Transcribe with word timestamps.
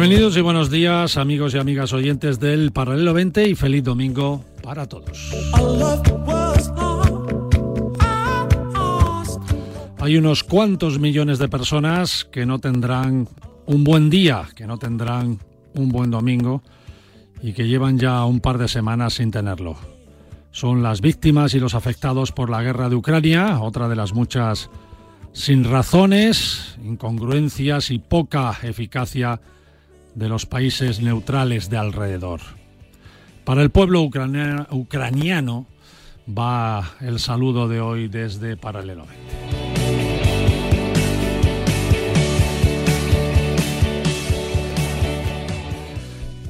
Bienvenidos 0.00 0.36
y 0.36 0.42
buenos 0.42 0.70
días 0.70 1.16
amigos 1.16 1.54
y 1.54 1.58
amigas 1.58 1.92
oyentes 1.92 2.38
del 2.38 2.70
Paralelo 2.70 3.12
20 3.14 3.48
y 3.48 3.56
feliz 3.56 3.82
domingo 3.82 4.44
para 4.62 4.86
todos. 4.86 5.32
Hay 9.98 10.16
unos 10.16 10.44
cuantos 10.44 11.00
millones 11.00 11.40
de 11.40 11.48
personas 11.48 12.24
que 12.30 12.46
no 12.46 12.60
tendrán 12.60 13.28
un 13.66 13.82
buen 13.82 14.08
día, 14.08 14.44
que 14.54 14.68
no 14.68 14.78
tendrán 14.78 15.40
un 15.74 15.88
buen 15.88 16.12
domingo 16.12 16.62
y 17.42 17.52
que 17.52 17.66
llevan 17.66 17.98
ya 17.98 18.24
un 18.24 18.38
par 18.38 18.56
de 18.58 18.68
semanas 18.68 19.14
sin 19.14 19.32
tenerlo. 19.32 19.74
Son 20.52 20.80
las 20.80 21.00
víctimas 21.00 21.54
y 21.54 21.58
los 21.58 21.74
afectados 21.74 22.30
por 22.30 22.50
la 22.50 22.62
guerra 22.62 22.88
de 22.88 22.94
Ucrania, 22.94 23.60
otra 23.60 23.88
de 23.88 23.96
las 23.96 24.12
muchas 24.12 24.70
sin 25.32 25.64
razones, 25.64 26.78
incongruencias 26.84 27.90
y 27.90 27.98
poca 27.98 28.56
eficacia 28.62 29.40
de 30.18 30.28
los 30.28 30.46
países 30.46 31.00
neutrales 31.00 31.70
de 31.70 31.78
alrededor. 31.78 32.40
Para 33.44 33.62
el 33.62 33.70
pueblo 33.70 34.02
ucraniano, 34.02 35.66
va 36.28 36.90
el 37.00 37.20
saludo 37.20 37.68
de 37.68 37.80
hoy 37.80 38.08
desde 38.08 38.56
Paralelo 38.56 39.06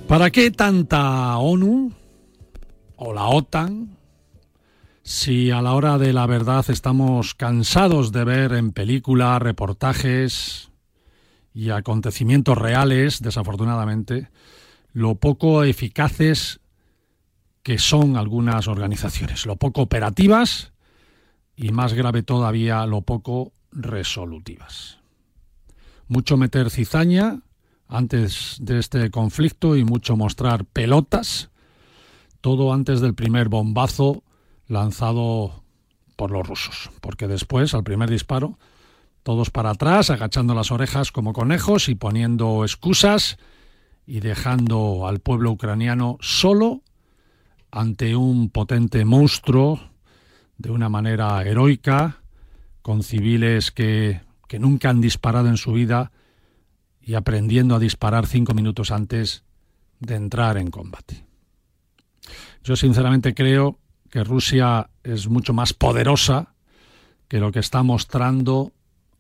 ¿Para 0.09 0.31
qué 0.31 0.51
tanta 0.51 1.37
ONU 1.37 1.93
o 2.97 3.13
la 3.13 3.27
OTAN 3.27 3.99
si 5.03 5.51
a 5.51 5.63
la 5.63 5.75
hora 5.75 5.99
de 5.99 6.13
la 6.13 6.27
verdad 6.27 6.65
estamos 6.69 7.35
cansados 7.35 8.13
de 8.13 8.25
ver 8.25 8.53
en 8.53 8.73
películas, 8.73 9.41
reportajes 9.41 10.68
y 11.59 11.71
acontecimientos 11.71 12.57
reales, 12.57 13.21
desafortunadamente, 13.21 14.31
lo 14.93 15.17
poco 15.17 15.65
eficaces 15.65 16.61
que 17.65 17.79
son 17.79 18.17
algunas 18.17 18.69
organizaciones, 18.69 19.45
lo 19.45 19.57
poco 19.57 19.83
operativas 19.83 20.73
y 21.57 21.71
más 21.71 21.95
grave 21.95 22.23
todavía, 22.23 22.87
lo 22.87 23.03
poco 23.03 23.55
resolutivas. 23.73 25.01
Mucho 26.07 26.37
meter 26.37 26.71
cizaña 26.71 27.41
antes 27.89 28.59
de 28.61 28.79
este 28.79 29.11
conflicto 29.11 29.75
y 29.75 29.83
mucho 29.83 30.17
mostrar 30.17 30.65
pelotas, 30.65 31.51
todo 32.41 32.73
antes 32.73 33.01
del 33.01 33.17
primer 33.17 33.49
bombazo 33.49 34.23
lanzado 34.69 35.65
por 36.15 36.31
los 36.31 36.47
rusos, 36.47 36.93
porque 37.01 37.27
después, 37.27 37.75
al 37.75 37.83
primer 37.83 38.09
disparo, 38.09 38.61
todos 39.23 39.51
para 39.51 39.71
atrás, 39.71 40.11
agachando 40.11 40.55
las 40.55 40.71
orejas 40.71 41.13
como 41.13 41.33
conejos 41.33 41.89
y 41.89 41.95
poniendo 41.95 42.65
excusas 42.65 43.39
y 44.07 44.21
dejando 44.21 45.07
al 45.07 45.21
pueblo 45.21 45.51
ucraniano 45.51 46.17
solo 46.21 46.83
ante 47.71 48.17
un 48.17 48.51
potente 48.51 49.05
monstruo 49.05 49.81
de 50.57 50.71
una 50.71 50.89
manera 50.89 51.43
heroica, 51.43 52.23
con 52.83 53.03
civiles 53.03 53.71
que, 53.71 54.23
que 54.49 54.59
nunca 54.59 54.89
han 54.91 55.01
disparado 55.01 55.49
en 55.49 55.59
su 55.59 55.73
vida 55.73 56.11
y 57.03 57.15
aprendiendo 57.15 57.75
a 57.75 57.79
disparar 57.79 58.27
cinco 58.27 58.55
minutos 58.55 58.91
antes 58.91 59.45
de 60.01 60.15
entrar 60.15 60.57
en 60.57 60.71
combate. 60.71 61.25
Yo 62.65 62.77
sinceramente 62.77 63.35
creo 63.35 63.79
que 64.11 64.25
Rusia 64.25 64.91
es 65.03 65.29
mucho 65.29 65.53
más 65.53 65.75
poderosa 65.75 66.55
que 67.29 67.41
lo 67.41 67.53
que 67.53 67.61
está 67.61 67.83
mostrando 67.83 68.73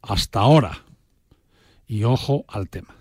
hasta 0.03 0.41
ahora. 0.41 0.85
Y 1.87 2.05
ojo 2.05 2.45
al 2.49 2.69
tema. 2.69 2.95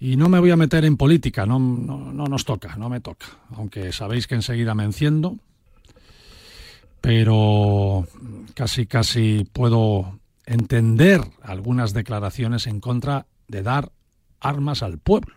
Y 0.00 0.16
no 0.16 0.28
me 0.28 0.40
voy 0.40 0.50
a 0.50 0.56
meter 0.56 0.84
en 0.84 0.96
política, 0.96 1.46
no, 1.46 1.60
no, 1.60 2.26
nos 2.26 2.44
toca, 2.44 2.74
no 2.76 2.88
me 2.88 3.00
toca, 3.00 3.26
aunque 3.54 3.92
sabéis 3.92 4.26
que 4.26 4.34
enseguida 4.34 4.74
me 4.74 4.82
enciendo, 4.82 5.38
pero 7.00 8.08
casi 8.54 8.86
casi 8.86 9.46
puedo 9.52 10.18
entender 10.44 11.20
algunas 11.40 11.92
declaraciones 11.92 12.66
en 12.66 12.80
contra 12.80 13.26
de 13.46 13.62
dar 13.62 13.92
armas 14.40 14.82
al 14.82 14.98
pueblo. 14.98 15.36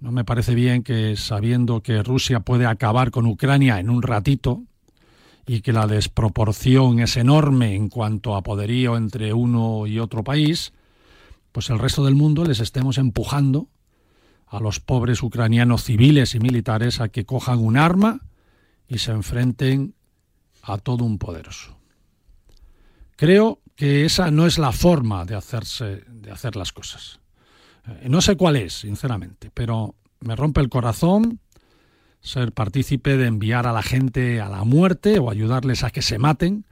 No 0.00 0.10
me 0.10 0.24
parece 0.24 0.54
bien 0.54 0.82
que 0.82 1.14
sabiendo 1.16 1.82
que 1.82 2.02
Rusia 2.02 2.40
puede 2.40 2.64
acabar 2.64 3.10
con 3.10 3.26
Ucrania 3.26 3.78
en 3.78 3.90
un 3.90 4.00
ratito 4.00 4.62
y 5.46 5.60
que 5.60 5.72
la 5.72 5.86
desproporción 5.86 7.00
es 7.00 7.16
enorme 7.16 7.74
en 7.74 7.88
cuanto 7.88 8.34
a 8.34 8.42
poderío 8.42 8.96
entre 8.96 9.32
uno 9.32 9.86
y 9.86 9.98
otro 9.98 10.24
país, 10.24 10.72
pues 11.52 11.70
el 11.70 11.78
resto 11.78 12.04
del 12.04 12.14
mundo 12.14 12.44
les 12.44 12.60
estemos 12.60 12.98
empujando 12.98 13.68
a 14.46 14.60
los 14.60 14.80
pobres 14.80 15.22
ucranianos 15.22 15.84
civiles 15.84 16.34
y 16.34 16.40
militares 16.40 17.00
a 17.00 17.08
que 17.08 17.26
cojan 17.26 17.58
un 17.58 17.76
arma 17.76 18.20
y 18.88 18.98
se 18.98 19.12
enfrenten 19.12 19.94
a 20.62 20.78
todo 20.78 21.04
un 21.04 21.18
poderoso. 21.18 21.76
Creo 23.16 23.60
que 23.76 24.04
esa 24.04 24.30
no 24.30 24.46
es 24.46 24.58
la 24.58 24.72
forma 24.72 25.24
de 25.24 25.34
hacerse 25.34 26.04
de 26.08 26.30
hacer 26.30 26.56
las 26.56 26.72
cosas. 26.72 27.20
Eh, 27.86 28.08
no 28.08 28.20
sé 28.20 28.36
cuál 28.36 28.56
es, 28.56 28.74
sinceramente, 28.74 29.50
pero 29.52 29.94
me 30.20 30.36
rompe 30.36 30.60
el 30.60 30.68
corazón 30.68 31.40
ser 32.24 32.52
partícipe 32.52 33.18
de 33.18 33.26
enviar 33.26 33.66
a 33.66 33.72
la 33.72 33.82
gente 33.82 34.40
a 34.40 34.48
la 34.48 34.64
muerte 34.64 35.18
o 35.18 35.30
ayudarles 35.30 35.84
a 35.84 35.90
que 35.90 36.02
se 36.02 36.18
maten, 36.18 36.64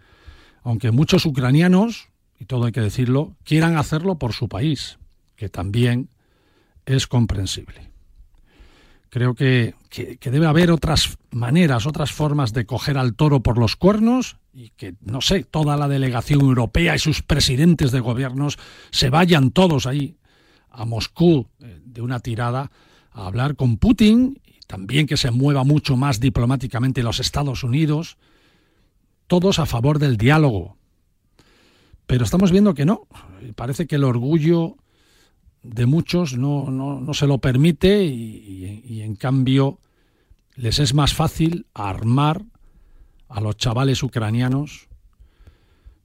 aunque 0.63 0.91
muchos 0.91 1.27
ucranianos 1.27 2.09
y 2.41 2.47
todo 2.47 2.65
hay 2.65 2.73
que 2.73 2.81
decirlo, 2.81 3.37
quieran 3.45 3.77
hacerlo 3.77 4.19
por 4.19 4.33
su 4.33 4.49
país, 4.49 4.99
que 5.37 5.49
también 5.49 6.09
es 6.87 7.07
comprensible. 7.07 7.93
Creo 9.11 9.35
que, 9.35 9.75
debe 10.23 10.47
haber 10.47 10.71
otras 10.71 11.19
maneras, 11.31 11.87
otras 11.87 12.13
formas 12.13 12.55
de 12.55 12.65
coger 12.65 12.97
al 12.97 13.15
toro 13.15 13.43
por 13.43 13.59
los 13.59 13.77
cuernos 13.77 14.39
y 14.55 14.71
que, 14.71 14.95
no 15.03 15.21
sé, 15.21 15.45
toda 15.45 15.77
la 15.77 15.87
delegación 15.87 16.41
europea 16.41 16.97
y 16.97 16.99
sus 16.99 17.23
presidentes 17.23 17.93
de 17.93 18.01
gobiernos 18.01 18.59
se 18.91 19.11
vayan 19.11 19.51
todos 19.51 19.87
ahí 19.87 20.17
a 20.71 20.87
Moscú 20.87 21.47
eh, 21.61 21.79
de 21.85 22.01
una 22.01 22.21
tirada 22.21 22.71
a 23.11 23.27
hablar 23.27 23.55
con 23.55 23.77
Putin 23.77 24.41
también 24.73 25.07
que 25.07 25.19
se 25.19 25.31
mueva 25.31 25.65
mucho 25.65 25.99
más 25.99 26.19
diplomáticamente 26.19 27.03
los 27.03 27.21
Estados 27.21 27.63
Unidos, 27.63 28.17
todos 29.27 29.59
a 29.59 29.67
favor 29.67 29.99
del 29.99 30.17
diálogo, 30.17 30.79
pero 32.07 32.25
estamos 32.25 32.51
viendo 32.51 32.73
que 32.73 32.87
no. 32.87 33.07
Parece 33.55 33.87
que 33.87 33.97
el 33.97 34.05
orgullo 34.05 34.77
de 35.63 35.85
muchos 35.85 36.39
no, 36.39 36.71
no, 36.71 37.13
se 37.13 37.27
lo 37.27 37.37
permite 37.37 38.05
y, 38.07 38.83
y, 38.83 39.03
en 39.03 39.15
cambio 39.15 39.79
les 40.55 40.79
es 40.79 40.95
más 40.95 41.13
fácil 41.13 41.67
armar 41.75 42.41
a 43.29 43.43
los 43.43 43.59
chavales 43.59 44.03
ucranianos 44.03 44.89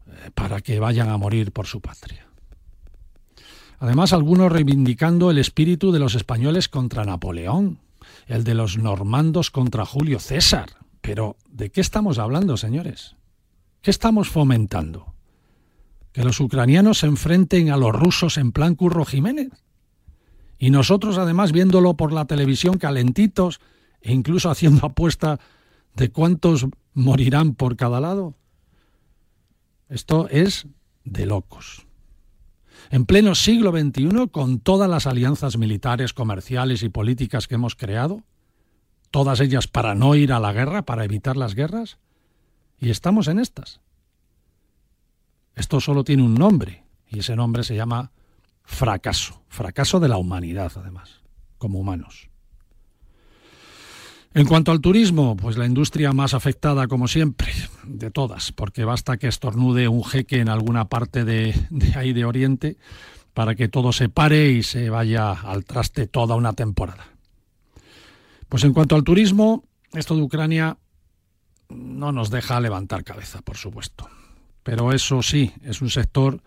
eh, 0.07 0.31
para 0.35 0.59
que 0.59 0.81
vayan 0.81 1.07
a 1.07 1.15
morir 1.15 1.53
por 1.53 1.67
su 1.67 1.79
patria. 1.79 2.27
Además, 3.79 4.11
algunos 4.11 4.51
reivindicando 4.51 5.31
el 5.31 5.37
espíritu 5.37 5.93
de 5.93 5.99
los 5.99 6.15
españoles 6.15 6.67
contra 6.67 7.05
Napoleón, 7.05 7.79
el 8.27 8.43
de 8.43 8.53
los 8.53 8.77
normandos 8.77 9.51
contra 9.51 9.85
Julio 9.85 10.19
César. 10.19 10.69
Pero, 11.01 11.37
¿de 11.49 11.71
qué 11.71 11.81
estamos 11.81 12.19
hablando, 12.19 12.57
señores? 12.57 13.15
¿Qué 13.81 13.91
estamos 13.91 14.29
fomentando? 14.29 15.17
que 16.17 16.23
los 16.23 16.39
ucranianos 16.39 16.97
se 16.97 17.05
enfrenten 17.05 17.69
a 17.69 17.77
los 17.77 17.93
rusos 17.93 18.39
en 18.39 18.51
plan 18.51 18.73
Curro 18.73 19.05
Jiménez. 19.05 19.51
Y 20.57 20.71
nosotros 20.71 21.19
además 21.19 21.51
viéndolo 21.51 21.93
por 21.93 22.11
la 22.11 22.25
televisión 22.25 22.79
calentitos 22.79 23.59
e 24.01 24.13
incluso 24.13 24.49
haciendo 24.49 24.87
apuesta 24.87 25.39
de 25.93 26.09
cuántos 26.09 26.65
morirán 26.95 27.53
por 27.53 27.75
cada 27.75 27.99
lado. 27.99 28.33
Esto 29.89 30.27
es 30.29 30.65
de 31.03 31.27
locos. 31.27 31.86
En 32.89 33.05
pleno 33.05 33.35
siglo 33.35 33.71
XXI, 33.71 34.29
con 34.31 34.59
todas 34.59 34.89
las 34.89 35.07
alianzas 35.07 35.57
militares, 35.57 36.13
comerciales 36.13 36.83
y 36.83 36.89
políticas 36.89 37.47
que 37.47 37.55
hemos 37.55 37.75
creado, 37.75 38.23
todas 39.11 39.39
ellas 39.39 39.67
para 39.67 39.95
no 39.95 40.15
ir 40.15 40.31
a 40.31 40.39
la 40.39 40.53
guerra, 40.53 40.83
para 40.83 41.03
evitar 41.03 41.37
las 41.37 41.53
guerras, 41.53 41.97
y 42.79 42.89
estamos 42.89 43.27
en 43.27 43.39
estas. 43.39 43.81
Esto 45.55 45.81
solo 45.81 46.03
tiene 46.03 46.23
un 46.23 46.35
nombre, 46.35 46.85
y 47.09 47.19
ese 47.19 47.35
nombre 47.35 47.63
se 47.63 47.75
llama 47.75 48.11
fracaso, 48.63 49.43
fracaso 49.47 49.99
de 49.99 50.07
la 50.07 50.17
humanidad, 50.17 50.71
además, 50.75 51.21
como 51.57 51.79
humanos. 51.79 52.29
En 54.33 54.45
cuanto 54.45 54.71
al 54.71 54.81
turismo, 54.81 55.35
pues 55.35 55.57
la 55.57 55.65
industria 55.65 56.13
más 56.13 56.33
afectada, 56.33 56.87
como 56.87 57.07
siempre, 57.07 57.51
de 57.83 58.11
todas, 58.11 58.51
porque 58.51 58.83
basta 58.83 59.17
que 59.17 59.27
estornude 59.27 59.87
un 59.87 60.03
jeque 60.03 60.39
en 60.39 60.49
alguna 60.49 60.85
parte 60.85 61.25
de, 61.25 61.55
ahí 61.95 62.13
de 62.13 62.25
Oriente 62.25 62.77
para 63.33 63.55
que 63.55 63.67
todo 63.67 63.91
se 63.91 64.09
pare 64.09 64.51
y 64.51 64.63
se 64.63 64.89
vaya 64.89 65.31
al 65.31 65.65
traste 65.65 66.07
toda 66.07 66.35
una 66.35 66.53
temporada. 66.53 67.05
Pues 68.49 68.63
en 68.63 68.73
cuanto 68.73 68.95
al 68.95 69.03
turismo, 69.03 69.63
esto 69.93 70.15
de 70.15 70.21
Ucrania 70.21 70.77
no 71.69 72.11
nos 72.11 72.29
deja 72.29 72.59
levantar 72.59 73.03
cabeza, 73.03 73.41
por 73.41 73.57
supuesto. 73.57 74.07
Pero 74.63 74.91
eso 74.91 75.21
sí, 75.21 75.53
es 75.63 75.81
un 75.81 75.89
sector 75.89 76.41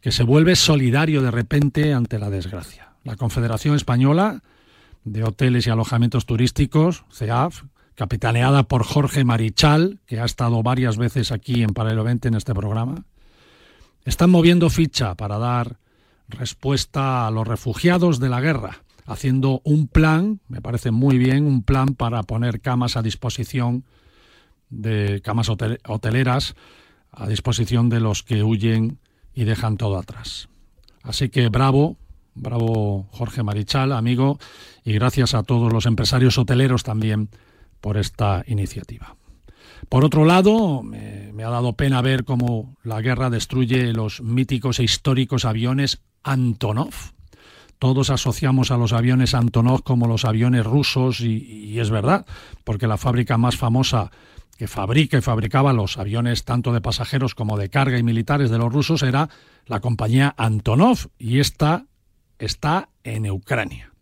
que 0.00 0.12
se 0.12 0.22
vuelve 0.22 0.56
solidario 0.56 1.22
de 1.22 1.30
repente 1.30 1.92
ante 1.92 2.18
la 2.18 2.30
desgracia. 2.30 2.92
La 3.04 3.16
Confederación 3.16 3.74
Española 3.74 4.42
de 5.04 5.24
Hoteles 5.24 5.66
y 5.66 5.70
Alojamientos 5.70 6.26
Turísticos, 6.26 7.04
CEAF, 7.12 7.62
capitaneada 7.94 8.64
por 8.64 8.84
Jorge 8.84 9.24
Marichal, 9.24 10.00
que 10.06 10.18
ha 10.18 10.24
estado 10.24 10.62
varias 10.62 10.96
veces 10.96 11.30
aquí 11.30 11.62
en 11.62 11.70
Paralelo 11.70 12.04
20 12.04 12.28
en 12.28 12.34
este 12.34 12.54
programa, 12.54 13.04
están 14.04 14.30
moviendo 14.30 14.70
ficha 14.70 15.14
para 15.14 15.38
dar 15.38 15.78
respuesta 16.28 17.26
a 17.26 17.30
los 17.30 17.46
refugiados 17.46 18.18
de 18.18 18.28
la 18.28 18.40
guerra, 18.40 18.82
haciendo 19.06 19.60
un 19.64 19.86
plan, 19.86 20.40
me 20.48 20.60
parece 20.60 20.90
muy 20.90 21.18
bien, 21.18 21.46
un 21.46 21.62
plan 21.62 21.94
para 21.94 22.22
poner 22.22 22.60
camas 22.60 22.96
a 22.96 23.02
disposición 23.02 23.84
de 24.70 25.20
camas 25.22 25.48
hoteleras 25.48 26.56
a 27.16 27.28
disposición 27.28 27.88
de 27.88 28.00
los 28.00 28.22
que 28.22 28.42
huyen 28.42 28.98
y 29.34 29.44
dejan 29.44 29.76
todo 29.76 29.98
atrás. 29.98 30.48
Así 31.02 31.28
que 31.28 31.48
bravo, 31.48 31.96
bravo 32.34 33.08
Jorge 33.12 33.42
Marichal, 33.42 33.92
amigo, 33.92 34.38
y 34.84 34.92
gracias 34.92 35.34
a 35.34 35.42
todos 35.42 35.72
los 35.72 35.86
empresarios 35.86 36.38
hoteleros 36.38 36.82
también 36.82 37.28
por 37.80 37.96
esta 37.96 38.44
iniciativa. 38.46 39.16
Por 39.88 40.04
otro 40.04 40.24
lado, 40.24 40.82
me, 40.82 41.44
ha 41.44 41.50
dado 41.50 41.74
pena 41.74 42.00
ver 42.00 42.24
cómo 42.24 42.76
la 42.82 43.00
guerra 43.00 43.30
destruye 43.30 43.92
los 43.92 44.22
míticos 44.22 44.78
e 44.78 44.84
históricos 44.84 45.44
aviones 45.44 46.00
Antonov. 46.22 46.94
Todos 47.78 48.08
asociamos 48.08 48.70
a 48.70 48.78
los 48.78 48.92
aviones 48.92 49.34
Antonov 49.34 49.82
como 49.82 50.06
los 50.06 50.24
aviones 50.24 50.64
rusos 50.64 51.20
y, 51.20 51.36
y 51.42 51.80
es 51.80 51.90
verdad, 51.90 52.24
porque 52.64 52.86
la 52.86 52.96
fábrica 52.96 53.36
más 53.36 53.56
famosa 53.56 54.10
que 54.56 54.68
fabrica 54.68 55.18
y 55.18 55.20
fabricaba 55.20 55.72
los 55.72 55.98
aviones 55.98 56.44
tanto 56.44 56.72
de 56.72 56.80
pasajeros 56.80 57.34
como 57.34 57.58
de 57.58 57.68
carga 57.68 57.98
y 57.98 58.02
militares 58.02 58.50
de 58.50 58.58
los 58.58 58.72
rusos 58.72 59.02
era 59.02 59.28
la 59.66 59.80
compañía 59.80 60.34
Antonov 60.36 61.08
y 61.18 61.40
esta 61.40 61.86
está 62.38 62.88
en 63.02 63.30
Ucrania 63.30 63.94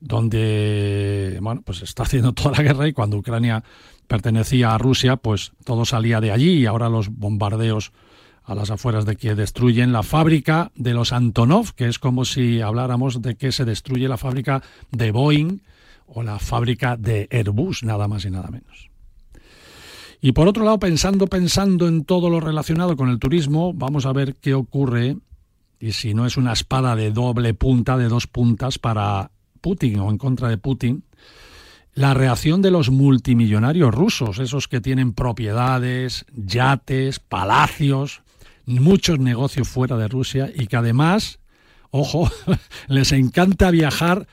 donde 0.00 1.38
bueno, 1.42 1.62
pues 1.64 1.82
está 1.82 2.02
haciendo 2.02 2.32
toda 2.32 2.52
la 2.56 2.62
guerra 2.62 2.88
y 2.88 2.92
cuando 2.92 3.18
Ucrania 3.18 3.62
pertenecía 4.08 4.74
a 4.74 4.78
Rusia, 4.78 5.16
pues 5.16 5.52
todo 5.64 5.84
salía 5.84 6.20
de 6.20 6.32
allí 6.32 6.52
y 6.58 6.66
ahora 6.66 6.88
los 6.88 7.10
bombardeos 7.10 7.92
a 8.42 8.54
las 8.54 8.70
afueras 8.70 9.04
de 9.04 9.16
Kiev 9.16 9.36
destruyen 9.36 9.92
la 9.92 10.02
fábrica 10.02 10.72
de 10.74 10.94
los 10.94 11.12
Antonov, 11.12 11.74
que 11.74 11.86
es 11.86 11.98
como 11.98 12.24
si 12.24 12.60
habláramos 12.60 13.22
de 13.22 13.36
que 13.36 13.52
se 13.52 13.64
destruye 13.64 14.08
la 14.08 14.16
fábrica 14.16 14.62
de 14.90 15.12
Boeing 15.12 15.60
o 16.06 16.24
la 16.24 16.40
fábrica 16.40 16.96
de 16.96 17.28
Airbus, 17.30 17.84
nada 17.84 18.08
más 18.08 18.24
y 18.24 18.30
nada 18.30 18.48
menos. 18.48 18.90
Y 20.20 20.32
por 20.32 20.48
otro 20.48 20.64
lado, 20.64 20.80
pensando, 20.80 21.28
pensando 21.28 21.86
en 21.86 22.04
todo 22.04 22.28
lo 22.28 22.40
relacionado 22.40 22.96
con 22.96 23.08
el 23.08 23.20
turismo, 23.20 23.72
vamos 23.72 24.06
a 24.06 24.12
ver 24.12 24.34
qué 24.34 24.54
ocurre 24.54 25.16
y 25.80 25.92
si 25.92 26.12
no 26.12 26.26
es 26.26 26.36
una 26.36 26.52
espada 26.52 26.94
de 26.94 27.10
doble 27.10 27.54
punta, 27.54 27.96
de 27.96 28.08
dos 28.08 28.26
puntas 28.26 28.78
para 28.78 29.30
Putin 29.62 29.98
o 30.00 30.10
en 30.10 30.18
contra 30.18 30.48
de 30.48 30.58
Putin, 30.58 31.04
la 31.94 32.14
reacción 32.14 32.62
de 32.62 32.70
los 32.70 32.90
multimillonarios 32.90 33.92
rusos, 33.92 34.38
esos 34.38 34.68
que 34.68 34.80
tienen 34.80 35.14
propiedades, 35.14 36.26
yates, 36.34 37.18
palacios, 37.18 38.22
muchos 38.66 39.18
negocios 39.18 39.68
fuera 39.68 39.96
de 39.96 40.06
Rusia 40.06 40.50
y 40.54 40.66
que 40.66 40.76
además, 40.76 41.40
ojo, 41.90 42.30
les 42.88 43.12
encanta 43.12 43.70
viajar 43.70 44.28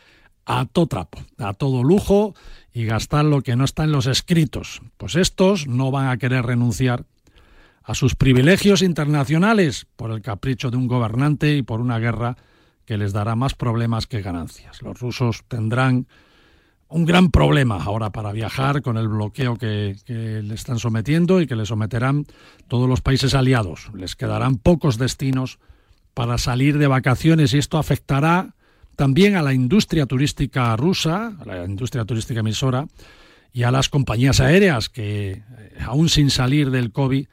a 0.46 0.66
todo 0.66 0.88
trapo, 0.88 1.20
a 1.38 1.54
todo 1.54 1.84
lujo 1.84 2.36
y 2.74 2.86
gastar 2.86 3.26
lo 3.26 3.42
que 3.42 3.56
no 3.56 3.64
está 3.64 3.86
en 3.86 3.92
los 3.92 4.06
escritos. 4.06 4.82
Pues 4.98 5.16
estos 5.16 5.68
no 5.68 5.92
van 5.92 6.10
a 6.10 6.18
querer 6.18 6.46
renunciar 6.46 7.06
a 7.88 7.96
sus 7.96 8.16
privilegios 8.16 8.82
internacionales 8.82 9.88
por 9.96 10.12
el 10.12 10.22
capricho 10.22 10.70
de 10.70 10.76
un 10.76 10.88
gobernante 10.88 11.56
y 11.56 11.62
por 11.62 11.80
una 11.80 12.00
guerra 12.00 12.36
que 12.86 12.98
les 12.98 13.14
dará 13.14 13.38
más 13.38 13.56
problemas 13.56 14.08
que 14.08 14.22
ganancias. 14.22 14.82
Los 14.82 15.00
rusos 15.00 15.46
tendrán 15.48 16.06
un 16.90 17.06
gran 17.06 17.32
problema 17.32 17.82
ahora 17.82 18.10
para 18.12 18.34
viajar 18.34 18.82
con 18.82 18.98
el 18.98 19.08
bloqueo 19.08 19.56
que, 19.56 19.96
le 20.06 20.54
están 20.54 20.80
sometiendo 20.80 21.40
y 21.40 21.48
que 21.48 21.56
le 21.56 21.66
someterán 21.66 22.26
todos 22.68 22.90
los 22.90 23.00
países 23.00 23.34
aliados. 23.34 23.90
Les 23.94 24.18
quedarán 24.18 24.58
pocos 24.58 24.98
destinos 24.98 25.58
para 26.14 26.38
salir 26.38 26.80
de 26.80 26.88
vacaciones 26.88 27.54
y 27.54 27.58
esto 27.58 27.78
afectará 27.78 28.54
también 28.98 29.38
a 29.38 29.42
la 29.42 29.54
industria 29.54 30.06
turística 30.08 30.76
rusa, 30.76 31.38
a 31.40 31.46
la 31.46 31.64
industria 31.64 32.04
turística 32.04 32.42
emisora 32.42 32.86
y 33.54 33.64
a 33.64 33.72
las 33.72 33.88
compañías 33.88 34.42
aéreas 34.42 34.90
que, 34.90 35.32
eh, 35.32 35.44
aún 35.86 36.10
sin 36.10 36.30
salir 36.32 36.70
del 36.70 36.92
COVID, 36.92 37.28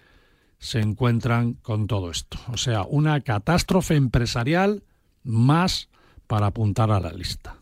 se 0.65 0.81
encuentran 0.81 1.53
con 1.61 1.87
todo 1.87 2.11
esto. 2.11 2.39
O 2.51 2.57
sea, 2.57 2.85
una 2.85 3.21
catástrofe 3.21 3.97
empresarial 3.97 4.83
más 5.23 5.91
para 6.27 6.47
apuntar 6.47 6.91
a 6.91 7.01
la 7.01 7.13
lista. 7.13 7.57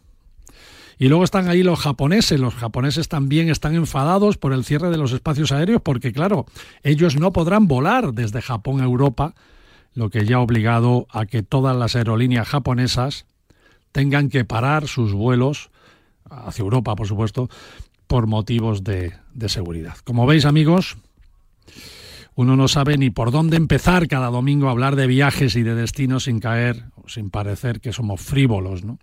Y 1.00 1.09
luego 1.09 1.25
están 1.25 1.49
ahí 1.49 1.64
los 1.64 1.80
japoneses. 1.80 2.38
Los 2.38 2.54
japoneses 2.54 3.09
también 3.09 3.49
están 3.49 3.75
enfadados 3.75 4.38
por 4.38 4.52
el 4.52 4.64
cierre 4.64 4.90
de 4.90 4.99
los 4.99 5.11
espacios 5.11 5.50
aéreos 5.50 5.82
porque, 5.82 6.12
claro, 6.12 6.47
ellos 6.85 7.18
no 7.18 7.32
podrán 7.32 7.66
volar 7.66 8.12
desde 8.12 8.40
Japón 8.40 8.80
a 8.80 8.85
Europa, 8.85 9.35
lo 9.94 10.09
que 10.09 10.25
ya 10.25 10.37
ha 10.37 10.40
obligado 10.40 11.09
a 11.11 11.26
que 11.26 11.42
todas 11.42 11.76
las 11.76 11.97
aerolíneas 11.97 12.47
japonesas 12.47 13.26
tengan 13.90 14.28
que 14.28 14.44
parar 14.44 14.87
sus 14.87 15.12
vuelos 15.12 15.71
hacia 16.30 16.62
Europa, 16.62 16.94
por 16.94 17.09
supuesto, 17.09 17.50
por 18.06 18.28
motivos 18.28 18.85
de, 18.85 19.12
de 19.35 19.49
seguridad. 19.49 19.97
Como 20.04 20.25
veis, 20.25 20.44
amigos, 20.44 20.99
uno 22.35 22.57
no 22.57 22.69
sabe 22.69 22.97
ni 22.97 23.11
por 23.11 23.31
dónde 23.31 23.57
empezar 23.57 24.09
cada 24.09 24.29
domingo 24.29 24.69
a 24.69 24.71
hablar 24.71 24.97
de 24.97 25.07
viajes 25.07 25.57
y 25.57 25.62
de 25.62 25.75
destinos 25.75 26.25
sin 26.25 26.41
caer 26.41 26.85
sin 27.07 27.31
parecer 27.31 27.81
que 27.81 27.93
somos 27.93 28.21
frívolos, 28.21 28.85
¿no? 28.85 28.99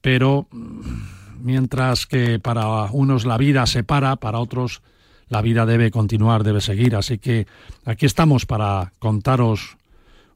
Pero 0.00 0.46
mm, 0.50 1.40
mientras 1.40 2.06
que 2.06 2.38
para 2.38 2.90
unos 2.92 3.24
la 3.24 3.38
vida 3.38 3.66
se 3.66 3.82
para, 3.82 4.16
para 4.16 4.38
otros 4.38 4.82
la 5.28 5.40
vida 5.40 5.66
debe 5.66 5.90
continuar, 5.90 6.44
debe 6.44 6.60
seguir. 6.60 6.94
Así 6.94 7.18
que 7.18 7.46
aquí 7.84 8.06
estamos 8.06 8.46
para 8.46 8.92
contaros 8.98 9.76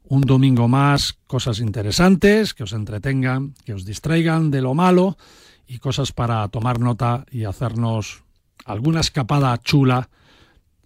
un 0.05 0.23
domingo 0.23 0.69
más 0.69 1.19
cosas 1.27 1.61
interesantes, 1.61 2.55
que 2.55 2.65
os 2.65 2.73
entretengan, 2.73 3.55
que 3.65 3.75
os 3.75 3.85
distraigan 3.85 4.51
de 4.51 4.63
lo 4.63 4.75
malo 4.75 5.19
y 5.67 5.79
cosas 5.79 6.13
para 6.13 6.49
tomar 6.49 6.81
nota 6.81 7.27
y 7.31 7.45
hacernos 7.45 8.25
alguna 8.65 9.01
escapada 9.01 9.59
chula 9.59 10.09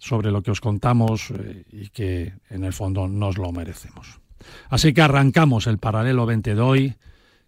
sobre 0.03 0.31
lo 0.31 0.43
que 0.43 0.51
os 0.51 0.59
contamos 0.59 1.31
eh, 1.31 1.63
y 1.71 1.87
que 1.87 2.33
en 2.49 2.65
el 2.65 2.73
fondo 2.73 3.07
nos 3.07 3.37
lo 3.37 3.53
merecemos. 3.53 4.19
Así 4.69 4.93
que 4.93 5.01
arrancamos 5.01 5.65
el 5.65 5.77
paralelo 5.77 6.25
20 6.25 6.55
de 6.55 6.61
hoy, 6.61 6.95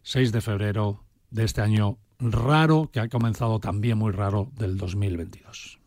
6 0.03 0.31
de 0.31 0.39
febrero 0.39 1.03
de 1.31 1.43
este 1.43 1.59
año 1.59 1.97
raro, 2.17 2.89
que 2.93 3.01
ha 3.01 3.09
comenzado 3.09 3.59
también 3.59 3.97
muy 3.97 4.13
raro, 4.13 4.49
del 4.55 4.77
2022. 4.77 5.79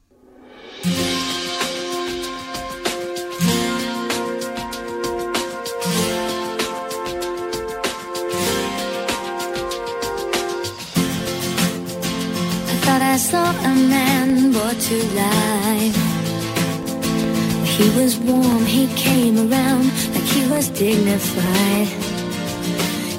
He 17.78 17.88
was 17.90 18.18
warm, 18.18 18.66
he 18.66 18.88
came 18.96 19.38
around 19.38 19.84
like 20.12 20.24
he 20.24 20.50
was 20.50 20.68
dignified. 20.70 21.86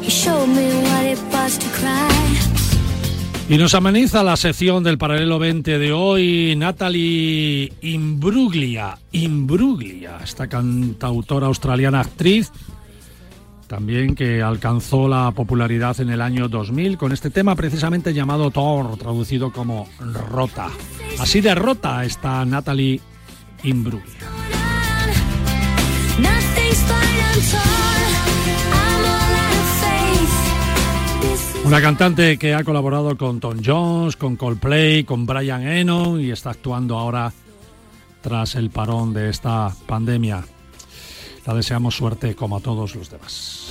He 0.02 0.10
showed 0.10 0.48
me 0.50 0.68
what 0.84 1.06
it 1.06 1.20
was 1.32 1.58
to 1.58 1.68
cry. 1.80 2.10
Y 3.48 3.58
nos 3.58 3.74
ameniza 3.74 4.22
la 4.22 4.36
sección 4.36 4.84
del 4.84 4.98
paralelo 4.98 5.40
20 5.40 5.80
de 5.80 5.94
hoy 5.94 6.56
Natalie 6.58 7.72
Imbruglia. 7.82 8.98
Imbruglia, 9.14 10.20
esta 10.22 10.48
cantautora 10.48 11.48
australiana 11.48 12.02
actriz, 12.02 12.52
también 13.68 14.14
que 14.14 14.42
alcanzó 14.42 15.08
la 15.08 15.32
popularidad 15.32 16.00
en 16.02 16.10
el 16.10 16.22
año 16.22 16.50
2000 16.50 16.98
con 16.98 17.14
este 17.14 17.30
tema 17.30 17.56
precisamente 17.56 18.14
llamado 18.14 18.52
Thor, 18.52 18.98
traducido 18.98 19.54
como 19.54 19.88
Rota. 20.30 20.68
Así 21.18 21.40
de 21.40 21.56
rota 21.56 22.04
está 22.04 22.44
Natalie 22.44 23.00
Imbruglia. 23.64 24.30
Una 31.66 31.82
cantante 31.82 32.40
que 32.40 32.56
ha 32.56 32.64
colaborado 32.64 33.16
con 33.16 33.40
Tom 33.40 33.60
Jones, 33.64 34.16
con 34.16 34.36
Coldplay, 34.38 35.04
con 35.04 35.28
Brian 35.28 35.68
Eno 35.68 36.20
y 36.20 36.32
está 36.32 36.50
actuando 36.50 36.98
ahora 36.98 37.32
tras 38.22 38.56
el 38.56 38.72
parón 38.72 39.14
de 39.14 39.30
esta 39.30 39.72
pandemia. 39.86 40.44
La 41.46 41.54
deseamos 41.54 41.96
suerte 41.96 42.36
como 42.36 42.58
a 42.58 42.60
todos 42.60 42.96
los 42.96 43.10
demás. 43.10 43.70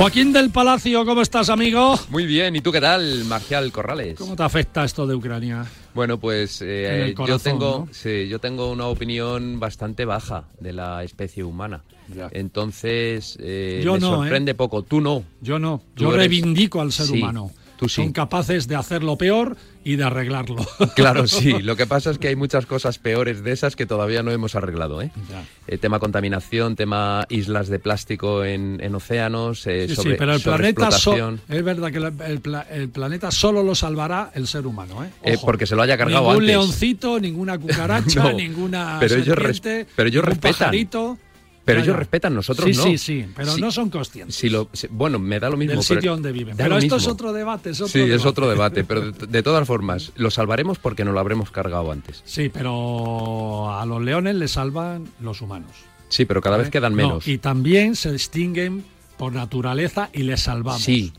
Joaquín 0.00 0.32
del 0.32 0.48
Palacio, 0.48 1.04
¿cómo 1.04 1.20
estás, 1.20 1.50
amigo? 1.50 1.94
Muy 2.08 2.24
bien, 2.24 2.56
¿y 2.56 2.62
tú 2.62 2.72
qué 2.72 2.80
tal, 2.80 3.26
Marcial 3.26 3.70
Corrales? 3.70 4.14
¿Cómo 4.16 4.34
te 4.34 4.42
afecta 4.42 4.82
esto 4.82 5.06
de 5.06 5.14
Ucrania? 5.14 5.66
Bueno, 5.94 6.18
pues 6.18 6.62
eh, 6.64 7.14
yo 7.26 7.38
tengo, 7.38 7.86
sí, 7.90 8.26
yo 8.26 8.38
tengo 8.38 8.70
una 8.70 8.86
opinión 8.86 9.60
bastante 9.60 10.06
baja 10.06 10.44
de 10.58 10.72
la 10.72 11.04
especie 11.04 11.44
humana. 11.44 11.82
Entonces, 12.30 13.36
eh, 13.42 13.82
me 13.84 13.96
¿eh? 13.96 14.00
sorprende 14.00 14.54
poco. 14.54 14.82
Tú 14.82 15.02
no. 15.02 15.22
Yo 15.42 15.58
no. 15.58 15.82
yo 15.96 16.10
reivindico 16.12 16.80
al 16.80 16.92
ser 16.92 17.10
humano. 17.10 17.50
Son 17.88 18.12
capaces 18.12 18.68
de 18.68 18.76
hacer 18.76 19.02
lo 19.02 19.16
peor 19.16 19.56
y 19.84 19.96
de 19.96 20.04
arreglarlo. 20.04 20.66
Claro, 20.94 21.26
sí. 21.26 21.52
Lo 21.62 21.76
que 21.76 21.86
pasa 21.86 22.10
es 22.10 22.18
que 22.18 22.28
hay 22.28 22.36
muchas 22.36 22.66
cosas 22.66 22.98
peores 22.98 23.42
de 23.42 23.52
esas 23.52 23.76
que 23.76 23.86
todavía 23.86 24.22
no 24.22 24.32
hemos 24.32 24.54
arreglado. 24.54 25.00
¿eh? 25.00 25.10
eh 25.66 25.78
tema 25.78 25.98
contaminación, 25.98 26.76
tema 26.76 27.26
islas 27.28 27.68
de 27.68 27.78
plástico 27.78 28.44
en, 28.44 28.94
océanos, 28.94 29.66
eh, 29.66 29.88
sí, 29.88 29.96
sí, 29.96 30.14
pero 30.18 30.34
el 30.34 30.40
planeta 30.40 30.88
es 31.48 31.64
verdad 31.64 31.90
que 31.90 31.98
el, 32.74 32.90
planeta 32.90 33.30
solo 33.30 33.62
lo 33.62 33.74
salvará 33.74 34.30
el 34.34 34.46
ser 34.46 34.66
humano. 34.66 35.04
¿eh? 35.04 35.10
eh 35.22 35.38
porque 35.42 35.66
se 35.66 35.76
lo 35.76 35.82
haya 35.82 35.96
cargado 35.96 36.24
Ningún 36.24 36.34
antes. 36.34 36.48
leoncito, 36.48 37.20
ninguna 37.20 37.58
cucaracha, 37.58 38.32
ninguna 38.32 38.98
pero 39.00 39.14
ellos, 39.16 39.36
pero 39.96 40.08
ellos 40.08 40.24
respetan. 40.24 40.58
Pajarito. 40.58 41.18
Pero 41.74 41.84
ellos 41.84 41.96
respetan, 41.96 42.34
nosotros 42.34 42.70
sí, 42.70 42.76
no. 42.76 42.82
Sí, 42.84 42.98
sí, 42.98 43.26
pero 43.34 43.56
no 43.56 43.70
son 43.70 43.90
conscientes. 43.90 44.36
Si 44.36 44.48
lo, 44.48 44.68
bueno, 44.90 45.18
me 45.18 45.40
da 45.40 45.50
lo 45.50 45.56
mismo. 45.56 45.74
Del 45.74 45.82
sitio 45.82 46.12
donde 46.12 46.32
viven. 46.32 46.56
Pero 46.56 46.78
esto 46.78 46.96
es 46.96 47.06
otro 47.06 47.32
debate. 47.32 47.70
Es 47.70 47.80
otro 47.80 47.92
sí, 47.92 48.00
es 48.00 48.24
otro 48.24 48.48
debate. 48.48 48.84
Pero 48.84 49.12
de, 49.12 49.42
todas 49.42 49.66
formas, 49.66 50.12
lo 50.16 50.30
salvaremos 50.30 50.78
porque 50.78 51.04
no 51.04 51.12
lo 51.12 51.20
habremos 51.20 51.50
cargado 51.50 51.92
antes. 51.92 52.22
Sí, 52.24 52.48
pero 52.48 53.72
a 53.72 53.84
los 53.86 54.02
leones 54.02 54.36
les 54.36 54.52
salvan 54.52 55.08
los 55.20 55.40
humanos. 55.40 55.70
Sí, 56.08 56.24
pero 56.24 56.40
cada 56.40 56.56
vez 56.56 56.70
quedan 56.70 56.94
menos. 56.94 57.26
y 57.28 57.38
también 57.38 57.94
se 57.94 58.12
distinguen 58.12 58.84
por 59.20 59.34
naturaleza 59.34 60.08
y 60.14 60.22
les 60.22 60.40
salvamos. 60.40 60.82
Sí, 60.82 61.12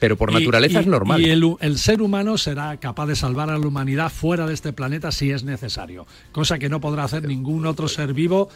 pero 0.00 0.16
por 0.16 0.32
naturaleza 0.32 0.80
es 0.80 0.86
normal. 0.88 1.20
Y 1.20 1.30
el, 1.30 1.54
el, 1.60 1.78
ser 1.78 2.02
humano 2.02 2.38
será 2.38 2.76
capaz 2.78 3.06
de 3.06 3.14
salvar 3.14 3.50
a 3.50 3.56
la 3.56 3.64
humanidad 3.64 4.10
fuera 4.10 4.48
de 4.48 4.54
este 4.54 4.72
planeta 4.72 5.12
si 5.12 5.30
es 5.30 5.44
necesario, 5.44 6.08
cosa 6.32 6.58
que 6.58 6.68
no 6.68 6.80
podrá 6.80 7.04
hacer 7.04 7.22
ningún 7.28 7.64
otro 7.66 7.86
ser 7.86 8.14
vivo 8.14 8.48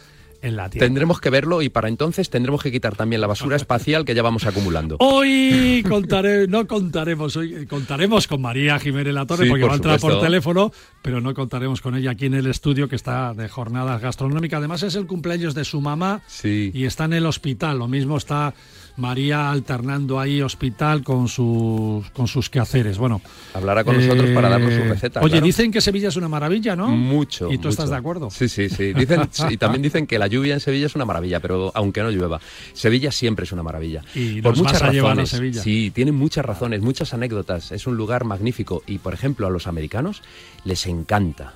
Tendremos 0.79 1.21
que 1.21 1.29
verlo 1.29 1.61
y 1.61 1.69
para 1.69 1.87
entonces 1.87 2.29
tendremos 2.29 2.63
que 2.63 2.71
quitar 2.71 2.95
también 2.95 3.21
la 3.21 3.27
basura 3.27 3.55
espacial 3.55 4.05
que 4.05 4.15
ya 4.15 4.23
vamos 4.23 4.45
acumulando. 4.45 4.97
Hoy 4.99 5.83
contaré, 5.87 6.47
no 6.47 6.67
contaremos, 6.67 7.35
hoy 7.35 7.65
contaremos 7.67 8.27
con 8.27 8.41
María 8.41 8.79
Jiménez 8.79 9.13
La 9.13 9.25
Torre 9.25 9.47
porque 9.47 9.65
va 9.65 9.73
a 9.73 9.75
entrar 9.75 9.99
por 9.99 10.19
teléfono, 10.19 10.71
pero 11.01 11.21
no 11.21 11.33
contaremos 11.33 11.81
con 11.81 11.95
ella 11.95 12.11
aquí 12.11 12.25
en 12.25 12.33
el 12.33 12.47
estudio 12.47 12.89
que 12.89 12.95
está 12.95 13.33
de 13.33 13.47
jornadas 13.47 14.01
gastronómicas. 14.01 14.57
Además 14.57 14.83
es 14.83 14.95
el 14.95 15.05
cumpleaños 15.05 15.53
de 15.53 15.63
su 15.63 15.79
mamá 15.79 16.21
y 16.43 16.85
está 16.85 17.05
en 17.05 17.13
el 17.13 17.25
hospital. 17.25 17.77
Lo 17.79 17.87
mismo 17.87 18.17
está 18.17 18.53
María 18.97 19.51
alternando 19.51 20.19
ahí 20.19 20.41
hospital 20.41 21.03
con 21.03 21.27
sus, 21.27 22.09
con 22.11 22.27
sus 22.27 22.49
quehaceres. 22.49 22.97
Bueno, 22.97 23.21
hablará 23.53 23.83
con 23.83 23.97
nosotros 23.97 24.29
para 24.31 24.49
darnos 24.49 24.73
su 24.73 24.81
eh, 24.81 24.89
receta. 24.89 25.21
Oye, 25.21 25.41
dicen 25.41 25.71
que 25.71 25.81
Sevilla 25.81 26.09
es 26.09 26.15
una 26.15 26.27
maravilla, 26.27 26.75
¿no? 26.75 26.87
Mucho. 26.89 27.51
¿Y 27.51 27.57
tú 27.57 27.69
estás 27.69 27.89
de 27.89 27.95
acuerdo? 27.95 28.29
Sí, 28.29 28.49
sí, 28.49 28.69
sí. 28.69 28.93
Dicen, 28.93 29.29
y 29.49 29.57
también 29.57 29.81
dicen 29.81 30.07
que 30.07 30.19
la 30.19 30.27
lluvia 30.27 30.53
en 30.53 30.59
Sevilla 30.59 30.85
es 30.85 30.95
una 30.95 31.05
maravilla, 31.05 31.39
pero 31.39 31.71
aunque 31.73 32.01
no 32.01 32.11
llueva, 32.11 32.39
Sevilla 32.73 33.11
siempre 33.11 33.45
es 33.45 33.51
una 33.51 33.63
maravilla. 33.63 34.03
Y 34.15 34.41
por 34.41 34.57
muchas 34.57 34.81
razones. 34.81 35.29
Sevilla. 35.29 35.61
Sí, 35.61 35.91
tiene 35.93 36.11
muchas 36.11 36.45
razones, 36.45 36.81
muchas 36.81 37.13
anécdotas. 37.13 37.71
Es 37.71 37.87
un 37.87 37.95
lugar 37.97 38.25
magnífico 38.25 38.83
y, 38.85 38.97
por 38.99 39.13
ejemplo, 39.13 39.47
a 39.47 39.49
los 39.49 39.67
americanos 39.67 40.21
les 40.63 40.85
encanta. 40.87 41.53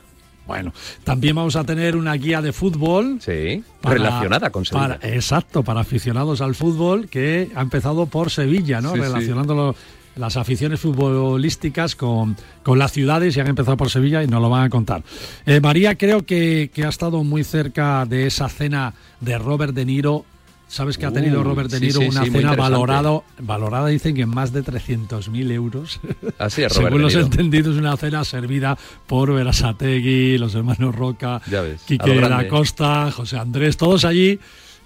Bueno, 0.48 0.74
también 1.04 1.36
vamos 1.36 1.56
a 1.56 1.64
tener 1.64 1.96
una 1.96 2.14
guía 2.14 2.42
de 2.42 2.54
fútbol. 2.54 3.18
Sí, 3.20 3.64
relacionada 3.82 4.50
con 4.52 4.66
Sevilla. 4.66 5.00
exacto, 5.02 5.64
para 5.64 5.82
aficionados 5.82 6.42
al 6.42 6.56
fútbol, 6.56 7.08
que 7.08 7.50
ha 7.56 7.62
empezado 7.62 8.06
por 8.06 8.30
Sevilla, 8.30 8.82
¿no? 8.82 8.96
Relacionando 8.96 9.76
las 10.16 10.38
aficiones 10.38 10.80
futbolísticas 10.80 11.96
con, 11.96 12.38
con, 12.64 12.80
las 12.80 12.92
ciudades 12.92 13.36
y 13.36 13.40
han 13.40 13.48
empezado 13.48 13.76
por 13.76 13.90
Sevilla 13.90 14.24
y 14.24 14.28
nos 14.28 14.42
lo 14.42 14.50
van 14.50 14.64
a 14.64 14.70
contar. 14.70 15.04
Eh, 15.46 15.60
María 15.60 15.96
creo 15.96 16.26
que, 16.26 16.72
que 16.74 16.86
ha 16.86 16.90
estado 16.90 17.24
muy 17.24 17.44
cerca 17.44 18.06
de 18.06 18.28
esa 18.28 18.48
cena 18.48 18.94
de 19.20 19.38
Robert 19.38 19.74
De 19.74 19.86
Niro 19.86 20.26
Sabes 20.68 20.98
que 20.98 21.06
ha 21.06 21.12
tenido 21.12 21.42
uh, 21.42 21.44
Robert 21.44 21.70
De 21.70 21.80
Niro 21.80 22.02
una 22.02 22.26
cena 22.26 22.56
valorado, 22.56 23.24
valorada, 23.40 23.88
dicen 23.88 24.16
que 24.16 24.24
en 24.24 24.30
más 24.30 24.52
de 24.52 24.64
300.000 24.64 25.52
euros. 25.52 26.00
Así 26.40 26.64
es, 26.64 26.74
Según 26.74 27.02
los 27.02 27.16
entendidos, 27.16 27.78
una 27.78 27.96
cena 27.98 28.24
servida 28.24 28.78
por 29.08 29.34
Verasategui, 29.34 30.38
los 30.38 30.56
hermanos 30.56 30.96
Roca, 30.96 31.42
Quique 31.86 32.20
da 32.20 32.48
Costa, 32.48 33.12
José 33.12 33.38
Andrés, 33.38 33.78
todos 33.78 34.06
allí 34.06 34.40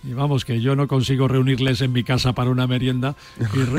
y 0.03 0.13
vamos, 0.13 0.45
que 0.45 0.61
yo 0.61 0.75
no 0.75 0.87
consigo 0.87 1.27
reunirles 1.27 1.81
en 1.81 1.91
mi 1.91 2.03
casa 2.03 2.33
para 2.33 2.49
una 2.49 2.67
merienda. 2.67 3.15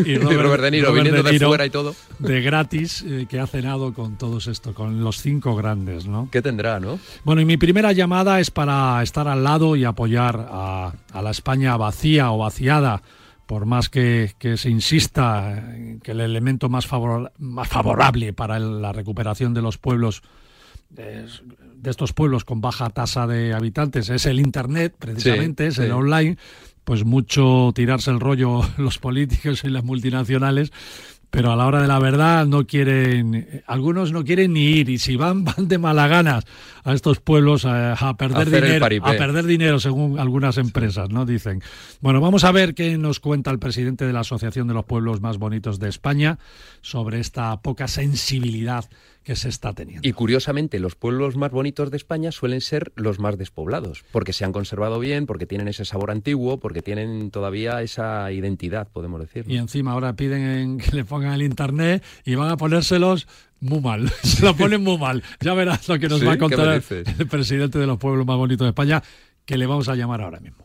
Y, 0.05 0.17
Robert, 0.19 0.62
De 0.62 0.71
Niro, 0.71 0.93
viniendo 0.93 1.23
de, 1.23 1.39
fuera 1.39 1.65
y 1.65 1.71
todo. 1.71 1.95
De 2.19 2.41
gratis, 2.43 3.03
eh, 3.07 3.27
que 3.29 3.41
ha 3.41 3.47
cenado 3.47 3.95
con 3.95 4.19
todos 4.19 4.47
esto, 4.47 4.75
con 4.75 5.03
los 5.03 5.23
cinco 5.23 5.57
grandes, 5.57 6.07
¿no? 6.07 6.29
¿Qué 6.31 6.43
tendrá, 6.43 6.79
no? 6.79 6.99
Bueno, 7.25 7.41
y 7.41 7.45
mi 7.45 7.57
primera 7.57 7.93
llamada 7.93 8.41
es 8.41 8.50
para 8.50 9.03
estar 9.03 9.29
al 9.29 9.43
lado 9.45 9.77
y 9.77 9.85
apoyar 9.85 10.49
a, 10.50 10.93
la 11.15 11.31
España 11.31 11.77
vacía 11.77 12.31
o 12.33 12.39
vaciada 12.39 13.03
por 13.47 13.67
más 13.67 13.89
que, 13.89 14.33
se 14.57 14.71
insista 14.71 15.65
que 16.05 16.12
el 16.12 16.21
elemento 16.21 16.69
más, 16.69 16.89
más 17.39 17.69
favorable 17.69 18.33
para 18.33 18.61
la 18.61 18.93
recuperación 18.93 19.55
de 19.55 19.62
los 19.62 19.77
pueblos 19.77 20.23
de 21.81 21.91
estos 21.91 22.13
pueblos 22.13 22.45
con 22.45 22.61
baja 22.61 22.91
tasa 22.91 23.27
de 23.27 23.55
habitantes 23.55 24.11
es 24.11 24.27
el 24.27 24.41
Internet, 24.41 24.95
precisamente, 24.99 25.69
es 25.69 25.79
el 25.79 25.93
online, 25.93 26.37
pues 26.85 27.05
mucho 27.05 27.73
tirarse 27.75 28.11
el 28.11 28.21
rollo 28.21 28.61
los 28.79 28.99
políticos 28.99 29.65
y 29.65 29.69
las 29.69 29.85
multinacionales, 29.85 30.73
pero 31.31 31.53
a 31.53 31.57
la 31.57 31.67
hora 31.67 31.81
de 31.81 31.89
la 31.89 31.99
verdad 32.01 32.45
no 32.47 32.67
quieren, 32.67 33.63
algunos 33.67 34.13
no 34.13 34.25
quieren 34.25 34.53
ni 34.53 34.65
ir 34.65 34.91
y 34.91 34.99
si 34.99 35.17
van, 35.17 35.45
van 35.45 35.69
de 35.69 35.79
mala 35.79 36.09
ganas 36.09 36.45
a 36.85 36.93
estos 36.93 37.21
pueblos 37.21 37.65
a, 37.65 38.15
perder 38.19 38.51
dinero, 38.51 39.07
a 39.07 39.13
perder 39.13 39.45
dinero 39.47 39.79
según 39.79 40.19
algunas 40.19 40.59
empresas, 40.59 41.11
¿no? 41.11 41.25
Dicen. 41.27 41.63
Bueno, 42.01 42.21
vamos 42.21 42.45
a 42.45 42.53
ver 42.53 42.75
qué 42.75 42.99
nos 42.99 43.21
cuenta 43.21 43.51
el 43.51 43.59
presidente 43.59 44.07
de 44.07 44.13
la 44.13 44.21
Asociación 44.21 44.67
de 44.67 44.75
los 44.75 44.85
Pueblos 44.85 45.21
Más 45.21 45.39
Bonitos 45.39 45.79
de 45.79 45.89
España 45.89 46.39
sobre 46.81 47.21
esta 47.21 47.61
poca 47.61 47.87
sensibilidad 47.87 48.87
que 49.23 49.37
se 49.37 49.49
está 49.49 49.73
teniendo. 49.73 50.07
Y 50.07 50.12
curiosamente, 50.12 50.79
los 50.79 50.95
pueblos 50.95 51.37
más 51.37 51.50
bonitos 51.50 51.91
de 51.91 51.97
España 51.97 52.33
suelen 52.33 52.61
ser 52.61 52.93
los 52.97 53.19
más 53.19 53.39
despoblados, 53.39 54.05
porque 54.12 54.33
se 54.33 54.45
han 54.45 54.53
conservado 54.53 54.99
bien, 54.99 55.27
porque 55.27 55.47
tienen 55.47 55.69
ese 55.69 55.85
sabor 55.85 56.11
antiguo, 56.11 56.59
porque 56.59 56.83
tienen 56.83 57.31
todavía 57.31 57.83
esa 57.83 58.33
identidad, 58.33 58.89
podemos 58.89 59.21
decir. 59.21 59.45
Y 59.49 59.57
encima 59.57 59.93
ahora 59.93 60.15
piden 60.15 60.79
que 60.79 60.97
le 60.97 61.05
pongan 61.05 61.35
el 61.35 61.43
internet 61.43 62.03
y 62.25 62.35
van 62.35 62.50
a 62.50 62.57
ponérselos 62.57 63.29
muy 63.61 63.81
mal, 63.81 64.09
se 64.23 64.45
lo 64.45 64.57
ponen 64.57 64.83
muy 64.83 64.99
mal. 64.99 65.23
Ya 65.41 65.55
verás 65.55 65.89
lo 65.89 65.99
que 65.99 66.09
nos 66.09 66.27
va 66.27 66.33
a 66.33 66.39
contar 66.39 66.83
el 67.19 67.27
presidente 67.27 67.79
de 67.79 67.87
los 67.87 67.99
pueblos 67.99 68.27
más 68.27 68.37
bonitos 68.37 68.65
de 68.65 68.71
España, 68.71 69.03
que 69.45 69.59
le 69.59 69.67
vamos 69.67 69.89
a 69.89 69.95
llamar 69.95 70.23
ahora 70.23 70.41
mismo. 70.41 70.65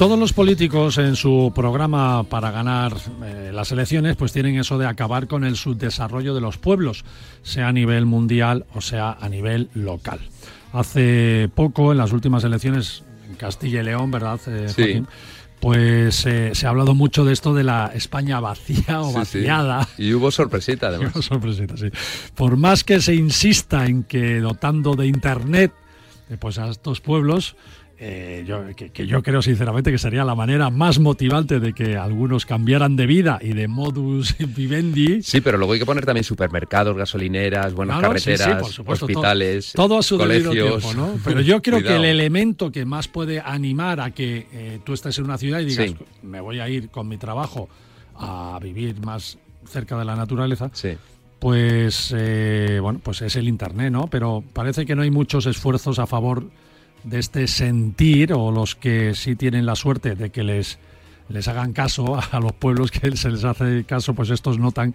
Todos 0.00 0.18
los 0.18 0.32
políticos 0.32 0.96
en 0.96 1.14
su 1.14 1.52
programa 1.54 2.22
para 2.22 2.50
ganar 2.50 2.94
eh, 3.22 3.50
las 3.52 3.70
elecciones 3.70 4.16
pues 4.16 4.32
tienen 4.32 4.58
eso 4.58 4.78
de 4.78 4.86
acabar 4.86 5.26
con 5.26 5.44
el 5.44 5.56
subdesarrollo 5.56 6.34
de 6.34 6.40
los 6.40 6.56
pueblos, 6.56 7.04
sea 7.42 7.68
a 7.68 7.72
nivel 7.74 8.06
mundial 8.06 8.64
o 8.72 8.80
sea 8.80 9.18
a 9.20 9.28
nivel 9.28 9.68
local. 9.74 10.18
hace 10.72 11.50
poco, 11.54 11.92
en 11.92 11.98
las 11.98 12.12
últimas 12.12 12.44
elecciones 12.44 13.02
en 13.28 13.34
Castilla 13.34 13.82
y 13.82 13.84
León, 13.84 14.10
¿verdad, 14.10 14.40
eh, 14.46 14.70
sí 14.74 15.02
pues 15.60 16.24
eh, 16.24 16.54
se 16.54 16.66
ha 16.66 16.70
hablado 16.70 16.94
mucho 16.94 17.26
de 17.26 17.34
esto 17.34 17.52
de 17.52 17.64
la 17.64 17.92
España 17.94 18.40
vacía 18.40 19.02
o 19.02 19.12
vaciada. 19.12 19.86
Y 19.98 20.14
hubo 20.14 20.30
sorpresita, 20.30 20.86
además. 20.88 21.14
hubo 21.14 21.20
sorpresita, 21.20 21.76
sí. 21.76 21.90
Por 22.34 22.56
más 22.56 22.84
que 22.84 23.02
se 23.02 23.14
insista 23.14 23.84
en 23.84 24.04
que 24.04 24.40
dotando 24.40 24.94
de 24.94 25.08
Internet 25.08 25.74
pues 26.38 26.58
a 26.58 26.68
estos 26.68 27.00
pueblos 27.00 27.56
eh, 28.02 28.44
yo, 28.46 28.64
que, 28.74 29.06
yo 29.06 29.22
creo 29.22 29.42
sinceramente 29.42 29.92
que 29.92 29.98
sería 29.98 30.24
la 30.24 30.34
manera 30.34 30.70
más 30.70 30.98
motivante 30.98 31.60
de 31.60 31.74
que 31.74 31.98
algunos 31.98 32.46
cambiaran 32.46 32.96
de 32.96 33.04
vida 33.04 33.38
y 33.42 33.52
de 33.52 33.68
modus 33.68 34.34
vivendi. 34.56 35.22
Sí, 35.22 35.42
pero 35.42 35.58
luego 35.58 35.74
hay 35.74 35.80
que 35.80 35.84
poner 35.84 36.06
también 36.06 36.24
supermercados, 36.24 36.96
gasolineras, 36.96 37.74
buenas 37.74 38.00
carreteras, 38.00 38.80
hospitales, 38.86 39.74
todo, 39.74 39.98
a 39.98 40.02
su 40.02 40.16
colegios. 40.16 40.80
tiempo, 40.80 40.94
¿no? 40.94 41.18
Pero 41.24 41.42
yo 41.42 41.60
creo 41.60 41.82
que 41.82 41.96
el 41.96 42.06
elemento 42.06 42.72
que 42.72 42.86
más 42.86 43.06
puede 43.06 43.38
animar 43.38 44.00
a 44.00 44.12
que 44.12 44.46
eh, 44.50 44.80
tú 44.82 44.94
estés 44.94 45.18
en 45.18 45.24
una 45.26 45.36
ciudad 45.36 45.60
y 45.60 45.66
digas, 45.66 45.94
me 46.22 46.40
voy 46.40 46.58
a 46.58 46.70
ir 46.70 46.88
con 46.88 47.06
mi 47.06 47.18
trabajo 47.18 47.68
a 48.16 48.58
vivir 48.62 48.98
más 49.04 49.36
cerca 49.66 49.98
de 49.98 50.06
la 50.06 50.16
naturaleza, 50.16 50.70
pues 51.38 52.14
eh, 52.16 52.78
bueno, 52.80 52.98
pues 53.02 53.20
es 53.20 53.36
el 53.36 53.46
internet, 53.46 53.92
¿no? 53.92 54.06
Pero 54.06 54.42
parece 54.54 54.86
que 54.86 54.96
no 54.96 55.02
hay 55.02 55.10
muchos 55.10 55.44
esfuerzos 55.44 55.98
a 55.98 56.06
favor 56.06 56.44
de 57.04 57.18
este 57.18 57.46
sentir 57.46 58.32
o 58.32 58.50
los 58.50 58.74
que 58.74 59.14
sí 59.14 59.36
tienen 59.36 59.66
la 59.66 59.76
suerte 59.76 60.14
de 60.14 60.30
que 60.30 60.42
les, 60.42 60.78
les 61.28 61.48
hagan 61.48 61.72
caso 61.72 62.20
a 62.32 62.40
los 62.40 62.52
pueblos 62.52 62.90
que 62.90 63.16
se 63.16 63.30
les 63.30 63.44
hace 63.44 63.84
caso, 63.84 64.14
pues 64.14 64.30
estos 64.30 64.58
notan 64.58 64.94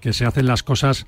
que 0.00 0.12
se 0.12 0.24
hacen 0.24 0.46
las 0.46 0.62
cosas 0.62 1.06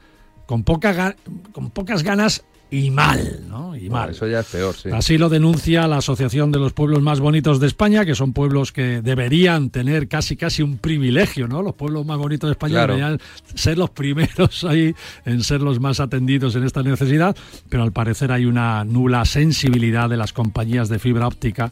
con, 0.51 0.65
poca, 0.65 1.15
con 1.53 1.71
pocas 1.71 2.03
ganas 2.03 2.43
y 2.73 2.91
mal, 2.91 3.45
¿no? 3.49 3.77
Y 3.77 3.89
mal. 3.89 4.11
eso 4.11 4.27
ya 4.27 4.41
es 4.41 4.47
peor, 4.47 4.75
sí. 4.75 4.89
Así 4.93 5.17
lo 5.17 5.29
denuncia 5.29 5.87
la 5.87 5.99
Asociación 5.99 6.51
de 6.51 6.59
los 6.59 6.73
Pueblos 6.73 7.03
Más 7.03 7.21
Bonitos 7.21 7.61
de 7.61 7.69
España, 7.69 8.05
que 8.05 8.17
son 8.17 8.33
pueblos 8.33 8.73
que 8.73 9.01
deberían 9.01 9.71
tener 9.71 10.09
casi 10.09 10.37
casi 10.37 10.65
un 10.65 10.79
privilegio, 10.79 11.47
¿no? 11.47 11.63
Los 11.63 11.75
pueblos 11.75 12.05
más 12.05 12.19
bonitos 12.19 12.49
de 12.49 12.53
España 12.53 12.81
deberían 12.81 13.21
ser 13.55 13.79
los 13.79 13.91
primeros 13.91 14.65
ahí 14.69 14.93
en 15.25 15.45
ser 15.45 15.61
los 15.61 15.79
más 15.79 16.01
atendidos 16.01 16.57
en 16.57 16.65
esta 16.65 16.83
necesidad, 16.83 17.37
pero 17.69 17.85
al 17.85 17.93
parecer 17.93 18.33
hay 18.33 18.45
una 18.45 18.85
nula 18.85 19.25
sensibilidad 19.27 20.11
de 20.11 20.17
las 20.17 20.33
compañías 20.33 20.89
de 20.89 20.99
fibra 20.99 21.29
óptica 21.29 21.71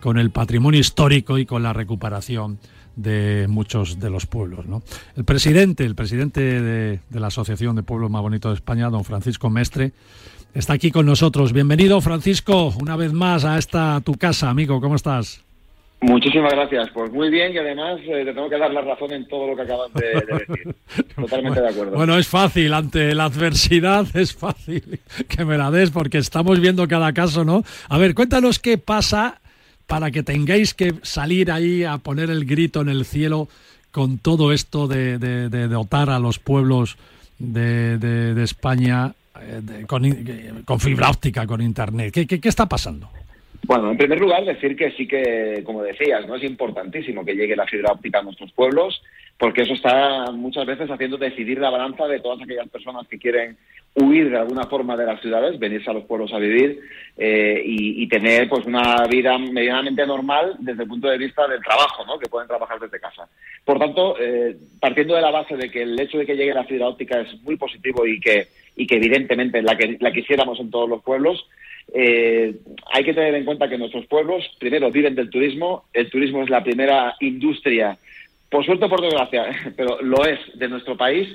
con 0.00 0.20
el 0.20 0.30
patrimonio 0.30 0.78
histórico 0.78 1.36
y 1.36 1.46
con 1.46 1.64
la 1.64 1.72
recuperación 1.72 2.60
de 2.96 3.46
muchos 3.48 4.00
de 4.00 4.10
los 4.10 4.26
pueblos. 4.26 4.66
¿no? 4.66 4.82
El 5.16 5.24
presidente, 5.24 5.84
el 5.84 5.94
presidente 5.94 6.40
de, 6.40 7.00
de, 7.08 7.20
la 7.20 7.28
Asociación 7.28 7.76
de 7.76 7.82
Pueblos 7.82 8.10
Más 8.10 8.22
Bonitos 8.22 8.52
de 8.52 8.56
España, 8.56 8.90
don 8.90 9.04
Francisco 9.04 9.50
Mestre, 9.50 9.92
está 10.54 10.74
aquí 10.74 10.90
con 10.90 11.06
nosotros. 11.06 11.52
Bienvenido, 11.52 12.00
Francisco, 12.00 12.72
una 12.80 12.96
vez 12.96 13.12
más 13.12 13.44
a 13.44 13.58
esta 13.58 14.00
tu 14.00 14.14
casa, 14.14 14.50
amigo. 14.50 14.80
¿Cómo 14.80 14.96
estás? 14.96 15.44
Muchísimas 16.02 16.52
gracias. 16.52 16.88
Pues 16.94 17.12
muy 17.12 17.28
bien 17.28 17.52
y 17.52 17.58
además 17.58 18.00
eh, 18.04 18.24
te 18.24 18.32
tengo 18.32 18.48
que 18.48 18.56
dar 18.56 18.72
la 18.72 18.80
razón 18.80 19.12
en 19.12 19.28
todo 19.28 19.48
lo 19.48 19.56
que 19.56 19.62
acabas 19.62 19.92
de, 19.92 20.06
decir. 20.08 20.74
Totalmente 21.14 21.60
de 21.60 21.68
acuerdo. 21.68 21.96
Bueno, 21.96 22.16
es 22.16 22.26
fácil, 22.26 22.72
ante 22.72 23.14
la 23.14 23.24
adversidad 23.24 24.06
es 24.14 24.34
fácil 24.34 25.00
que 25.28 25.44
me 25.44 25.58
la 25.58 25.70
des 25.70 25.90
porque 25.90 26.18
estamos 26.18 26.58
viendo 26.58 26.88
cada 26.88 27.12
caso, 27.12 27.44
¿no? 27.44 27.62
A 27.88 27.98
ver, 27.98 28.14
cuéntanos 28.14 28.58
qué 28.58 28.78
pasa 28.78 29.40
para 29.90 30.10
que 30.10 30.22
tengáis 30.22 30.72
que 30.72 30.94
salir 31.02 31.50
ahí 31.50 31.84
a 31.84 31.98
poner 31.98 32.30
el 32.30 32.46
grito 32.46 32.80
en 32.80 32.88
el 32.88 33.04
cielo 33.04 33.48
con 33.90 34.18
todo 34.18 34.52
esto 34.52 34.86
de, 34.86 35.18
dotar 35.68 36.08
a 36.08 36.18
los 36.18 36.38
pueblos 36.38 36.96
de 37.38 38.42
España 38.42 39.12
eh, 39.40 39.84
con, 39.86 40.80
fibra 40.80 41.08
óptica, 41.08 41.46
con 41.46 41.60
internet. 41.60 42.12
¿Qué, 42.12 42.26
qué, 42.26 42.48
está 42.48 42.66
pasando? 42.66 43.08
Bueno, 43.62 43.90
en 43.90 43.96
primer 43.96 44.20
lugar, 44.20 44.44
decir 44.44 44.76
que 44.76 44.90
sí 44.92 45.06
que, 45.06 45.62
como 45.64 45.82
decías, 45.82 46.26
no 46.26 46.34
es 46.34 46.44
importantísimo 46.44 47.24
que 47.24 47.34
llegue 47.34 47.56
la 47.56 47.66
fibra 47.66 47.92
óptica 47.92 48.18
a 48.18 48.22
nuestros 48.22 48.52
pueblos, 48.52 49.02
porque 49.40 49.62
eso 49.62 49.72
está 49.72 50.30
muchas 50.32 50.66
veces 50.66 50.90
haciendo 50.90 51.16
decidir 51.16 51.58
la 51.58 51.70
balanza 51.70 52.06
de 52.06 52.20
todas 52.20 52.42
aquellas 52.42 52.68
personas 52.68 53.08
que 53.08 53.18
quieren 53.18 53.56
huir 53.94 54.28
de 54.28 54.36
alguna 54.36 54.66
forma 54.66 54.98
de 54.98 55.06
las 55.06 55.18
ciudades, 55.22 55.58
venirse 55.58 55.88
a 55.88 55.94
los 55.94 56.04
pueblos 56.04 56.30
a 56.34 56.38
vivir 56.38 56.78
eh, 57.16 57.62
y, 57.64 58.06
tener 58.08 58.50
pues 58.50 58.66
una 58.66 59.06
vida 59.08 59.38
medianamente 59.38 60.06
normal 60.06 60.56
desde 60.58 60.82
el 60.82 60.88
punto 60.88 61.08
de 61.08 61.16
vista 61.16 61.48
del 61.48 61.62
trabajo, 61.62 62.04
¿no? 62.04 62.18
que 62.18 62.28
pueden 62.28 62.48
trabajar 62.48 62.78
desde 62.78 63.00
casa. 63.00 63.28
Por 63.64 63.78
tanto, 63.78 64.14
eh, 64.20 64.58
partiendo 64.78 65.14
de 65.14 65.22
la 65.22 65.30
base 65.30 65.56
de 65.56 65.70
que 65.70 65.82
el 65.82 65.98
hecho 65.98 66.18
de 66.18 66.26
que 66.26 66.36
llegue 66.36 66.52
la 66.52 66.64
fibra 66.64 66.88
óptica 66.88 67.20
es 67.20 67.42
muy 67.42 67.56
positivo 67.56 68.06
y 68.06 68.20
que 68.20 68.48
y 68.76 68.86
que 68.86 68.96
evidentemente 68.96 69.62
la, 69.62 69.76
que, 69.76 69.96
la 70.00 70.12
quisiéramos 70.12 70.60
en 70.60 70.70
todos 70.70 70.88
los 70.88 71.02
pueblos. 71.02 71.46
Eh, 71.92 72.54
hay 72.92 73.04
que 73.04 73.14
tener 73.14 73.34
en 73.34 73.44
cuenta 73.44 73.68
que 73.68 73.78
nuestros 73.78 74.06
pueblos, 74.06 74.44
primero, 74.58 74.90
viven 74.90 75.14
del 75.14 75.30
turismo. 75.30 75.84
El 75.92 76.08
turismo 76.08 76.42
es 76.42 76.50
la 76.50 76.62
primera 76.62 77.14
industria, 77.20 77.98
por 78.50 78.64
suerte 78.64 78.88
por 78.88 79.00
desgracia, 79.00 79.46
pero 79.76 80.00
lo 80.02 80.24
es 80.24 80.38
de 80.54 80.68
nuestro 80.68 80.96
país 80.96 81.28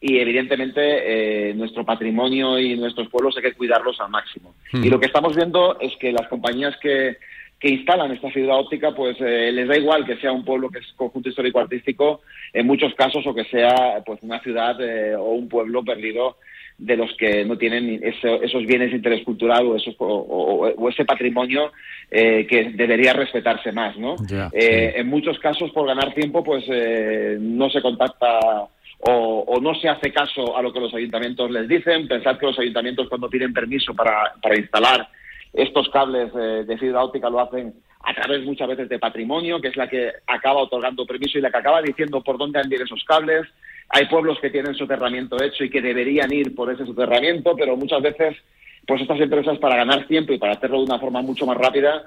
y 0.00 0.18
evidentemente 0.18 1.50
eh, 1.50 1.54
nuestro 1.54 1.84
patrimonio 1.84 2.58
y 2.58 2.76
nuestros 2.76 3.08
pueblos 3.08 3.36
hay 3.36 3.42
que 3.42 3.52
cuidarlos 3.52 4.00
al 4.00 4.10
máximo. 4.10 4.54
Hmm. 4.72 4.84
Y 4.84 4.88
lo 4.88 4.98
que 4.98 5.06
estamos 5.06 5.36
viendo 5.36 5.78
es 5.78 5.94
que 5.96 6.12
las 6.12 6.26
compañías 6.28 6.74
que, 6.80 7.18
que 7.58 7.68
instalan 7.68 8.12
esta 8.12 8.30
fibra 8.30 8.56
óptica, 8.56 8.94
pues 8.94 9.18
eh, 9.20 9.52
les 9.52 9.68
da 9.68 9.76
igual 9.76 10.06
que 10.06 10.16
sea 10.16 10.32
un 10.32 10.44
pueblo 10.44 10.70
que 10.70 10.78
es 10.78 10.86
conjunto 10.96 11.28
histórico 11.28 11.60
artístico 11.60 12.22
en 12.54 12.66
muchos 12.66 12.94
casos 12.94 13.26
o 13.26 13.34
que 13.34 13.44
sea 13.44 14.02
pues 14.06 14.22
una 14.22 14.40
ciudad 14.40 14.78
o 15.18 15.32
un 15.32 15.48
pueblo 15.48 15.84
perdido 15.84 16.38
de 16.80 16.96
los 16.96 17.14
que 17.16 17.44
no 17.44 17.58
tienen 17.58 18.00
esos 18.02 18.66
bienes 18.66 18.90
de 18.90 18.96
interés 18.96 19.22
cultural 19.22 19.66
o, 19.66 19.76
esos, 19.76 19.94
o, 19.98 20.88
ese 20.88 21.04
patrimonio 21.04 21.72
eh, 22.10 22.46
que 22.48 22.70
debería 22.70 23.12
respetarse 23.12 23.70
más, 23.70 23.96
¿no? 23.98 24.16
Eh, 24.52 24.94
en 24.96 25.06
muchos 25.08 25.38
casos, 25.38 25.70
por 25.72 25.86
ganar 25.86 26.14
tiempo, 26.14 26.42
pues 26.42 26.64
eh, 26.68 27.36
no 27.38 27.68
se 27.68 27.82
contacta 27.82 28.38
o, 29.00 29.58
no 29.60 29.74
se 29.74 29.88
hace 29.88 30.10
caso 30.10 30.56
a 30.56 30.62
lo 30.62 30.72
que 30.72 30.80
los 30.80 30.94
ayuntamientos 30.94 31.50
les 31.50 31.68
dicen. 31.68 32.08
Pensad 32.08 32.38
que 32.38 32.46
los 32.46 32.58
ayuntamientos 32.58 33.08
cuando 33.08 33.28
piden 33.28 33.52
permiso 33.52 33.94
para, 33.94 34.32
para 34.40 34.58
instalar 34.58 35.08
estos 35.52 35.88
cables 35.90 36.32
de 36.32 36.78
fibra 36.78 37.02
óptica 37.02 37.28
lo 37.28 37.40
hacen 37.40 37.74
a 38.02 38.14
través 38.14 38.44
muchas 38.44 38.68
veces 38.68 38.88
de 38.88 38.98
patrimonio, 38.98 39.60
que 39.60 39.68
es 39.68 39.76
la 39.76 39.88
que 39.88 40.12
acaba 40.26 40.62
otorgando 40.62 41.04
permiso 41.04 41.38
y 41.38 41.42
la 41.42 41.50
que 41.50 41.58
acaba 41.58 41.82
diciendo 41.82 42.22
por 42.22 42.38
dónde 42.38 42.60
han 42.60 42.72
esos 42.72 43.04
cables. 43.04 43.46
Hay 43.90 44.06
pueblos 44.06 44.38
que 44.40 44.50
tienen 44.50 44.74
soterramiento 44.74 45.42
hecho 45.42 45.64
y 45.64 45.70
que 45.70 45.82
deberían 45.82 46.32
ir 46.32 46.54
por 46.54 46.72
ese 46.72 46.86
soterramiento, 46.86 47.56
pero 47.56 47.76
muchas 47.76 48.00
veces, 48.00 48.36
pues 48.86 49.02
estas 49.02 49.20
empresas 49.20 49.58
para 49.58 49.76
ganar 49.76 50.06
tiempo 50.06 50.32
y 50.32 50.38
para 50.38 50.52
hacerlo 50.52 50.78
de 50.78 50.84
una 50.84 51.00
forma 51.00 51.22
mucho 51.22 51.44
más 51.44 51.58
rápida, 51.58 52.04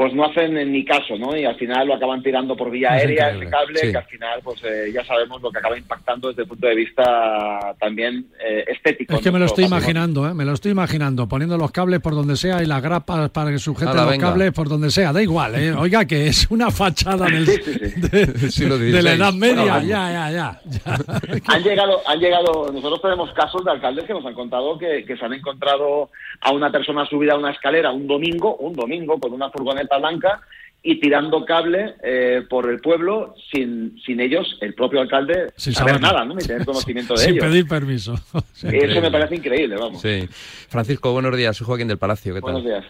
pues 0.00 0.14
no 0.14 0.24
hacen 0.24 0.54
ni 0.72 0.82
caso, 0.82 1.18
¿no? 1.18 1.36
Y 1.36 1.44
al 1.44 1.56
final 1.56 1.86
lo 1.86 1.92
acaban 1.92 2.22
tirando 2.22 2.56
por 2.56 2.70
vía 2.70 2.92
aérea, 2.92 3.32
ese 3.32 3.50
cable, 3.50 3.78
que 3.82 3.98
al 3.98 4.06
final, 4.06 4.40
pues 4.42 4.58
eh, 4.64 4.90
ya 4.94 5.04
sabemos 5.04 5.42
lo 5.42 5.50
que 5.50 5.58
acaba 5.58 5.76
impactando 5.76 6.28
desde 6.28 6.44
el 6.44 6.48
punto 6.48 6.68
de 6.68 6.74
vista 6.74 7.76
también 7.78 8.24
eh, 8.42 8.64
estético. 8.68 9.16
Es 9.16 9.20
que 9.20 9.30
me 9.30 9.38
lo 9.38 9.44
estoy 9.44 9.66
imaginando, 9.66 10.26
¿eh? 10.26 10.32
Me 10.32 10.46
lo 10.46 10.54
estoy 10.54 10.72
imaginando, 10.72 11.28
poniendo 11.28 11.58
los 11.58 11.70
cables 11.70 12.00
por 12.00 12.14
donde 12.14 12.36
sea 12.36 12.62
y 12.62 12.66
las 12.66 12.82
grapas 12.82 13.28
para 13.28 13.50
que 13.50 13.58
sujeten 13.58 13.94
los 13.94 14.16
cables 14.16 14.52
por 14.52 14.70
donde 14.70 14.88
sea, 14.88 15.12
da 15.12 15.22
igual, 15.22 15.54
¿eh? 15.56 15.74
Oiga, 15.78 16.06
que 16.06 16.28
es 16.28 16.50
una 16.50 16.70
fachada 16.70 17.26
del, 17.26 17.44
De, 18.10 19.02
la 19.02 19.12
Edad 19.12 19.34
Media, 19.34 19.82
ya, 19.82 20.10
ya, 20.10 20.30
ya, 20.30 20.60
Han 21.46 21.62
llegado, 21.62 22.00
han 22.06 22.18
llegado, 22.18 22.72
nosotros 22.72 23.02
tenemos 23.02 23.30
casos 23.34 23.62
de 23.66 23.72
alcaldes 23.72 24.06
que 24.06 24.14
nos 24.14 24.24
han 24.24 24.32
contado 24.32 24.78
que, 24.78 25.04
que 25.04 25.18
se 25.18 25.26
han 25.26 25.34
encontrado 25.34 26.08
a 26.40 26.52
una 26.52 26.72
persona 26.72 27.04
subida 27.04 27.34
a 27.34 27.36
una 27.36 27.50
escalera 27.50 27.92
un 27.92 28.06
domingo, 28.06 28.56
un 28.56 28.72
domingo, 28.72 29.20
con 29.20 29.34
una 29.34 29.50
furgoneta 29.50 29.89
blanca 29.98 30.40
y 30.82 30.98
tirando 30.98 31.44
cable 31.44 31.94
eh, 32.02 32.42
por 32.48 32.70
el 32.70 32.80
pueblo 32.80 33.34
sin, 33.52 34.00
sin 34.04 34.20
ellos, 34.20 34.56
el 34.60 34.74
propio 34.74 35.00
alcalde, 35.00 35.52
sin 35.56 35.74
saber 35.74 36.00
nada, 36.00 36.24
¿no? 36.24 36.34
ni 36.34 36.42
tener 36.42 36.64
conocimiento 36.66 37.14
de 37.14 37.24
ellos. 37.24 37.34
Sin 37.34 37.50
pedir 37.50 37.68
permiso. 37.68 38.14
Eso 38.62 39.00
me 39.00 39.10
parece 39.10 39.36
increíble, 39.36 39.76
vamos. 39.76 40.00
Sí. 40.00 40.26
Francisco, 40.68 41.12
buenos 41.12 41.36
días. 41.36 41.56
Soy 41.56 41.66
Joaquín 41.66 41.88
del 41.88 41.98
Palacio. 41.98 42.34
¿Qué 42.34 42.40
buenos 42.40 42.64
días. 42.64 42.84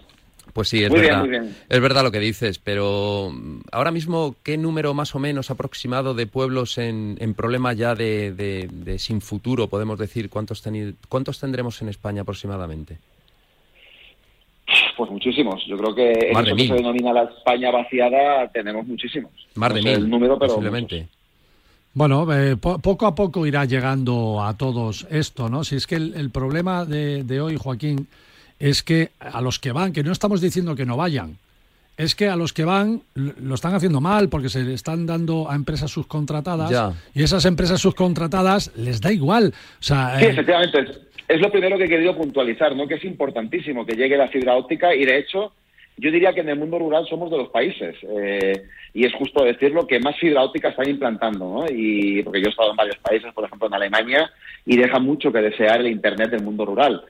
Pues 0.53 0.69
sí, 0.69 0.83
es 0.83 0.91
verdad. 0.91 1.45
Es 1.69 1.81
verdad 1.81 2.03
lo 2.03 2.11
que 2.11 2.19
dices, 2.19 2.59
pero 2.59 3.31
mm, 3.33 3.61
ahora 3.73 3.91
mismo, 3.91 4.37
¿qué 4.43 4.57
número 4.57 4.95
más 4.95 5.15
o 5.15 5.19
menos 5.19 5.51
aproximado 5.51 6.15
de 6.15 6.27
pueblos 6.27 6.79
en, 6.79 7.17
en 7.21 7.35
problema 7.35 7.73
ya 7.73 7.95
de, 7.95 8.33
de, 8.33 8.99
sin 8.99 9.21
futuro, 9.21 9.69
podemos 9.69 9.99
decir? 9.99 10.29
¿Cuántos, 10.29 10.65
¿Cuántos 11.09 11.41
tendremos 11.41 11.81
en 11.83 11.89
España 11.89 12.23
aproximadamente? 12.23 12.99
Pues 15.01 15.13
muchísimos. 15.13 15.65
Yo 15.67 15.79
creo 15.79 15.95
que 15.95 16.13
en 16.13 16.37
eso 16.37 16.55
que 16.55 16.67
se 16.67 16.75
denomina 16.75 17.11
la 17.15 17.23
España 17.23 17.71
vaciada 17.71 18.47
tenemos 18.53 18.87
muchísimos. 18.87 19.33
Más 19.55 19.73
de 19.73 19.81
mil, 19.81 19.95
el 19.95 20.11
número, 20.11 20.39
pero 20.39 20.57
posiblemente. 20.57 21.09
Bueno, 21.95 22.31
eh, 22.31 22.59
poco 22.59 23.07
a 23.07 23.15
poco 23.15 23.47
irá 23.47 23.65
llegando 23.65 24.43
a 24.45 24.59
todos 24.59 25.07
esto, 25.11 25.49
¿no? 25.49 25.65
Si 25.65 25.77
es 25.77 25.87
que 25.87 25.95
el, 25.95 26.29
problema 26.29 26.85
de, 26.85 27.41
hoy, 27.41 27.57
Joaquín, 27.57 28.09
es 28.59 28.83
que 28.83 29.09
a 29.19 29.41
los 29.41 29.59
que 29.59 29.73
van, 29.73 29.95
que 29.95 30.03
no 30.03 30.13
estamos 30.13 30.43
diciendo 30.43 30.77
que 30.77 30.85
no 30.85 30.99
vayan, 30.99 31.39
es 31.97 32.15
que 32.15 32.29
a 32.29 32.37
los 32.37 32.53
que 32.53 32.67
van 32.67 33.01
lo 33.15 33.55
están 33.55 33.75
haciendo 33.75 34.03
mal 34.03 34.29
porque 34.29 34.51
se 34.51 34.63
le 34.63 34.75
están 34.75 35.07
dando 35.07 35.51
a 35.51 35.55
empresas 35.55 35.91
subcontratadas 35.91 36.95
y 37.15 37.23
esas 37.23 37.47
empresas 37.47 37.81
subcontratadas 37.81 38.71
les 38.77 39.01
da 39.01 39.11
igual. 39.11 39.55
O 39.81 39.83
sea, 39.83 40.19
sí, 40.19 40.27
efectivamente. 40.27 41.09
Es 41.31 41.41
lo 41.41 41.53
primero 41.53 41.79
que 41.79 41.85
he 41.85 41.89
querido 41.89 42.17
puntualizar, 42.17 42.75
¿no? 42.75 42.89
Que 42.89 42.97
es 42.97 43.05
importantísimo 43.05 43.87
que 43.87 43.95
llegue 43.95 44.17
la 44.17 44.27
fibra 44.27 44.57
óptica 44.57 44.93
y 44.93 45.05
de 45.05 45.17
hecho 45.17 45.53
yo 45.97 46.11
diría 46.11 46.33
que 46.33 46.41
en 46.41 46.49
el 46.49 46.59
mundo 46.59 46.79
rural 46.79 47.07
somos 47.09 47.31
de 47.31 47.37
los 47.37 47.51
países, 47.51 47.95
eh, 48.03 48.63
y 48.95 49.05
es 49.05 49.13
justo 49.15 49.45
decirlo, 49.45 49.87
que 49.87 50.01
más 50.01 50.17
fibra 50.19 50.43
óptica 50.43 50.71
están 50.71 50.89
implantando, 50.89 51.45
¿no? 51.45 51.67
Y, 51.71 52.23
porque 52.23 52.41
yo 52.41 52.47
he 52.47 52.51
estado 52.51 52.71
en 52.71 52.77
varios 52.77 52.97
países, 52.99 53.33
por 53.33 53.45
ejemplo 53.45 53.69
en 53.69 53.75
Alemania, 53.75 54.33
y 54.65 54.77
deja 54.77 54.99
mucho 54.99 55.31
que 55.31 55.41
desear 55.41 55.81
el 55.81 55.89
Internet 55.89 56.31
del 56.31 56.43
mundo 56.43 56.65
rural. 56.65 57.03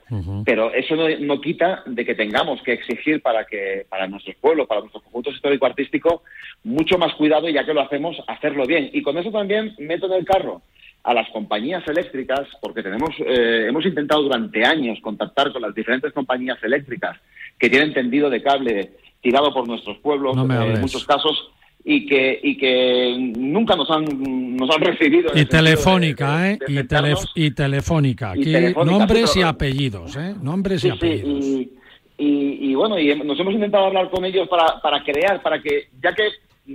Pero 0.45 0.73
eso 0.73 0.95
no, 0.95 1.41
quita 1.41 1.83
de 1.85 2.05
que 2.05 2.15
tengamos 2.15 2.61
que 2.63 2.73
exigir 2.73 3.21
para 3.21 3.45
que 3.45 3.85
para 3.89 4.07
nuestros 4.07 4.35
pueblos, 4.35 4.67
para 4.67 4.81
nuestros 4.81 5.03
conjuntos 5.03 5.35
histórico-artístico, 5.35 6.23
mucho 6.63 6.97
más 6.97 7.15
cuidado, 7.15 7.47
y 7.47 7.53
ya 7.53 7.65
que 7.65 7.73
lo 7.73 7.81
hacemos, 7.81 8.21
hacerlo 8.27 8.65
bien. 8.65 8.89
Y 8.93 9.01
con 9.01 9.17
eso 9.17 9.31
también 9.31 9.73
meto 9.79 10.07
en 10.07 10.13
el 10.13 10.25
carro 10.25 10.61
a 11.03 11.13
las 11.13 11.29
compañías 11.29 11.87
eléctricas, 11.87 12.41
porque 12.61 12.83
tenemos, 12.83 13.09
eh, 13.25 13.65
hemos 13.67 13.85
intentado 13.85 14.23
durante 14.23 14.63
años 14.65 14.99
contactar 15.01 15.51
con 15.51 15.61
las 15.61 15.73
diferentes 15.73 16.13
compañías 16.13 16.57
eléctricas 16.63 17.17
que 17.57 17.69
tienen 17.69 17.93
tendido 17.93 18.29
de 18.29 18.41
cable 18.41 18.91
tirado 19.21 19.53
por 19.53 19.67
nuestros 19.67 19.97
pueblos 19.99 20.35
eh, 20.37 20.73
en 20.73 20.81
muchos 20.81 21.05
casos 21.05 21.51
y 21.83 22.05
que 22.05 22.39
y 22.43 22.57
que 22.57 23.33
nunca 23.37 23.75
nos 23.75 23.89
han 23.89 24.05
nos 24.55 24.69
han 24.69 24.81
recibido 24.81 25.31
y 25.33 25.45
telefónica 25.45 26.51
eh 26.51 26.59
y, 27.35 27.51
telefónica. 27.51 28.31
Aquí 28.31 28.53
nombres 28.85 29.35
y 29.35 29.41
apellidos 29.41 30.15
eh 30.15 30.35
nombres 30.41 30.83
y 30.85 30.89
apellidos. 30.89 31.67
y, 32.17 32.73
bueno 32.75 32.99
y 32.99 33.15
nos 33.23 33.39
hemos 33.39 33.53
intentado 33.53 33.85
hablar 33.85 34.11
con 34.11 34.23
ellos 34.25 34.47
para 34.47 34.79
para 34.79 35.03
crear 35.03 35.41
para 35.41 35.59
que 35.59 35.87
ya 36.01 36.13
que 36.13 36.29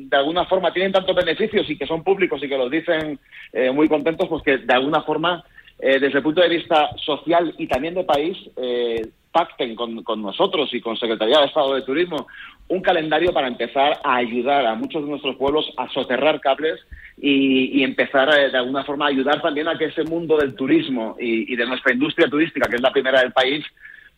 de 0.05 0.17
alguna 0.17 0.45
forma 0.45 0.73
tienen 0.73 0.93
tantos 0.93 1.15
beneficios 1.15 1.69
y 1.69 1.77
que 1.77 1.87
son 1.87 2.05
públicos 2.05 2.43
y 2.43 2.49
que 2.49 2.59
los 2.59 2.71
dicen 2.71 3.19
eh, 3.53 3.71
muy 3.71 3.89
contentos 3.89 4.29
pues 4.29 4.43
que 4.43 4.59
de 4.59 4.75
alguna 4.75 5.03
forma 5.03 5.45
eh, 5.79 5.99
desde 5.99 6.19
el 6.19 6.23
punto 6.23 6.41
de 6.41 6.49
vista 6.49 6.91
social 7.05 7.55
y 7.59 7.67
también 7.67 7.95
de 7.95 8.05
país 8.05 8.37
eh, 8.57 9.03
pacten 9.33 9.75
con, 9.75 10.03
con, 10.03 10.23
nosotros 10.23 10.73
y 10.73 10.81
con 10.81 10.97
Secretaría 10.97 11.41
de 11.41 11.47
Estado 11.47 11.75
de 11.75 11.83
Turismo 11.83 12.27
un 12.69 12.81
calendario 12.81 13.33
para 13.33 13.49
empezar 13.49 13.99
a 14.03 14.17
ayudar 14.17 14.67
a 14.67 14.75
muchos 14.75 15.03
de 15.03 15.11
nuestros 15.11 15.37
pueblos 15.37 15.71
a 15.77 15.89
soterrar 15.91 16.41
cables 16.41 16.81
y, 17.19 17.83
empezar 17.83 18.29
de 18.29 18.57
alguna 18.57 18.85
forma 18.85 19.07
a 19.07 19.09
ayudar 19.09 19.41
también 19.41 19.69
a 19.69 19.79
que 19.79 19.87
ese 19.87 20.05
mundo 20.05 20.37
del 20.37 20.55
turismo 20.55 21.17
y, 21.19 21.55
de 21.57 21.67
nuestra 21.67 21.93
industria 21.93 22.29
turística, 22.29 22.69
que 22.69 22.77
es 22.77 22.83
la 22.83 22.93
primera 22.93 23.21
del 23.21 23.33
país, 23.33 23.65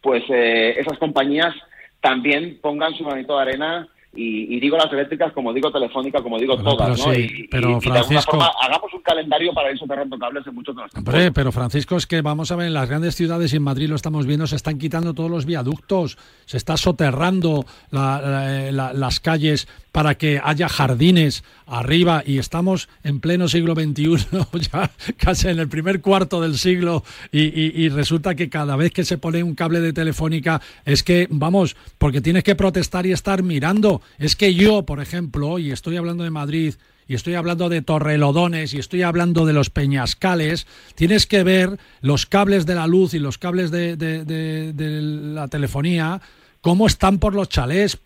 pues 0.01 0.23
eh, 0.29 0.75
esas 0.79 0.99
compañías 0.99 1.55
también 2.01 2.59
pongan 2.61 2.95
su 2.95 3.05
granito 3.05 3.37
de 3.37 3.43
arena 3.43 3.89
y, 4.15 4.59
digo 4.59 4.77
las 4.77 4.93
eléctricas 4.93 5.33
como 5.33 5.53
digo 5.53 5.71
telefónica, 5.71 6.23
como 6.23 6.39
digo 6.39 6.57
todas, 6.57 7.07
¿no? 7.07 7.15
y, 7.15 7.47
pero 7.51 7.81
Francisco... 7.81 8.39
hagamos 8.61 8.93
un 8.95 9.03
calendario 9.03 9.53
para 9.53 9.71
ir 9.71 9.79
soterrando 9.79 10.19
cables 10.19 10.47
en 10.47 10.55
muchos 10.55 10.75
de 10.75 10.83
los 10.83 10.95
Hombre, 10.95 11.31
pero 11.31 11.53
Francisco, 11.53 11.97
es 11.97 12.07
que 12.07 12.23
vamos 12.23 12.51
a 12.51 12.57
ver, 12.57 12.69
en 12.69 12.75
las 12.75 12.89
grandes 12.89 13.15
ciudades 13.15 13.53
y 13.53 13.57
en 13.57 13.63
Madrid 13.63 13.89
lo 13.89 13.97
estamos 13.97 14.27
viendo, 14.27 14.47
se 14.47 14.57
están 14.57 14.79
quitando 14.79 15.15
todos 15.15 15.31
los 15.31 15.45
viaductos, 15.45 16.19
se 16.47 16.57
está 16.57 16.77
soterrando 16.77 17.67
las 17.91 19.21
calles 19.21 19.69
para 19.93 20.17
que 20.17 20.41
haya 20.43 20.69
jardines 20.69 21.45
arriba 21.67 22.23
y 22.25 22.39
estamos 22.39 22.89
en 23.03 23.21
pleno 23.21 23.49
siglo 23.49 23.75
XXI, 23.75 24.17
ya 24.73 24.91
casi 25.17 25.49
en 25.49 25.59
el 25.59 25.69
primer 25.69 26.01
cuarto 26.01 26.41
del 26.41 26.59
siglo 26.59 27.05
y, 27.33 27.89
resulta 27.89 28.35
que 28.35 28.49
cada 28.49 28.77
vez 28.77 28.93
que 28.93 29.05
se 29.05 29.19
pone 29.19 29.43
un 29.43 29.55
cable 29.55 29.81
de 29.81 29.93
telefónica 29.93 30.61
es 30.85 31.03
que, 31.03 31.27
vamos, 31.31 31.77
porque 31.97 32.21
tienes 32.21 32.45
que 32.45 32.55
protestar 32.55 33.07
y 33.07 33.13
estar 33.13 33.43
mirando. 33.43 34.03
Es 34.19 34.37
que 34.37 34.55
yo, 34.55 34.85
por 34.85 35.01
ejemplo, 35.01 35.59
y 35.59 35.71
estoy 35.71 35.97
hablando 35.97 36.25
de 36.25 36.31
Madrid, 36.31 36.75
y 37.09 37.15
estoy 37.15 37.35
hablando 37.35 37.71
de 37.71 37.81
Torrelodones 37.81 38.75
y 38.75 38.79
estoy 38.79 39.01
hablando 39.01 39.47
de 39.47 39.55
los 39.55 39.71
Peñascales, 39.71 40.67
tienes 40.95 41.27
que 41.27 41.43
ver 41.43 41.79
los 42.03 42.27
cables 42.27 42.67
de 42.67 42.75
la 42.75 42.87
luz 42.87 43.15
y 43.15 43.19
los 43.19 43.39
cables 43.39 43.71
de, 43.71 43.97
de 43.97 45.01
la 45.03 45.49
telefonía 45.49 46.21
cómo 46.61 46.87
están 46.87 47.19
por 47.19 47.35
los 47.35 47.49
chalés. 47.49 47.99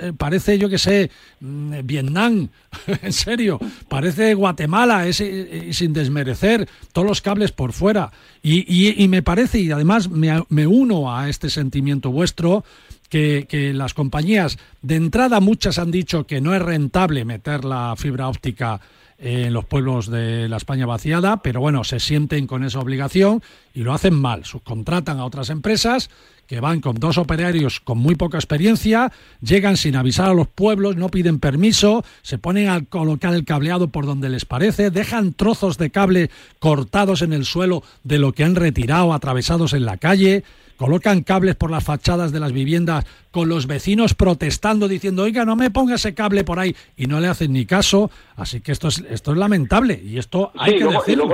Eh, 0.00 0.12
parece, 0.16 0.58
yo 0.58 0.68
que 0.68 0.78
sé, 0.78 1.10
mm, 1.40 1.74
Vietnam, 1.84 2.48
en 3.02 3.12
serio, 3.12 3.58
parece 3.88 4.34
Guatemala, 4.34 5.06
es, 5.06 5.20
eh, 5.20 5.70
sin 5.72 5.92
desmerecer, 5.92 6.68
todos 6.92 7.06
los 7.06 7.20
cables 7.22 7.52
por 7.52 7.72
fuera. 7.72 8.12
Y, 8.42 9.06
me 9.08 9.22
parece, 9.22 9.60
y 9.60 9.70
además 9.70 10.08
me, 10.08 10.66
uno 10.66 11.14
a 11.14 11.28
este 11.28 11.50
sentimiento 11.50 12.10
vuestro, 12.10 12.64
que, 13.08 13.46
que, 13.48 13.74
las 13.74 13.92
compañías, 13.92 14.56
de 14.82 14.96
entrada 14.96 15.40
muchas 15.40 15.78
han 15.78 15.90
dicho 15.90 16.26
que 16.26 16.40
no 16.40 16.54
es 16.54 16.62
rentable 16.62 17.24
meter 17.24 17.64
la 17.64 17.94
fibra 17.96 18.28
óptica 18.28 18.80
en 19.20 19.52
los 19.52 19.66
pueblos 19.66 20.10
de 20.10 20.48
la 20.48 20.56
España 20.56 20.86
vaciada, 20.86 21.42
pero 21.42 21.60
bueno, 21.60 21.84
se 21.84 22.00
sienten 22.00 22.46
con 22.46 22.64
esa 22.64 22.78
obligación 22.80 23.42
y 23.74 23.82
lo 23.82 23.92
hacen 23.92 24.14
mal. 24.14 24.44
Subcontratan 24.44 25.18
a 25.18 25.26
otras 25.26 25.50
empresas 25.50 26.08
que 26.50 26.58
van 26.58 26.80
con 26.80 26.96
dos 26.96 27.16
operarios 27.16 27.78
con 27.78 27.98
muy 27.98 28.16
poca 28.16 28.36
experiencia, 28.36 29.12
llegan 29.40 29.76
sin 29.76 29.94
avisar 29.94 30.28
a 30.28 30.34
los 30.34 30.48
pueblos, 30.48 30.96
no 30.96 31.08
piden 31.08 31.38
permiso, 31.38 32.02
se 32.22 32.38
ponen 32.38 32.68
a 32.68 32.84
colocar 32.84 33.32
el 33.34 33.44
cableado 33.44 33.86
por 33.86 34.04
donde 34.04 34.28
les 34.28 34.46
parece, 34.46 34.90
dejan 34.90 35.32
trozos 35.32 35.78
de 35.78 35.90
cable 35.90 36.28
cortados 36.58 37.22
en 37.22 37.32
el 37.32 37.44
suelo 37.44 37.84
de 38.02 38.18
lo 38.18 38.32
que 38.32 38.42
han 38.42 38.56
retirado, 38.56 39.12
atravesados 39.12 39.74
en 39.74 39.84
la 39.84 39.96
calle, 39.96 40.42
colocan 40.76 41.22
cables 41.22 41.54
por 41.54 41.70
las 41.70 41.84
fachadas 41.84 42.32
de 42.32 42.40
las 42.40 42.50
viviendas 42.50 43.06
con 43.30 43.48
los 43.48 43.68
vecinos 43.68 44.14
protestando 44.14 44.88
diciendo, 44.88 45.22
oiga, 45.22 45.44
no 45.44 45.54
me 45.54 45.70
ponga 45.70 45.94
ese 45.94 46.16
cable 46.16 46.42
por 46.42 46.58
ahí 46.58 46.74
y 46.96 47.06
no 47.06 47.20
le 47.20 47.28
hacen 47.28 47.52
ni 47.52 47.64
caso. 47.64 48.10
Así 48.34 48.60
que 48.60 48.72
esto 48.72 48.88
es, 48.88 49.04
esto 49.08 49.30
es 49.30 49.38
lamentable 49.38 50.02
y 50.04 50.18
esto 50.18 50.50
hay 50.56 50.78
que 50.78 50.84
decirlo. 50.84 51.32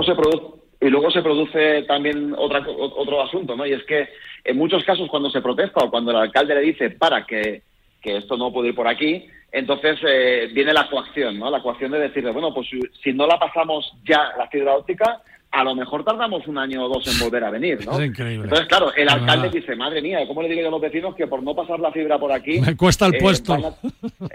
Y 0.79 0.91
luego 0.91 1.11
se 1.11 1.23
produce 1.23 1.85
también 1.85 2.35
otra, 2.37 2.63
otro 2.69 3.23
asunto, 3.23 3.57
¿no? 3.57 3.67
Y 3.67 3.73
es 3.73 3.83
que 3.85 4.09
en 4.47 4.57
muchos 4.57 4.85
casos 4.85 5.09
cuando 5.11 5.31
se 5.31 5.41
protesta 5.41 5.85
o 5.85 5.91
cuando 5.91 6.13
el 6.13 6.19
alcalde 6.19 6.55
le 6.55 6.61
dice 6.61 6.91
para 6.91 7.27
que, 7.27 7.63
esto 8.03 8.37
no 8.37 8.53
puede 8.53 8.69
ir 8.69 8.75
por 8.77 8.87
aquí, 8.87 9.27
entonces 9.51 9.99
eh, 10.07 10.49
viene 10.53 10.73
la 10.73 10.89
coacción, 10.89 11.41
¿no? 11.41 11.51
La 11.51 11.61
coacción 11.61 11.91
de 11.91 11.99
decirle, 11.99 12.31
bueno, 12.31 12.55
pues 12.55 12.69
si, 13.03 13.13
no 13.13 13.27
la 13.27 13.37
pasamos 13.37 13.93
ya 14.05 14.33
la 14.39 14.47
fibra 14.47 14.77
óptica, 14.77 15.21
a 15.51 15.65
lo 15.65 15.75
mejor 15.75 16.05
tardamos 16.05 16.47
un 16.47 16.57
año 16.57 16.85
o 16.85 16.89
dos 16.89 17.05
en 17.09 17.19
volver 17.19 17.43
a 17.43 17.51
venir, 17.51 17.85
¿no? 17.85 17.99
Es 17.99 18.07
increíble. 18.07 18.45
Entonces, 18.45 18.69
claro, 18.69 18.95
el 18.95 19.09
alcalde 19.09 19.51
dice, 19.51 19.75
madre 19.75 20.01
mía, 20.01 20.25
¿cómo 20.25 20.41
le 20.41 20.49
digo 20.49 20.61
yo 20.61 20.69
a 20.69 20.71
los 20.71 20.81
vecinos 20.81 21.17
que 21.17 21.27
por 21.27 21.43
no 21.43 21.53
pasar 21.57 21.81
la 21.81 21.91
fibra 21.91 22.17
por 22.17 22.31
aquí... 22.31 22.61
Me 22.65 22.77
cuesta 22.77 23.07
el 23.07 23.17
eh, 23.17 23.19
puesto. 23.21 23.57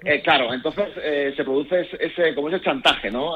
Eh, 0.04 0.22
claro, 0.22 0.54
entonces 0.54 0.90
se 1.38 1.44
produce 1.46 1.88
ese, 1.98 2.36
como 2.36 2.50
ese 2.50 2.60
chantaje, 2.60 3.10
¿no? 3.10 3.36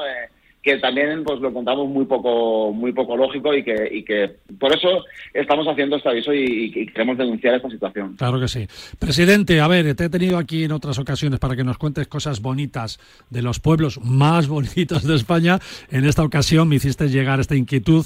Que 0.66 0.78
también 0.78 1.22
pues 1.22 1.38
lo 1.38 1.52
contamos 1.52 1.88
muy 1.88 2.06
poco 2.06 2.72
muy 2.72 2.92
poco 2.92 3.16
lógico 3.16 3.54
y 3.54 3.62
que, 3.62 3.88
y 3.88 4.02
que 4.02 4.38
por 4.58 4.76
eso 4.76 5.04
estamos 5.32 5.64
haciendo 5.68 5.94
este 5.94 6.08
aviso 6.08 6.34
y, 6.34 6.86
queremos 6.92 7.16
denunciar 7.16 7.54
esta 7.54 7.70
situación. 7.70 8.16
Claro 8.16 8.40
que 8.40 8.48
sí. 8.48 8.66
Presidente, 8.98 9.60
a 9.60 9.68
ver, 9.68 9.94
te 9.94 10.06
he 10.06 10.08
tenido 10.08 10.38
aquí 10.38 10.64
en 10.64 10.72
otras 10.72 10.98
ocasiones 10.98 11.38
para 11.38 11.54
que 11.54 11.62
nos 11.62 11.78
cuentes 11.78 12.08
cosas 12.08 12.42
bonitas 12.42 12.98
de 13.30 13.42
los 13.42 13.60
pueblos 13.60 14.00
más 14.02 14.48
bonitos 14.56 15.04
de 15.04 15.14
España. 15.14 15.60
En 15.92 16.04
esta 16.04 16.24
ocasión 16.24 16.66
me 16.66 16.74
hiciste 16.74 17.08
llegar 17.10 17.38
esta 17.38 17.54
inquietud, 17.54 18.04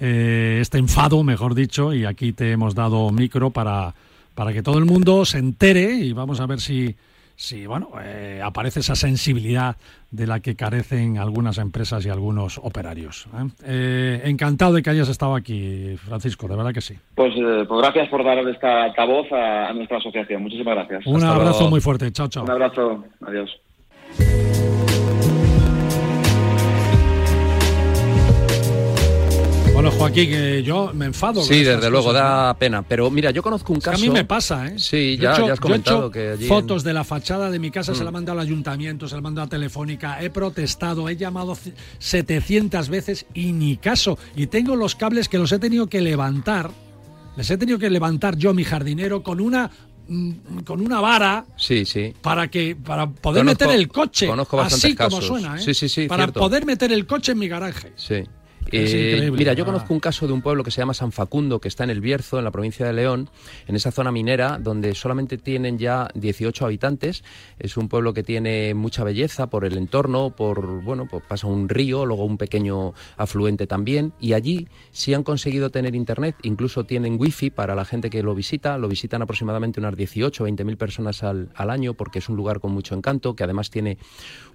eh, 0.00 0.58
este 0.60 0.78
enfado, 0.78 1.22
mejor 1.22 1.54
dicho, 1.54 1.94
y 1.94 2.06
aquí 2.06 2.32
te 2.32 2.50
hemos 2.50 2.74
dado 2.74 3.12
micro 3.12 3.50
para, 3.50 3.94
para 4.34 4.52
que 4.52 4.64
todo 4.64 4.78
el 4.78 4.84
mundo 4.84 5.24
se 5.24 5.38
entere 5.38 5.92
y 5.92 6.12
vamos 6.12 6.40
a 6.40 6.46
ver 6.46 6.58
si 6.58 6.96
Sí, 7.40 7.66
bueno, 7.66 7.88
eh, 8.04 8.42
aparece 8.44 8.80
esa 8.80 8.94
sensibilidad 8.94 9.74
de 10.10 10.26
la 10.26 10.40
que 10.40 10.56
carecen 10.56 11.16
algunas 11.16 11.56
empresas 11.56 12.04
y 12.04 12.10
algunos 12.10 12.58
operarios. 12.58 13.28
¿eh? 13.32 13.48
Eh, 13.64 14.20
encantado 14.24 14.74
de 14.74 14.82
que 14.82 14.90
hayas 14.90 15.08
estado 15.08 15.34
aquí, 15.34 15.96
Francisco, 15.96 16.46
de 16.48 16.56
verdad 16.56 16.74
que 16.74 16.82
sí. 16.82 16.98
Pues, 17.14 17.32
pues 17.66 17.80
gracias 17.80 18.10
por 18.10 18.22
dar 18.24 18.46
esta, 18.46 19.04
voz 19.06 19.26
a, 19.32 19.72
nuestra 19.72 19.96
asociación. 19.96 20.42
Muchísimas 20.42 20.74
gracias. 20.74 21.06
Un 21.06 21.24
abrazo 21.24 21.70
muy 21.70 21.80
fuerte. 21.80 22.12
Chao, 22.12 22.28
chao. 22.28 22.44
Un 22.44 22.50
abrazo. 22.50 23.04
Adiós. 23.26 23.50
Bueno, 29.80 29.96
Joaquín, 29.96 30.28
que 30.28 30.62
yo 30.62 30.92
me 30.92 31.06
enfado. 31.06 31.42
Sí, 31.42 31.64
desde 31.64 31.88
luego, 31.88 32.12
da 32.12 32.52
pena. 32.58 32.82
Pero 32.82 33.10
mira, 33.10 33.30
yo 33.30 33.42
conozco 33.42 33.72
un 33.72 33.80
caso. 33.80 33.96
a 33.96 33.98
mí 33.98 34.10
me 34.10 34.26
pasa, 34.26 34.66
¿eh? 34.66 34.78
Sí, 34.78 35.16
ya, 35.18 35.32
has 35.32 35.58
comentado 35.58 36.10
que 36.10 36.32
allí. 36.32 36.46
Fotos 36.46 36.84
de 36.84 36.92
la 36.92 37.02
fachada 37.02 37.50
de 37.50 37.58
mi 37.58 37.70
casa 37.70 37.94
se 37.94 38.04
la 38.04 38.10
mm. 38.10 38.12
mandado 38.12 38.38
al 38.38 38.46
ayuntamiento, 38.46 39.08
se 39.08 39.14
la 39.14 39.20
he 39.20 39.22
mandado 39.22 39.46
a 39.46 39.48
Telefónica, 39.48 40.22
he 40.22 40.28
protestado, 40.28 41.08
he 41.08 41.16
llamado 41.16 41.56
700 41.98 42.90
veces 42.90 43.24
y 43.32 43.54
ni 43.54 43.78
caso. 43.78 44.18
Y 44.36 44.48
tengo 44.48 44.76
los 44.76 44.96
cables 44.96 45.30
que 45.30 45.38
los 45.38 45.50
he 45.50 45.58
tenido 45.58 45.86
que 45.86 46.02
levantar. 46.02 46.70
Les 47.38 47.50
he 47.50 47.56
tenido 47.56 47.78
que 47.78 47.88
levantar 47.88 48.36
yo, 48.36 48.52
mi 48.52 48.64
jardinero, 48.64 49.22
con 49.22 49.40
una 49.40 49.70
mm, 50.08 50.58
con 50.66 50.82
una 50.82 51.00
vara 51.00 51.46
sí, 51.56 51.86
sí. 51.86 52.12
para 52.20 52.48
que 52.48 52.76
para 52.76 53.08
poder 53.08 53.46
meter 53.46 53.70
el 53.70 53.88
coche 53.88 54.26
conozco 54.26 54.60
así 54.60 54.94
como 54.94 55.22
suena 55.22 55.56
¿eh? 55.56 55.60
sí, 55.60 55.72
sí, 55.72 55.88
sí, 55.88 56.06
para 56.06 56.26
poder 56.26 56.66
meter 56.66 56.92
el 56.92 57.06
coche 57.06 57.32
en 57.32 57.38
mi 57.38 57.48
garaje 57.48 57.92
sí 57.96 58.24
Eh, 58.72 59.30
mira, 59.32 59.52
yo 59.52 59.64
conozco 59.64 59.92
un 59.92 60.00
caso 60.00 60.26
de 60.26 60.32
un 60.32 60.42
pueblo 60.42 60.62
que 60.62 60.70
se 60.70 60.80
llama 60.80 60.94
San 60.94 61.12
Facundo, 61.12 61.60
que 61.60 61.68
está 61.68 61.84
en 61.84 61.90
el 61.90 62.00
Bierzo, 62.00 62.38
en 62.38 62.44
la 62.44 62.50
provincia 62.50 62.86
de 62.86 62.92
León, 62.92 63.28
en 63.66 63.76
esa 63.76 63.90
zona 63.90 64.12
minera, 64.12 64.58
donde 64.58 64.94
solamente 64.94 65.38
tienen 65.38 65.78
ya 65.78 66.08
18 66.14 66.66
habitantes. 66.66 67.24
Es 67.58 67.76
un 67.76 67.88
pueblo 67.88 68.14
que 68.14 68.22
tiene 68.22 68.74
mucha 68.74 69.04
belleza 69.04 69.48
por 69.48 69.64
el 69.64 69.76
entorno, 69.76 70.30
por, 70.30 70.82
bueno, 70.82 71.06
pues 71.10 71.22
pasa 71.26 71.46
un 71.46 71.68
río, 71.68 72.06
luego 72.06 72.24
un 72.24 72.38
pequeño 72.38 72.94
afluente 73.16 73.66
también, 73.66 74.12
y 74.20 74.34
allí 74.34 74.68
sí 74.92 75.14
han 75.14 75.22
conseguido 75.22 75.70
tener 75.70 75.94
internet, 75.94 76.36
incluso 76.42 76.84
tienen 76.84 77.16
wifi 77.18 77.50
para 77.50 77.74
la 77.74 77.84
gente 77.84 78.10
que 78.10 78.22
lo 78.22 78.34
visita, 78.34 78.78
lo 78.78 78.88
visitan 78.88 79.22
aproximadamente 79.22 79.80
unas 79.80 79.96
18 79.96 80.42
o 80.42 80.44
20 80.44 80.64
mil 80.64 80.76
personas 80.76 81.22
al, 81.22 81.50
al 81.54 81.70
año, 81.70 81.94
porque 81.94 82.20
es 82.20 82.28
un 82.28 82.36
lugar 82.36 82.60
con 82.60 82.72
mucho 82.72 82.94
encanto, 82.94 83.34
que 83.34 83.44
además 83.44 83.70
tiene 83.70 83.98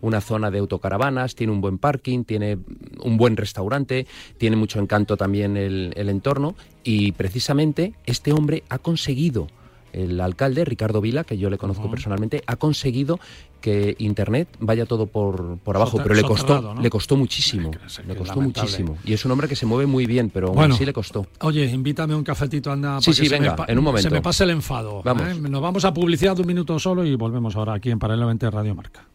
una 0.01 0.21
zona 0.21 0.51
de 0.51 0.59
autocaravanas, 0.59 1.35
tiene 1.35 1.51
un 1.51 1.61
buen 1.61 1.77
parking, 1.77 2.23
tiene 2.23 2.57
un 3.01 3.17
buen 3.17 3.37
restaurante, 3.37 3.94
tiene 4.37 4.55
mucho 4.55 4.79
encanto 4.79 5.17
también 5.17 5.57
el, 5.57 6.09
entorno 6.09 6.55
y 6.83 7.13
precisamente 7.13 7.93
este 8.05 8.31
hombre 8.33 8.63
ha 8.69 8.77
conseguido 8.77 9.47
el 9.93 10.19
alcalde, 10.19 10.65
Ricardo 10.65 10.99
Vila, 10.99 11.23
que 11.23 11.37
yo 11.37 11.49
le 11.49 11.57
conozco 11.57 11.89
personalmente, 11.89 12.43
ha 12.47 12.57
conseguido 12.57 13.17
que 13.61 13.95
Internet 13.97 14.49
vaya 14.59 14.85
todo 14.85 15.07
por, 15.07 15.57
por 15.59 15.77
abajo, 15.77 15.97
pero 16.03 16.13
le 16.13 16.21
costó, 16.21 16.75
le 16.79 16.89
costó 16.89 17.15
muchísimo, 17.15 17.71
le 18.05 18.15
costó 18.15 18.41
muchísimo. 18.41 18.97
Y 19.05 19.13
es 19.13 19.23
un 19.25 19.31
hombre 19.31 19.47
que 19.47 19.55
se 19.55 19.65
mueve 19.65 19.85
muy 19.85 20.05
bien, 20.05 20.29
pero 20.29 20.51
bueno, 20.51 20.75
sí 20.75 20.85
le 20.85 20.93
costó. 20.93 21.25
Oye, 21.39 21.65
invítame 21.65 22.13
un 22.13 22.23
cafetito, 22.23 22.71
anda. 22.71 23.01
Sí, 23.01 23.13
sí, 23.13 23.29
venga, 23.29 23.55
en 23.67 23.77
un 23.77 23.83
momento. 23.85 24.09
Se 24.09 24.13
me 24.13 24.21
pase 24.21 24.43
el 24.43 24.51
enfado. 24.51 25.01
Vamos. 25.01 25.23
¿eh? 25.29 25.35
Nos 25.49 25.61
vamos 25.61 25.85
a 25.85 25.93
publicidad 25.93 26.37
un 26.39 26.45
minuto 26.45 26.77
solo 26.77 27.05
y 27.05 27.15
volvemos 27.15 27.55
ahora 27.55 27.73
aquí 27.73 27.89
en 27.89 27.97
Paralelamente 27.97 28.51
Radio 28.51 28.75
Marca. 28.75 29.07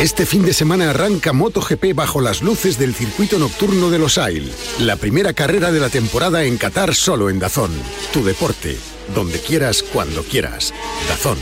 Este 0.00 0.26
fin 0.26 0.44
de 0.44 0.52
semana 0.52 0.90
arranca 0.90 1.32
MotoGP 1.32 1.94
bajo 1.94 2.20
las 2.20 2.42
luces 2.42 2.78
del 2.78 2.94
circuito 2.94 3.38
nocturno 3.38 3.88
de 3.88 3.98
Los 3.98 4.18
Ail, 4.18 4.52
la 4.78 4.96
primera 4.96 5.32
carrera 5.32 5.72
de 5.72 5.80
la 5.80 5.88
temporada 5.88 6.44
en 6.44 6.58
Qatar 6.58 6.94
solo 6.94 7.30
en 7.30 7.38
Dazón. 7.38 7.70
Tu 8.12 8.22
deporte, 8.22 8.76
donde 9.14 9.40
quieras, 9.40 9.82
cuando 9.82 10.22
quieras. 10.22 10.74
Dazón, 11.08 11.38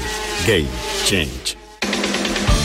Game 0.46 0.68
Change. 1.04 1.63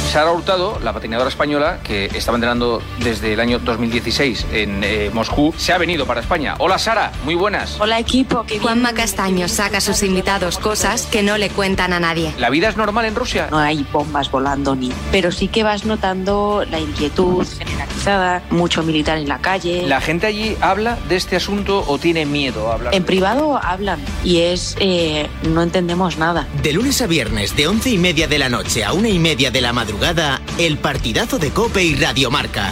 Sara 0.10 0.32
Hurtado, 0.32 0.80
la 0.84 0.92
patinadora 0.92 1.30
española, 1.30 1.82
que 1.84 2.06
estaba 2.06 2.36
entrenando 2.36 2.82
desde 3.04 3.34
el 3.34 3.40
año 3.40 3.60
2016 3.60 4.48
en 4.54 4.84
eh, 4.84 5.12
Moscú, 5.14 5.54
se 5.56 5.72
ha 5.72 5.78
venido 5.78 6.08
para 6.08 6.20
España. 6.20 6.56
Hola 6.58 6.80
Sara, 6.80 7.12
muy 7.26 7.36
buenas. 7.36 7.80
Hola 7.80 8.00
equipo. 8.00 8.44
Juanma 8.60 8.94
Castaño 8.94 9.48
saca 9.48 9.78
a 9.78 9.82
sus 9.82 10.02
invitados 10.02 10.58
cosas 10.58 11.06
que 11.06 11.22
no 11.22 11.38
le 11.38 11.52
cuentan 11.52 11.94
a 11.94 12.00
nadie. 12.00 12.34
¿La 12.40 12.50
vida 12.50 12.70
es 12.70 12.76
normal 12.76 13.06
en 13.06 13.14
Rusia? 13.14 13.50
No 13.52 13.60
hay 13.60 13.86
bombas 13.94 14.32
volando 14.32 14.76
ni... 14.76 14.92
Pero 15.12 15.32
sí 15.32 15.48
que 15.48 15.62
vas 15.62 15.86
notando 15.86 16.66
la 16.68 16.80
inquietud 16.80 17.46
generalizada, 17.46 18.42
mucho 18.50 18.82
militar 18.82 19.20
en 19.20 19.30
la 19.30 19.38
calle. 19.38 19.84
¿La 19.88 20.02
gente 20.02 20.26
allí 20.26 20.58
habla 20.60 20.98
de 21.08 21.18
este 21.18 21.36
asunto 21.36 21.86
o 21.88 22.00
tiene 22.00 22.26
miedo 22.26 22.72
a 22.72 22.74
hablar? 22.74 22.96
En 22.96 23.04
privado 23.04 23.60
hablan 23.62 24.00
y 24.30 24.42
es... 24.42 24.76
Eh, 24.80 25.28
no 25.42 25.64
entendemos 25.64 26.20
nada. 26.20 26.48
De 26.62 26.72
lunes 26.72 27.02
a 27.02 27.08
viernes, 27.08 27.56
de 27.56 27.68
once 27.68 27.90
y 27.90 27.98
media 27.98 28.28
de 28.28 28.38
la 28.38 28.48
noche 28.48 28.84
a 28.84 28.94
una 28.94 29.10
y 29.10 29.18
media 29.18 29.50
de 29.50 29.60
la 29.60 29.74
madrugada, 29.74 30.40
el 30.60 30.78
partidazo 30.78 31.40
de 31.40 31.50
Cope 31.50 31.84
y 31.84 31.96
Radiomarca. 31.96 32.72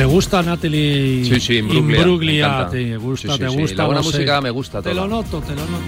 ¿Te 0.00 0.06
gusta 0.06 0.42
Natalie? 0.42 1.26
Sí, 1.26 1.40
sí, 1.40 1.56
Imbruglia. 1.58 2.66
Te 2.70 2.96
gusta, 2.96 3.36
te 3.36 3.48
gusta. 3.48 3.82
La 3.82 3.84
buena 3.84 4.00
música 4.00 4.40
me 4.40 4.48
gusta. 4.48 4.80
Te 4.80 4.94
lo 4.94 5.06
noto, 5.06 5.42
te 5.42 5.54
lo 5.54 5.60
noto. 5.60 5.84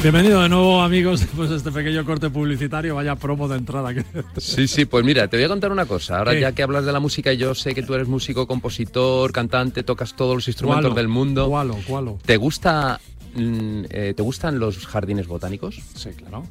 Bienvenido 0.00 0.42
de 0.42 0.48
nuevo, 0.48 0.80
amigos, 0.80 1.20
después 1.22 1.50
de 1.50 1.56
este 1.56 1.72
pequeño 1.72 2.04
corte 2.04 2.30
publicitario. 2.30 2.94
Vaya 2.94 3.16
promo 3.16 3.48
de 3.48 3.56
entrada. 3.56 3.92
Sí, 4.36 4.68
sí, 4.68 4.84
pues 4.84 5.04
mira, 5.04 5.26
te 5.26 5.38
voy 5.38 5.44
a 5.44 5.48
contar 5.48 5.72
una 5.72 5.86
cosa. 5.86 6.18
Ahora, 6.18 6.38
ya 6.38 6.52
que 6.52 6.62
hablas 6.62 6.84
de 6.84 6.92
la 6.92 7.00
música, 7.00 7.32
y 7.32 7.36
yo 7.36 7.56
sé 7.56 7.74
que 7.74 7.82
tú 7.82 7.94
eres 7.94 8.06
músico, 8.06 8.46
compositor, 8.46 9.32
cantante, 9.32 9.82
tocas 9.82 10.14
todos 10.14 10.36
los 10.36 10.46
instrumentos 10.46 10.94
del 10.94 11.08
mundo. 11.08 11.48
¿Cuál? 11.48 11.72
¿Cuál? 11.84 12.14
¿Te 12.24 12.36
gusta, 12.36 13.00
mm, 13.34 13.82
eh, 13.90 14.14
¿Te 14.16 14.22
gustan 14.22 14.60
los 14.60 14.86
jardines 14.86 15.26
botánicos? 15.26 15.80
Sí, 15.96 16.10
claro. 16.10 16.46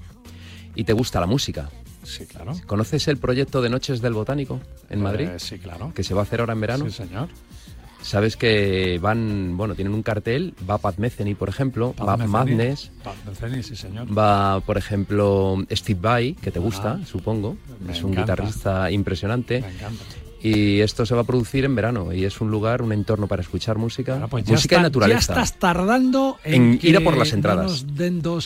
¿Y 0.76 0.84
te 0.84 0.92
gusta 0.92 1.22
la 1.22 1.26
música? 1.26 1.70
Sí, 2.04 2.26
claro. 2.26 2.54
¿Conoces 2.66 3.08
el 3.08 3.18
proyecto 3.18 3.62
de 3.62 3.70
Noches 3.70 4.02
del 4.02 4.14
Botánico 4.14 4.60
en 4.90 5.00
eh, 5.00 5.04
Madrid? 5.04 5.30
sí, 5.38 5.58
claro. 5.60 5.94
Que 5.94 6.04
se 6.04 6.14
va 6.14 6.22
a 6.22 6.24
hacer 6.24 6.40
ahora 6.40 6.54
en 6.54 6.62
verano. 6.62 6.86
Sí, 6.86 6.92
señor. 6.92 7.30
Sabes 8.02 8.36
que 8.36 9.00
van, 9.02 9.56
bueno, 9.56 9.76
tienen 9.76 9.94
un 9.94 10.04
cartel, 10.04 10.54
va 10.70 10.78
Pat 10.78 10.98
Metheny, 10.98 11.36
por 11.36 11.48
ejemplo, 11.48 11.96
va 11.98 12.18
Madness. 12.18 12.92
Pat 13.02 13.16
Metheny, 13.26 13.64
sí, 13.64 13.78
señor. 13.78 14.16
Va, 14.16 14.60
por 14.60 14.78
ejemplo, 14.78 15.58
Steve 15.72 16.00
Vai, 16.02 16.34
que 16.34 16.52
te 16.52 16.60
gusta, 16.60 17.00
ah, 17.02 17.06
supongo. 17.06 17.56
Es 17.90 18.04
un 18.04 18.14
guitarrista 18.14 18.92
impresionante. 18.92 19.62
Me 19.62 19.70
encanta. 19.70 20.04
Y 20.44 20.82
esto 20.82 21.06
se 21.06 21.16
va 21.16 21.22
a 21.22 21.24
producir 21.24 21.64
en 21.64 21.74
verano 21.74 22.12
y 22.12 22.26
es 22.26 22.42
un 22.42 22.52
lugar, 22.52 22.82
un 22.82 22.92
entorno 22.92 23.28
para 23.28 23.42
escuchar 23.42 23.78
música, 23.78 24.28
pues 24.30 24.46
música 24.46 24.78
y 24.78 24.82
naturaleza. 24.82 25.34
Ya 25.36 25.42
estás 25.42 25.58
tardando 25.58 26.38
en, 26.44 26.78
ir 26.82 26.98
a 26.98 27.00
por 27.00 27.16
las 27.16 27.32
entradas. 27.32 27.66
nos 27.66 27.96
den 27.96 28.22
dos, 28.22 28.46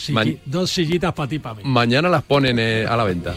sillitas 0.70 1.12
para 1.12 1.28
ti, 1.28 1.40
para 1.40 1.56
mí. 1.56 1.62
Mañana 1.64 2.08
las 2.08 2.22
ponen 2.22 2.60
eh, 2.60 2.86
a 2.88 2.96
la 2.96 3.02
venta. 3.02 3.34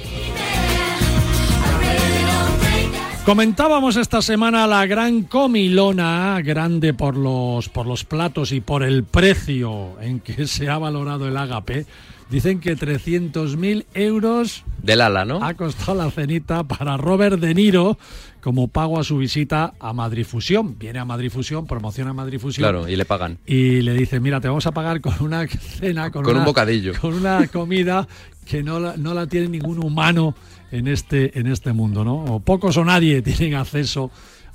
Comentábamos 3.25 3.97
esta 3.97 4.21
semana 4.21 4.67
la 4.67 4.85
gran 4.85 5.23
comilona, 5.23 6.39
grande 6.43 6.93
por 6.93 7.15
los, 7.17 7.69
por 7.69 7.87
los 7.87 8.03
platos 8.03 8.51
y 8.51 8.61
por 8.61 8.83
el 8.83 9.03
precio 9.03 9.99
en 10.01 10.19
que 10.19 10.45
se 10.47 10.69
ha 10.69 10.77
valorado 10.77 11.27
el 11.27 11.35
ágape. 11.35 11.85
Dicen 12.31 12.59
que 12.59 12.77
300.000 12.77 13.85
euros 13.93 14.63
del 14.81 15.01
ala, 15.01 15.25
¿no? 15.25 15.43
Ha 15.43 15.53
costado 15.53 15.95
la 15.95 16.09
cenita 16.11 16.63
para 16.63 16.95
Robert 16.97 17.39
De 17.39 17.53
Niro 17.53 17.97
como 18.41 18.67
pago 18.67 18.99
a 18.99 19.03
su 19.03 19.17
visita 19.17 19.73
a 19.79 19.93
Madrid 19.93 20.25
Fusión. 20.25 20.77
Viene 20.77 20.99
a 20.99 21.05
Madrid 21.05 21.29
Fusión, 21.31 21.65
promociona 21.65 22.13
Madrid 22.13 22.39
Fusión. 22.39 22.63
Claro, 22.63 22.87
y 22.87 22.95
le 22.95 23.05
pagan. 23.05 23.37
Y 23.45 23.81
le 23.81 23.93
dice, 23.93 24.19
mira, 24.19 24.41
te 24.41 24.47
vamos 24.47 24.65
a 24.65 24.71
pagar 24.71 24.99
con 24.99 25.13
una 25.21 25.47
cena, 25.79 26.11
con, 26.11 26.27
un 26.27 26.43
bocadillo. 26.43 26.93
Con 26.99 27.13
una 27.13 27.47
comida 27.47 28.07
que 28.45 28.63
no 28.63 28.79
la, 28.79 28.97
no 28.97 29.13
la 29.13 29.27
tiene 29.27 29.47
ningún 29.47 29.83
humano 29.83 30.35
en 30.71 30.87
este, 30.87 31.37
en 31.39 31.47
este 31.47 31.73
mundo, 31.73 32.03
¿no? 32.03 32.15
O 32.25 32.39
pocos 32.39 32.77
o 32.77 32.85
nadie 32.85 33.21
tienen 33.21 33.55
acceso 33.55 34.11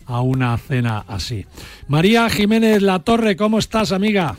a 0.06 0.20
una 0.20 0.56
cena 0.58 1.04
así. 1.08 1.46
María 1.88 2.28
Jiménez 2.30 2.82
La 2.82 3.00
Torre, 3.00 3.36
¿cómo 3.36 3.58
estás, 3.58 3.92
amiga? 3.92 4.36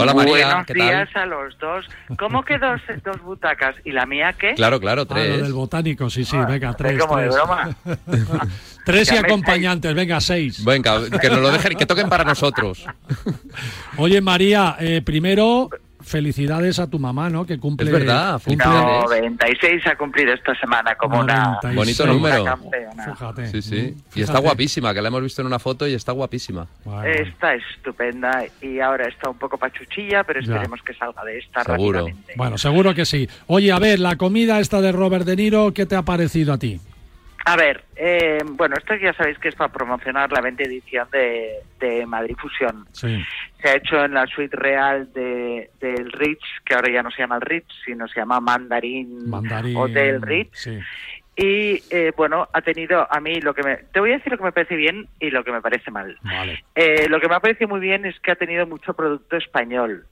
Hola 0.00 0.14
María, 0.14 0.64
Buenos 0.64 0.66
días 0.68 1.08
a 1.16 1.26
los 1.26 1.58
dos. 1.58 1.84
¿Cómo 2.16 2.44
que 2.44 2.56
dos, 2.56 2.80
dos 3.04 3.20
butacas? 3.20 3.74
¿Y 3.84 3.90
la 3.90 4.06
mía 4.06 4.32
qué? 4.32 4.54
Claro, 4.54 4.78
claro, 4.78 5.06
tres. 5.06 5.28
Ah, 5.28 5.36
lo 5.36 5.42
del 5.42 5.52
botánico, 5.52 6.08
sí, 6.08 6.24
sí, 6.24 6.36
ah, 6.36 6.46
venga, 6.46 6.72
tres. 6.74 7.00
Como 7.00 7.16
tres. 7.16 7.34
de 7.34 7.40
broma. 7.40 7.76
tres 8.84 9.12
y 9.12 9.16
acompañantes, 9.16 9.92
venga, 9.94 10.20
seis. 10.20 10.64
Venga, 10.64 11.00
que 11.20 11.28
nos 11.28 11.40
lo 11.40 11.50
dejen, 11.50 11.76
que 11.76 11.84
toquen 11.84 12.08
para 12.08 12.22
nosotros. 12.22 12.86
Oye 13.96 14.20
María, 14.20 14.76
eh, 14.78 15.02
primero 15.04 15.68
felicidades 16.00 16.78
a 16.78 16.88
tu 16.88 16.98
mamá, 16.98 17.30
¿no? 17.30 17.46
Que 17.46 17.58
cumple. 17.58 17.86
Es 17.86 17.92
verdad, 17.92 18.40
cumple 18.44 18.66
96 18.66 19.86
ha 19.86 19.96
cumplido 19.96 20.32
esta 20.32 20.54
semana 20.54 20.94
como 20.96 21.20
una. 21.20 21.58
Bonito 21.74 22.06
número. 22.06 22.44
Fíjate. 23.04 23.46
Sí, 23.48 23.62
sí. 23.62 23.96
Y 24.14 24.22
está 24.22 24.38
guapísima, 24.38 24.94
que 24.94 25.02
la 25.02 25.08
hemos 25.08 25.22
visto 25.22 25.42
en 25.42 25.46
una 25.46 25.58
foto 25.58 25.86
y 25.86 25.94
está 25.94 26.12
guapísima. 26.12 26.66
Está 27.04 27.54
estupenda 27.54 28.44
y 28.60 28.80
ahora 28.80 29.08
está 29.08 29.30
un 29.30 29.38
poco 29.38 29.58
pachuchilla, 29.58 30.24
pero 30.24 30.40
esperemos 30.40 30.82
que 30.82 30.94
salga 30.94 31.24
de 31.24 31.38
esta 31.38 31.64
seguro. 31.64 32.00
rápidamente. 32.00 32.34
Bueno, 32.36 32.58
seguro 32.58 32.94
que 32.94 33.04
sí. 33.04 33.28
Oye, 33.46 33.72
a 33.72 33.78
ver, 33.78 33.98
la 33.98 34.16
comida 34.16 34.60
esta 34.60 34.80
de 34.80 34.92
Robert 34.92 35.24
De 35.24 35.36
Niro, 35.36 35.72
¿qué 35.72 35.86
te 35.86 35.96
ha 35.96 36.02
parecido 36.02 36.52
a 36.52 36.58
ti? 36.58 36.80
A 37.44 37.56
ver, 37.56 37.82
eh, 37.96 38.38
bueno, 38.44 38.76
esto 38.76 38.94
ya 38.96 39.14
sabéis 39.14 39.38
que 39.38 39.48
es 39.48 39.54
para 39.54 39.72
promocionar 39.72 40.30
la 40.30 40.42
20 40.42 40.64
edición 40.64 41.08
de, 41.10 41.60
de 41.80 42.04
Madrid 42.04 42.36
Fusión. 42.38 42.86
Sí. 42.92 43.24
Se 43.60 43.68
ha 43.68 43.76
hecho 43.76 44.04
en 44.04 44.14
la 44.14 44.26
suite 44.26 44.56
real 44.56 45.12
de, 45.12 45.70
del 45.80 46.12
Ritz, 46.12 46.44
que 46.64 46.74
ahora 46.74 46.92
ya 46.92 47.02
no 47.02 47.10
se 47.10 47.22
llama 47.22 47.36
el 47.36 47.42
Ritz, 47.42 47.66
sino 47.84 48.06
se 48.06 48.20
llama 48.20 48.40
Mandarín, 48.40 49.32
Hotel 49.76 50.22
Ritz. 50.22 50.50
Sí. 50.52 50.78
y 51.36 51.82
eh, 51.90 52.12
bueno, 52.16 52.48
ha 52.52 52.60
tenido 52.62 53.06
a 53.10 53.20
mí 53.20 53.40
lo 53.40 53.54
que 53.54 53.62
me... 53.62 53.76
Te 53.76 53.98
voy 54.00 54.10
a 54.10 54.18
decir 54.18 54.30
lo 54.32 54.38
que 54.38 54.44
me 54.44 54.52
parece 54.52 54.76
bien 54.76 55.08
y 55.18 55.30
lo 55.30 55.42
que 55.42 55.52
me 55.52 55.60
parece 55.60 55.90
mal. 55.90 56.16
Eh, 56.74 57.08
lo 57.08 57.20
que 57.20 57.28
me 57.28 57.34
ha 57.34 57.40
parecido 57.40 57.68
muy 57.68 57.80
bien 57.80 58.04
es 58.06 58.18
que 58.20 58.32
ha 58.32 58.36
tenido 58.36 58.66
mucho 58.66 58.94
producto 58.94 59.36
español. 59.36 60.06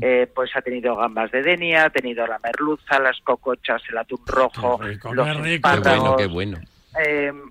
Eh, 0.00 0.26
pues 0.34 0.50
ha 0.54 0.62
tenido 0.62 0.96
gambas 0.96 1.30
de 1.32 1.42
denia, 1.42 1.84
ha 1.84 1.90
tenido 1.90 2.26
la 2.26 2.38
merluza, 2.38 2.98
las 2.98 3.20
cocochas, 3.20 3.82
el 3.90 3.98
atún 3.98 4.20
rojo, 4.26 4.80
los 4.82 5.00
qué 5.02 5.60
bueno, 5.82 6.16
qué 6.16 6.26
bueno. 6.26 6.58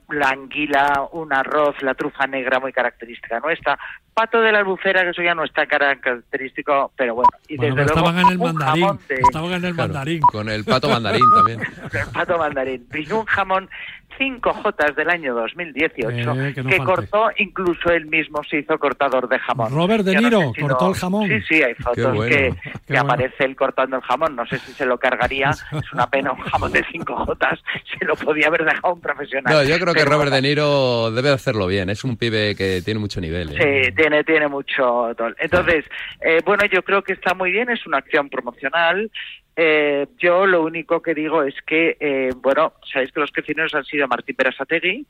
La 0.10 0.30
anguila, 0.30 1.08
un 1.12 1.34
arroz, 1.34 1.76
la 1.82 1.94
trufa 1.94 2.26
negra 2.28 2.60
muy 2.60 2.74
característica 2.74 3.40
nuestra, 3.40 3.78
pato 4.14 4.42
de 4.42 4.52
la 4.52 4.60
albufera, 4.60 5.04
que 5.04 5.10
eso 5.10 5.22
ya 5.22 5.36
no 5.36 5.44
está 5.44 5.68
característico, 5.68 6.92
pero 6.96 7.16
bueno. 7.16 7.30
Y 7.48 7.58
desde 7.58 7.76
luego, 7.76 7.92
estaban 7.92 8.20
en 8.20 8.28
el 8.30 8.40
mandarín. 8.40 9.00
Estaban 9.10 9.52
en 9.52 9.66
el 9.66 9.74
mandarín. 9.74 10.22
Con 10.22 10.50
el 10.50 10.64
pato 10.64 10.90
mandarín 10.90 11.26
también. 11.36 11.60
con 11.92 12.00
el 12.00 12.08
pato 12.08 12.38
mandarín. 12.38 12.88
Y 12.94 13.12
un 13.12 13.26
jamón 13.26 13.70
5J 14.18 14.96
del 14.96 15.10
año 15.10 15.36
2018 15.36 16.32
eh, 16.32 16.54
que, 16.54 16.78
cortó, 16.80 17.30
incluso 17.38 17.90
él 17.90 18.06
mismo 18.08 18.44
se 18.44 18.60
hizo 18.60 18.78
cortador 18.78 19.28
de 19.28 19.40
jamón. 19.40 19.72
Robert 19.72 20.04
De 20.04 20.16
Niro 20.16 20.54
cortó 20.60 20.90
el 20.90 20.96
jamón. 20.96 21.28
Sí, 21.28 21.42
sí, 21.48 21.64
hay 21.64 21.74
fotos 21.76 22.26
que, 22.28 22.54
aparece 22.98 23.46
él 23.46 23.56
cortando 23.56 23.98
el 23.98 24.02
jamón. 24.04 24.36
No 24.36 24.46
sé 24.46 24.60
si 24.60 24.72
se 24.74 24.86
lo 24.86 24.98
cargaría. 24.98 25.50
es 25.50 25.94
una 25.94 26.08
pena 26.08 26.32
un 26.32 26.40
jamón 26.40 26.72
de 26.72 26.84
5J. 26.86 27.60
Se 28.00 28.06
lo 28.06 28.16
podía 28.16 28.48
haber 28.48 28.66
dejado 28.66 28.94
un 28.94 29.02
profesional. 29.02 29.54
No, 29.54 29.64
yo 29.64 29.80
creo 29.80 29.94
que 29.94 30.06
Robert 30.06 30.32
De 30.32 30.42
Niro 30.42 31.12
debe 31.12 31.30
hacerlo 31.30 31.68
bien. 31.68 31.90
Es 31.90 32.04
un 32.04 32.18
pibe 32.18 32.56
que 32.56 32.82
tiene 32.84 33.00
mucho 33.00 33.22
nivel. 33.22 33.56
¿eh? 33.56 33.86
Sí, 33.86 33.92
tiene, 33.96 34.24
tiene 34.24 34.48
mucho. 34.48 35.10
Entonces, 35.10 35.86
eh, 36.22 36.42
bueno, 36.46 36.64
yo 36.66 36.84
creo 36.84 37.02
que 37.04 37.14
está 37.14 37.34
muy 37.34 37.52
bien. 37.52 37.70
Es 37.70 37.86
una 37.86 37.98
acción 37.98 38.30
promocional. 38.30 39.10
Eh, 39.58 40.08
yo 40.18 40.46
lo 40.46 40.64
único 40.64 41.02
que 41.02 41.14
digo 41.14 41.42
es 41.44 41.56
que, 41.66 41.96
eh, 42.00 42.32
bueno, 42.42 42.74
sabéis 42.92 43.12
que 43.14 43.22
los 43.22 43.32
cocineros 43.32 43.74
han 43.74 43.86
sido 43.86 44.08
Martín 44.08 44.36
Perasategui, 44.36 45.06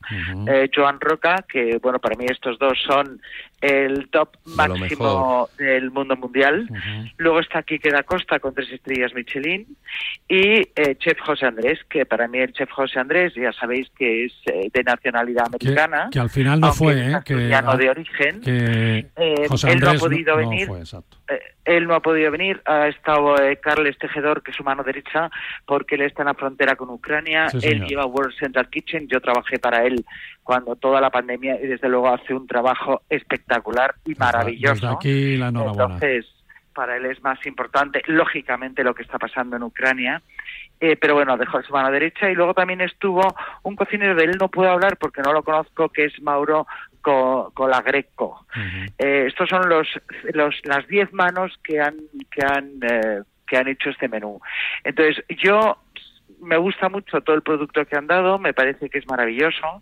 eh, 0.48 0.70
Joan 0.74 1.00
Roca, 1.00 1.44
que, 1.48 1.80
bueno, 1.82 1.98
para 1.98 2.16
mí 2.16 2.26
estos 2.30 2.60
dos 2.60 2.80
son 2.86 3.20
el 3.62 4.10
top 4.10 4.30
máximo 4.46 5.50
del 5.58 5.92
mundo 5.92 6.16
mundial. 6.16 6.68
Luego 7.18 7.40
está 7.40 7.64
Quique 7.64 7.90
da 7.90 8.04
Costa 8.04 8.40
con 8.40 8.54
tres 8.54 8.72
estrellas 8.72 9.14
Michelin. 9.14 9.66
Y 10.28 10.62
eh, 10.76 10.96
Chef 10.98 11.20
José 11.20 11.48
Andrés, 11.48 11.80
que 11.90 12.06
para 12.06 12.28
mí 12.28 12.40
el 12.40 12.54
Chef 12.54 12.70
José 12.72 13.00
Andrés, 13.00 13.34
ya 13.36 13.52
sabéis 13.54 13.90
que 13.98 14.26
es 14.26 14.34
de 14.46 14.84
nacionalidad 14.84 15.48
americana. 15.48 16.10
Que, 16.12 16.20
al 16.20 16.30
final 16.30 16.60
no 16.60 16.74
fue, 16.74 17.12
¿eh? 17.12 17.20
Que, 17.24 17.36
de 17.36 17.90
origen. 17.90 18.42
él 18.46 19.80
no 19.80 19.90
ha 19.90 19.94
podido 19.96 20.38
venir. 20.38 20.70
él 21.66 21.88
no 21.88 21.96
ha 21.96 22.02
podido 22.02 22.32
venir. 22.32 22.62
Ha 22.66 22.88
estado 22.88 23.36
Carles 23.62 23.98
Tejedor 23.98 24.44
que 24.44 24.52
es 24.52 24.58
su 24.58 24.64
mano 24.64 24.84
derecha, 24.84 25.30
porque 25.66 25.96
él 25.96 26.02
está 26.02 26.24
en 26.24 26.28
la 26.28 26.34
frontera 26.34 26.76
con 26.76 26.90
Ucrania. 26.90 27.48
él 27.62 27.86
lleva 27.86 28.06
World 28.06 28.36
Central 28.38 28.70
Kitchen. 28.70 29.08
Yo 29.08 29.20
trabajé 29.22 29.60
para 29.60 29.86
él 29.86 30.06
cuando 30.46 30.76
toda 30.76 31.02
la 31.02 31.10
pandemia 31.10 31.60
y 31.60 31.66
desde 31.66 31.90
luego 31.90 32.08
hace 32.08 32.32
un 32.32 32.46
trabajo 32.46 33.02
espectacular 33.10 33.96
y 34.06 34.14
maravilloso. 34.14 34.90
aquí 34.90 35.38
la 35.38 35.48
enhorabuena. 35.48 35.96
Entonces, 35.96 36.28
para 36.72 36.98
él 36.98 37.08
es 37.08 37.20
más 37.24 37.44
importante, 37.48 38.04
lógicamente, 38.06 38.84
lo 38.84 38.94
que 38.94 39.02
está 39.02 39.18
pasando 39.18 39.56
en 39.56 39.64
Ucrania. 39.64 40.22
Eh, 40.80 40.98
pero 40.98 41.16
bueno, 41.16 41.36
dejó 41.36 41.64
su 41.64 41.74
mano 41.74 41.90
derecha 41.90 42.30
y 42.30 42.36
luego 42.36 42.54
también 42.54 42.82
estuvo 42.82 43.36
un 43.64 43.76
cocinero 43.76 44.14
de 44.14 44.26
él, 44.26 44.38
no 44.40 44.50
puedo 44.50 44.70
hablar 44.70 44.98
porque 44.98 45.22
no 45.22 45.34
lo 45.34 45.42
conozco, 45.42 45.90
que 45.90 46.06
es 46.06 46.22
Mauro 46.22 46.68
Colagreco. 47.02 48.46
eh, 49.00 49.26
estos 49.28 49.50
son 49.50 49.68
los, 49.68 49.88
los 50.34 50.54
las 50.64 50.86
diez 50.88 51.12
manos 51.12 51.58
que 51.64 51.82
han, 51.82 51.96
que 52.30 52.46
han 52.46 52.72
eh, 52.84 53.22
que 53.48 53.58
han 53.58 53.68
hecho 53.68 53.90
este 53.90 54.08
menú. 54.08 54.40
Entonces, 54.84 55.24
yo 55.42 55.78
me 56.42 56.58
gusta 56.58 56.90
mucho 56.90 57.22
todo 57.22 57.36
el 57.36 57.42
producto 57.42 57.86
que 57.86 57.96
han 57.96 58.08
dado, 58.08 58.40
me 58.40 58.54
parece 58.54 58.90
que 58.90 59.00
es 59.00 59.08
maravilloso, 59.08 59.82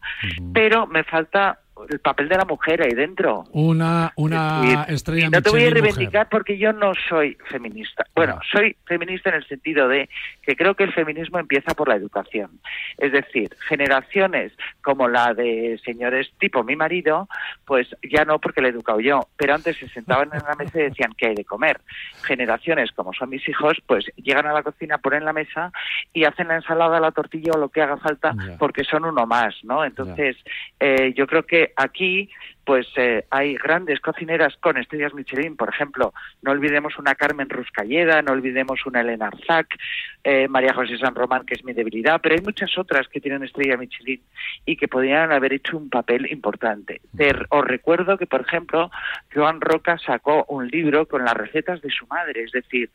pero 0.54 0.88
me 0.88 1.04
falta 1.04 1.60
el 1.90 2.00
papel 2.00 2.30
de 2.30 2.38
la 2.38 2.46
mujer 2.46 2.82
ahí 2.82 2.94
dentro. 2.94 3.46
Una, 3.52 4.14
una 4.16 4.86
estrella 4.88 5.30
No 5.30 5.42
te 5.42 5.50
voy 5.50 5.66
a 5.66 5.70
reivindicar 5.70 6.30
porque 6.30 6.58
yo 6.58 6.72
no 6.72 6.94
soy 7.10 7.38
feminista. 7.50 8.06
Bueno, 8.16 8.40
soy 8.52 8.76
feminista 8.86 9.30
en 9.30 9.36
el 9.36 9.48
sentido 9.48 9.88
de 9.88 10.10
que 10.42 10.56
creo 10.56 10.76
que 10.76 10.84
el 10.84 10.94
feminismo 10.94 11.40
empieza 11.40 11.74
por 11.74 11.88
la 11.90 11.96
educación. 11.96 12.60
Es 12.98 13.12
decir, 13.12 13.50
generaciones 13.68 14.54
como 14.84 15.08
la 15.08 15.34
de 15.34 15.80
señores 15.84 16.32
tipo 16.40 16.64
mi 16.64 16.76
marido, 16.76 17.28
pues 17.66 17.88
ya 18.04 18.26
no 18.26 18.40
porque 18.40 18.62
le 18.62 18.68
he 18.68 18.72
educado 18.72 19.00
yo, 19.00 19.28
pero 19.38 19.56
antes 19.56 19.78
se 19.78 19.88
sentaban 19.90 20.30
en 20.34 20.44
la 20.48 20.56
mesa 20.56 20.80
y 20.80 20.84
decían 20.84 21.14
que 21.18 21.28
hay 21.28 21.36
de 21.36 21.46
comer. 21.46 21.82
Generaciones 22.24 22.92
como 22.92 23.14
son 23.14 23.30
mis 23.30 23.48
hijos, 23.48 23.78
pues 23.88 24.06
llegan 24.18 24.46
a 24.46 24.54
la 24.54 24.64
cocina, 24.64 24.98
ponen 24.98 25.26
la 25.26 25.34
mesa 25.34 25.72
y 26.14 26.26
hacen 26.26 26.50
la 26.50 26.56
ensalada, 26.56 27.00
la 27.00 27.12
tortilla 27.12 27.54
o 27.56 27.58
lo 27.58 27.70
que 27.70 27.82
haga 27.82 27.98
falta 27.98 28.36
porque 28.60 28.84
son 28.84 29.06
uno 29.06 29.26
más, 29.26 29.56
¿no? 29.64 29.84
Entonces, 29.86 30.38
eh, 30.80 31.14
yo 31.16 31.26
creo 31.28 31.44
que 31.44 31.72
aquí 31.76 32.30
pues 32.66 32.88
eh, 32.96 33.26
hay 33.30 33.56
grandes 33.56 34.00
cocineras 34.00 34.56
con 34.58 34.78
estrellas 34.78 35.14
Michelin, 35.14 35.56
por 35.56 35.70
ejemplo, 35.70 36.14
no 36.42 36.52
olvidemos 36.52 36.98
una 36.98 37.16
Carmen 37.16 37.50
Ruscalleda, 37.50 38.22
no 38.22 38.32
olvidemos 38.32 38.86
una 38.86 39.02
Elena 39.02 39.28
Arzac, 39.28 39.76
eh, 40.24 40.48
María 40.48 40.74
José 40.74 40.98
San 40.98 41.16
Román, 41.16 41.46
que 41.46 41.56
es 41.56 41.64
mi 41.64 41.74
debilidad, 41.74 42.22
pero 42.22 42.36
hay 42.36 42.42
muchas 42.42 42.78
otras 42.78 43.08
que 43.08 43.20
tienen 43.20 43.44
estrella 43.44 43.78
Michelin 43.78 44.22
y 44.66 44.78
que 44.78 44.88
podrían 44.88 45.32
haber 45.32 45.54
hecho 45.54 45.78
un 45.78 45.90
papel 45.90 46.32
importante. 46.32 47.02
os 47.50 47.66
recuerdo 47.66 48.18
que, 48.18 48.28
por 48.28 48.42
ejemplo, 48.42 48.90
Joan 49.34 49.60
Roca 49.60 49.98
sacó 49.98 50.46
un 50.48 50.68
libro 50.68 51.06
con 51.08 51.26
las 51.26 51.34
recetas 51.34 51.82
de 51.82 51.90
su 51.90 52.08
madre, 52.08 52.44
es 52.44 52.52
decir, 52.52 52.90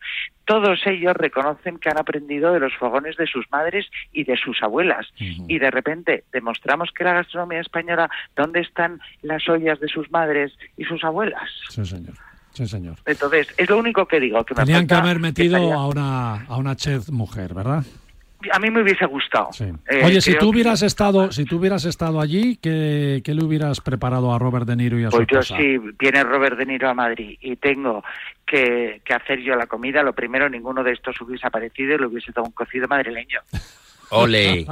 todos 0.48 0.81
ellos 0.87 1.14
reconocen 1.14 1.78
que 1.78 1.90
han 1.90 1.98
aprendido 1.98 2.54
de 2.54 2.61
los 2.61 2.74
fogones 2.74 3.16
de 3.18 3.26
sus 3.26 3.44
madres 3.50 3.87
y 4.12 4.24
de 4.24 4.35
sus 4.38 4.62
abuelas. 4.62 5.07
Y 5.18 5.59
de 5.59 5.70
repente 5.70 6.24
demostramos 6.33 6.90
que 6.90 7.04
la 7.04 7.12
gastronomía 7.12 7.61
española, 7.61 8.09
¿dónde 8.35 8.61
están 8.61 8.98
las 9.20 9.46
de 9.59 9.88
sus 9.88 10.11
madres 10.11 10.53
y 10.77 10.85
sus 10.85 11.03
abuelas. 11.05 11.51
Sí, 11.68 11.85
señor. 11.85 12.14
Sí, 12.53 12.66
señor. 12.66 12.97
Entonces, 13.07 13.49
es 13.57 13.68
lo 13.68 13.79
único 13.79 14.07
que 14.07 14.18
digo. 14.18 14.44
Que 14.44 14.55
Tenían 14.55 14.87
que 14.87 14.94
haber 14.94 15.21
metido 15.21 15.73
a, 15.75 15.87
una, 15.87 16.44
a 16.47 16.57
una 16.57 16.75
chef 16.75 17.09
mujer, 17.11 17.55
¿verdad? 17.55 17.85
A 18.53 18.59
mí 18.61 18.71
me 18.71 18.83
hubiese 18.83 19.05
gustado. 19.07 19.49
Eh, 19.61 20.03
Oye, 20.05 20.21
si 20.21 20.37
tú 20.38 20.51
hubieras 20.51 20.83
estado, 20.83 21.33
si 21.33 21.44
tú 21.44 21.57
hubieras 21.59 21.85
estado 21.85 22.21
allí, 22.21 22.57
¿qué, 22.57 23.21
¿qué, 23.25 23.35
le 23.35 23.44
hubieras 23.44 23.81
preparado 23.81 24.33
a 24.33 24.38
Robert 24.38 24.64
De 24.64 24.77
Niro 24.77 24.99
y 24.99 25.05
a 25.05 25.11
pues 25.11 25.27
su? 25.29 25.35
Pues 25.35 25.49
yo 25.49 25.57
si 25.57 25.79
viene 25.99 26.23
Robert 26.23 26.57
De 26.57 26.64
Niro 26.64 26.88
a 26.88 26.94
Madrid 26.94 27.37
y 27.40 27.57
tengo 27.57 28.05
que, 28.47 29.03
que, 29.05 29.14
hacer 29.14 29.40
yo 29.40 29.57
la 29.57 29.66
comida, 29.66 30.05
lo 30.05 30.12
primero, 30.12 30.49
ninguno 30.49 30.85
de 30.85 30.92
estos 30.92 31.21
hubiese 31.21 31.49
aparecido 31.49 31.97
y 31.97 31.99
le 31.99 32.07
hubiese 32.07 32.31
dado 32.31 32.47
un 32.47 32.53
cocido 32.53 32.87
madrileño. 32.87 33.40
Ole, 34.11 34.66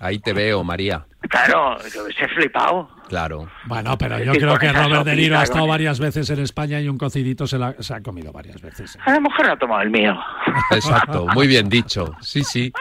ahí 0.00 0.18
te 0.18 0.32
veo, 0.32 0.62
María. 0.64 1.04
Claro, 1.28 1.76
yo 1.92 2.04
hubiese 2.04 2.28
flipado. 2.28 2.88
Claro. 3.08 3.50
Bueno, 3.66 3.98
pero 3.98 4.22
yo 4.22 4.32
creo 4.32 4.56
que 4.58 4.72
Robert 4.72 5.04
De 5.04 5.16
Niro 5.16 5.38
ha 5.38 5.42
estado 5.42 5.66
varias 5.66 5.98
veces 5.98 6.28
en 6.30 6.40
España 6.40 6.80
y 6.80 6.88
un 6.88 6.96
cocidito 6.96 7.46
se, 7.46 7.58
la, 7.58 7.74
se 7.80 7.94
ha 7.94 8.00
comido 8.02 8.32
varias 8.32 8.60
veces. 8.60 8.96
A 9.04 9.12
la 9.12 9.20
mujer 9.20 9.46
no 9.46 9.52
ha 9.52 9.58
tomado 9.58 9.82
el 9.82 9.90
mío. 9.90 10.16
Exacto, 10.70 11.26
muy 11.34 11.46
bien 11.46 11.68
dicho. 11.68 12.14
Sí, 12.20 12.44
sí. 12.44 12.72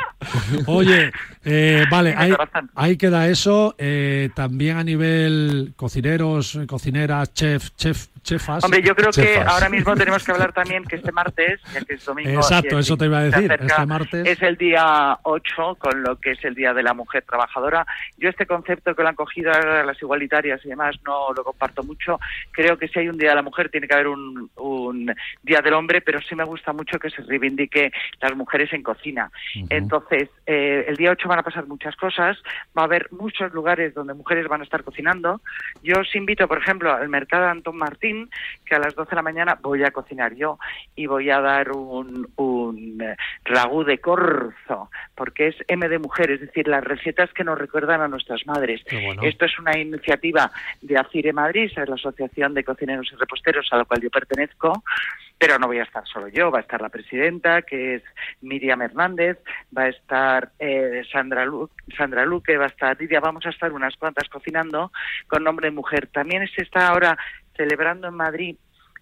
Oye, 0.67 1.11
eh, 1.43 1.85
vale, 1.89 2.13
ahí, 2.15 2.33
ahí, 2.75 2.97
queda 2.97 3.27
eso. 3.27 3.73
Eh, 3.77 4.29
también 4.35 4.77
a 4.77 4.83
nivel 4.83 5.73
cocineros, 5.75 6.59
cocineras, 6.67 7.33
chef, 7.33 7.71
chef, 7.75 8.07
chefas. 8.27 8.63
Hombre, 8.63 8.81
yo 8.81 8.95
creo 8.95 9.11
que 9.11 9.37
ahora 9.39 9.69
mismo 9.69 9.95
tenemos 9.95 10.23
que 10.23 10.31
hablar 10.31 10.53
también 10.61 10.83
que 10.83 10.97
este 10.97 11.11
martes, 11.11 11.61
ya 11.73 11.81
que 11.81 11.95
es 11.95 12.05
domingo. 12.05 12.29
Exacto, 12.29 12.77
eso 12.77 12.97
te 12.97 13.05
iba 13.05 13.19
a 13.19 13.23
decir. 13.23 13.51
este 13.51 13.85
martes. 13.85 14.27
Es 14.27 14.41
el 14.41 14.57
día 14.57 15.17
8, 15.23 15.75
con 15.79 16.03
lo 16.03 16.17
que 16.17 16.31
es 16.31 16.43
el 16.43 16.55
Día 16.55 16.73
de 16.73 16.83
la 16.83 16.93
Mujer 16.93 17.23
Trabajadora. 17.23 17.85
Yo 18.17 18.29
este 18.29 18.45
concepto 18.45 18.95
que 18.95 19.03
lo 19.03 19.09
han 19.09 19.15
cogido 19.15 19.51
las 19.51 20.01
igualitarias 20.01 20.63
y 20.65 20.69
demás 20.69 20.95
no 21.05 21.33
lo 21.33 21.43
comparto 21.43 21.83
mucho. 21.83 22.19
Creo 22.51 22.77
que 22.77 22.87
si 22.87 22.99
hay 22.99 23.09
un 23.09 23.17
Día 23.17 23.29
de 23.29 23.35
la 23.35 23.41
Mujer 23.41 23.69
tiene 23.69 23.87
que 23.87 23.93
haber 23.93 24.07
un, 24.07 25.13
Día 25.43 25.61
del 25.61 25.73
Hombre, 25.73 26.01
pero 26.01 26.19
sí 26.21 26.35
me 26.35 26.43
gusta 26.43 26.73
mucho 26.73 26.99
que 26.99 27.09
se 27.09 27.21
reivindique 27.21 27.91
las 28.21 28.35
mujeres 28.35 28.71
en 28.73 28.83
cocina. 28.83 29.31
Entonces, 29.69 30.29
eh, 30.45 30.85
el 30.87 30.95
día 30.95 31.11
8 31.11 31.27
van 31.27 31.39
a 31.39 31.43
pasar 31.43 31.67
muchas 31.67 31.95
cosas, 31.95 32.37
va 32.77 32.83
a 32.83 32.85
haber 32.85 33.11
muchos 33.11 33.53
lugares 33.53 33.93
donde 33.93 34.13
mujeres 34.13 34.47
van 34.47 34.61
a 34.61 34.63
estar 34.63 34.83
cocinando. 34.83 35.41
Yo 35.83 35.99
os 35.99 36.15
invito, 36.15 36.47
por 36.47 36.57
ejemplo, 36.57 36.93
al 36.93 37.09
mercado 37.09 37.47
Antón 37.47 37.77
Martín, 37.77 38.16
que 38.65 38.75
a 38.75 38.79
las 38.79 38.95
12 38.95 39.09
de 39.09 39.15
la 39.15 39.21
mañana 39.21 39.57
voy 39.61 39.83
a 39.83 39.91
cocinar 39.91 40.35
yo 40.35 40.57
y 40.95 41.05
voy 41.05 41.29
a 41.29 41.39
dar 41.39 41.71
un, 41.71 42.27
un 42.35 43.01
eh, 43.01 43.15
ragú 43.45 43.83
de 43.83 43.99
corzo, 43.99 44.89
porque 45.15 45.47
es 45.47 45.55
M 45.67 45.87
de 45.87 45.99
mujer, 45.99 46.31
es 46.31 46.41
decir, 46.41 46.67
las 46.67 46.83
recetas 46.83 47.31
que 47.33 47.43
nos 47.43 47.57
recuerdan 47.57 48.01
a 48.01 48.07
nuestras 48.07 48.45
madres. 48.45 48.81
Esto 49.21 49.45
es 49.45 49.59
una 49.59 49.77
iniciativa 49.77 50.51
de 50.81 50.97
ACIRE 50.97 51.33
Madrid, 51.33 51.71
es 51.75 51.89
la 51.89 51.95
Asociación 51.95 52.53
de 52.53 52.63
Cocineros 52.63 53.09
y 53.11 53.15
Reposteros 53.15 53.67
a 53.71 53.77
la 53.77 53.85
cual 53.85 54.01
yo 54.01 54.09
pertenezco, 54.09 54.83
pero 55.37 55.59
no 55.59 55.67
voy 55.67 55.79
a 55.79 55.83
estar 55.83 56.05
solo 56.07 56.27
yo, 56.29 56.51
va 56.51 56.59
a 56.59 56.61
estar 56.61 56.81
la 56.81 56.89
presidenta, 56.89 57.61
que 57.61 57.95
es 57.95 58.03
Miriam 58.41 58.81
Hernández, 58.81 59.37
va 59.75 59.83
a 59.83 59.89
estar 59.89 60.51
eh, 60.59 61.03
Sandra, 61.11 61.45
Sandra 61.95 62.25
Luque, 62.25 62.57
va 62.57 62.65
a 62.65 62.69
estar 62.69 62.99
Lidia, 62.99 63.19
vamos 63.19 63.45
a 63.45 63.49
estar 63.49 63.71
unas 63.71 63.95
cuantas 63.97 64.27
cocinando 64.29 64.91
con 65.27 65.43
nombre 65.43 65.67
de 65.67 65.75
mujer. 65.75 66.07
También 66.07 66.47
se 66.55 66.63
está 66.63 66.87
ahora 66.87 67.17
celebrando 67.57 68.07
en 68.07 68.13
Madrid 68.13 68.55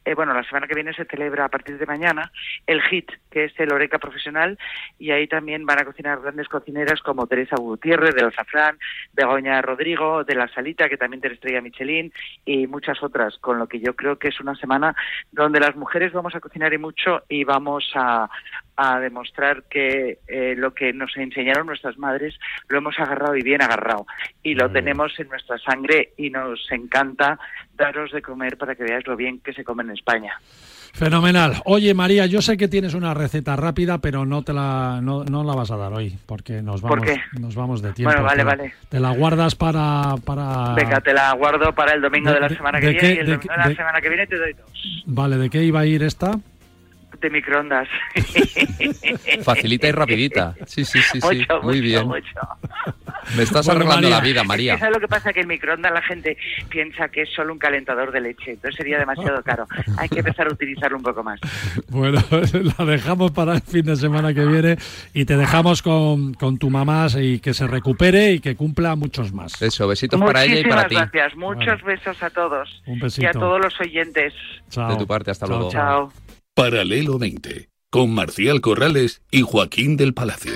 eh, 0.06 0.14
bueno, 0.14 0.36
la 0.36 0.44
semana 0.44 0.68
que 0.68 0.76
viene 0.76 0.94
se 0.94 1.06
celebra 1.06 1.46
a 1.46 1.50
partir 1.50 1.80
de 1.80 1.86
mañana 1.88 2.32
el 2.68 2.80
HIT, 2.80 3.12
que 3.32 3.46
es 3.46 3.60
el 3.60 3.74
Oreca 3.74 3.98
Profesional, 3.98 4.58
y 5.00 5.10
ahí 5.10 5.28
también 5.28 5.66
van 5.66 5.80
a 5.80 5.86
cocinar 5.86 6.22
grandes 6.22 6.48
cocineras 6.48 7.02
como 7.02 7.26
Teresa 7.26 7.56
Gutiérrez, 7.56 8.14
del 8.14 8.26
Alzafrán, 8.26 8.78
Begoña 9.14 9.60
Rodrigo, 9.64 10.24
de 10.24 10.36
La 10.36 10.48
Salita, 10.48 10.88
que 10.88 10.98
también 10.98 11.22
tiene 11.22 11.34
estrella 11.34 11.60
Michelin, 11.60 12.14
y 12.46 12.68
muchas 12.68 13.02
otras, 13.02 13.40
con 13.40 13.58
lo 13.58 13.68
que 13.68 13.80
yo 13.80 13.96
creo 13.96 14.20
que 14.20 14.28
es 14.28 14.40
una 14.40 14.56
semana 14.56 14.96
donde 15.32 15.60
las 15.60 15.76
mujeres 15.76 16.14
vamos 16.14 16.36
a 16.36 16.40
cocinar 16.40 16.72
y 16.72 16.78
mucho 16.78 17.24
y 17.28 17.44
vamos 17.44 17.92
a, 17.96 18.30
a 18.78 19.00
demostrar 19.00 19.64
que 19.64 20.20
eh, 20.28 20.54
lo 20.58 20.74
que 20.74 20.92
nos 20.94 21.16
enseñaron 21.18 21.68
nuestras 21.68 21.98
madres 21.98 22.38
lo 22.68 22.78
hemos 22.78 23.00
agarrado 23.00 23.36
y 23.36 23.42
bien 23.42 23.62
agarrado 23.62 24.06
y 24.44 24.54
lo 24.54 24.70
tenemos 24.70 25.18
en 25.20 25.30
nuestra 25.30 25.58
sangre 25.60 26.12
y 26.18 26.30
nos 26.30 26.70
encanta 26.72 27.40
daros 27.76 28.12
de 28.12 28.22
comer 28.22 28.58
para 28.58 28.76
que 28.76 28.84
veáis 28.84 29.06
lo 29.08 29.16
bien 29.16 29.40
que 29.40 29.54
se 29.54 29.64
come 29.64 29.84
en 29.84 29.92
España. 29.92 30.40
Fenomenal. 30.94 31.62
Oye, 31.66 31.94
María, 31.94 32.26
yo 32.26 32.42
sé 32.42 32.56
que 32.56 32.70
tienes 32.70 32.94
una 32.94 33.14
receta 33.14 33.58
rápida, 33.58 33.98
pero 33.98 34.26
no 34.26 34.44
te 34.44 34.54
la, 34.54 35.02
no, 35.02 35.26
no 35.26 35.44
la 35.44 35.54
vas 35.54 35.70
a 35.70 35.76
dar 35.76 35.92
hoy, 35.92 36.18
porque 36.26 36.62
nos 36.62 36.82
vamos, 36.82 37.06
nos 37.38 37.54
vamos 37.54 37.82
de 37.82 37.92
tiempo. 37.92 38.14
Bueno, 38.14 38.26
vale, 38.26 38.44
vale. 38.46 38.74
Te 38.88 39.02
la 39.02 39.12
guardas 39.12 39.56
para, 39.56 40.16
para... 40.24 40.74
Venga, 40.74 41.02
te 41.02 41.14
la 41.14 41.34
guardo 41.34 41.76
para 41.76 41.94
el 41.94 42.02
domingo 42.02 42.32
de, 42.32 42.40
la 42.40 42.48
semana 42.48 42.80
que 42.80 42.92
viene 42.92 43.14
y 43.14 43.18
el 43.18 43.26
domingo 43.26 43.54
de, 43.54 43.70
la 43.70 43.76
semana 43.76 44.00
que 44.00 44.08
viene 44.08 44.26
te 44.26 44.38
doy 44.38 44.54
dos. 44.54 45.04
Vale, 45.06 45.38
¿de 45.38 45.50
qué 45.50 45.64
iba 45.64 45.82
a 45.82 45.86
ir 45.86 46.02
esta? 46.02 46.40
De 47.20 47.30
microondas. 47.30 47.88
Facilita 49.44 49.88
y 49.88 49.92
rapidita. 49.92 50.56
Sí, 50.66 50.86
sí, 50.86 51.00
sí, 51.02 51.22
sí. 51.22 51.48
Muy 51.62 51.82
bien. 51.82 52.10
Me 53.36 53.44
estás 53.44 53.68
arreglando 53.68 54.10
la 54.10 54.20
vida, 54.22 54.44
María. 54.44 54.78
¿Sabes 54.78 54.96
lo 54.96 55.00
que 55.00 55.08
pasa? 55.08 55.34
Que 55.34 55.42
el 55.42 55.48
microondas 55.48 55.92
la 55.92 56.02
gente 56.02 56.38
piensa 56.70 57.08
que 57.10 57.24
es 57.24 57.30
solo 57.36 57.54
un 57.54 57.60
calentador 57.60 58.12
de 58.12 58.22
leche. 58.22 58.52
Entonces 58.52 58.76
sería 58.76 59.00
demasiado 59.00 59.42
caro. 59.44 59.68
Hay 59.98 60.10
que 60.10 60.20
empezar 60.20 60.48
a 60.48 60.52
utilizarlo 60.52 60.98
un 60.98 61.04
poco 61.04 61.24
más. 61.24 61.40
Bueno, 61.90 62.20
la 62.78 62.86
dejamos 62.86 63.32
para 63.32 63.56
el 63.56 63.62
fin 63.62 63.86
de 63.86 63.96
semana 63.96 64.34
que 64.34 64.46
viene 64.46 64.78
y 65.14 65.26
te 65.26 65.38
dejamos 65.38 65.82
con, 65.82 66.34
con 66.36 66.58
tu 66.58 66.70
mamá 66.70 67.08
y 67.18 67.40
que 67.40 67.54
se 67.54 67.68
recupere 67.68 68.34
y 68.34 68.40
que 68.40 68.56
cumpla 68.56 68.96
muchos 68.96 69.34
más. 69.34 69.62
Eso, 69.62 69.88
besitos 69.88 70.20
para 70.20 70.46
ella 70.46 70.60
y 70.60 70.64
para 70.66 70.88
ti. 70.88 70.96
gracias. 70.96 71.36
Muchos 71.36 71.82
besos 71.84 72.22
a 72.22 72.30
todos. 72.30 72.82
Un 72.86 73.00
besito. 73.00 73.24
Y 73.24 73.26
a 73.26 73.32
todos 73.32 73.60
los 73.62 73.80
oyentes. 73.80 74.34
Chao. 74.70 74.92
De 74.92 74.98
tu 74.98 75.08
parte, 75.08 75.32
hasta 75.32 75.48
luego. 75.48 75.70
Chao. 75.72 76.12
Paralelo 76.56 77.20
20, 77.20 77.70
con 77.90 78.14
Marcial 78.14 78.62
Corrales 78.62 79.22
y 79.30 79.42
Joaquín 79.42 79.98
del 79.98 80.14
Palacio. 80.14 80.54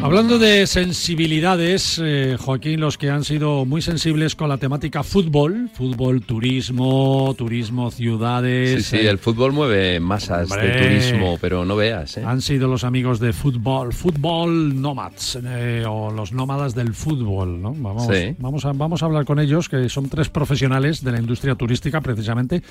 Hablando 0.00 0.38
de 0.38 0.66
sensibilidades, 0.66 2.00
eh, 2.02 2.36
Joaquín, 2.38 2.80
los 2.80 2.96
que 2.96 3.10
han 3.10 3.24
sido 3.24 3.66
muy 3.66 3.82
sensibles 3.82 4.34
con 4.34 4.48
la 4.48 4.56
temática 4.56 5.02
fútbol, 5.02 5.68
fútbol, 5.74 6.22
turismo, 6.22 7.34
turismo, 7.36 7.90
ciudades. 7.90 8.86
Sí, 8.86 8.96
sí, 8.96 9.06
el 9.06 9.18
fútbol 9.18 9.52
mueve 9.52 10.00
masas 10.00 10.48
de 10.48 10.70
turismo, 10.70 11.36
pero 11.40 11.64
no 11.64 11.76
veas. 11.76 12.16
¿eh? 12.16 12.22
Han 12.24 12.40
sido 12.40 12.68
los 12.68 12.84
amigos 12.84 13.20
de 13.20 13.32
fútbol, 13.32 13.92
fútbol 13.92 14.80
nomads, 14.80 15.40
eh, 15.44 15.84
o 15.86 16.10
los 16.10 16.32
nómadas 16.32 16.74
del 16.74 16.94
fútbol, 16.94 17.60
¿no? 17.60 17.74
Vamos, 17.74 18.08
vamos, 18.38 18.64
a, 18.64 18.72
vamos 18.72 19.02
a 19.02 19.06
hablar 19.06 19.26
con 19.26 19.38
ellos, 19.40 19.68
que 19.68 19.88
son 19.90 20.08
tres 20.08 20.30
profesionales 20.30 21.04
de 21.04 21.12
la 21.12 21.18
industria 21.18 21.54
turística, 21.54 22.00
precisamente, 22.00 22.62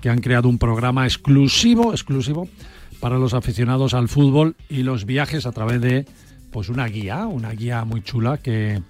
que 0.00 0.08
han 0.08 0.20
creado 0.20 0.48
un 0.48 0.58
programa 0.58 1.04
exclusivo, 1.04 1.92
exclusivo 1.92 2.48
para 3.00 3.18
los 3.18 3.34
aficionados 3.34 3.94
al 3.94 4.08
fútbol 4.08 4.56
y 4.68 4.82
los 4.82 5.04
viajes 5.04 5.46
a 5.46 5.52
través 5.52 5.80
de 5.80 6.06
pues 6.50 6.68
una 6.68 6.86
guía, 6.86 7.26
una 7.26 7.52
guía 7.52 7.84
muy 7.84 8.02
chula 8.02 8.38
que, 8.38 8.80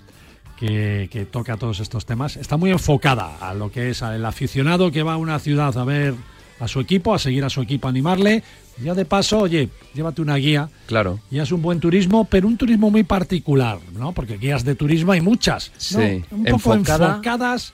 que, 0.56 1.26
toca 1.30 1.56
todos 1.56 1.80
estos 1.80 2.06
temas. 2.06 2.36
Está 2.36 2.56
muy 2.56 2.70
enfocada 2.70 3.36
a 3.40 3.54
lo 3.54 3.70
que 3.70 3.90
es 3.90 4.02
el 4.02 4.24
aficionado 4.24 4.90
que 4.90 5.02
va 5.02 5.14
a 5.14 5.16
una 5.16 5.38
ciudad 5.38 5.76
a 5.76 5.84
ver 5.84 6.14
a 6.60 6.68
su 6.68 6.80
equipo, 6.80 7.14
a 7.14 7.18
seguir 7.18 7.44
a 7.44 7.50
su 7.50 7.60
equipo, 7.60 7.86
a 7.88 7.90
animarle. 7.90 8.42
Ya 8.82 8.94
de 8.94 9.04
paso, 9.04 9.40
oye, 9.40 9.68
llévate 9.94 10.22
una 10.22 10.36
guía. 10.36 10.68
Claro. 10.86 11.18
Y 11.30 11.40
es 11.40 11.50
un 11.50 11.62
buen 11.62 11.80
turismo, 11.80 12.24
pero 12.24 12.46
un 12.46 12.56
turismo 12.56 12.90
muy 12.90 13.02
particular, 13.02 13.78
¿no? 13.92 14.12
Porque 14.12 14.38
guías 14.38 14.64
de 14.64 14.76
turismo 14.76 15.12
hay 15.12 15.20
muchas. 15.20 15.72
Sí. 15.76 16.24
Un 16.30 16.44
poco 16.44 16.74
enfocadas 16.74 17.72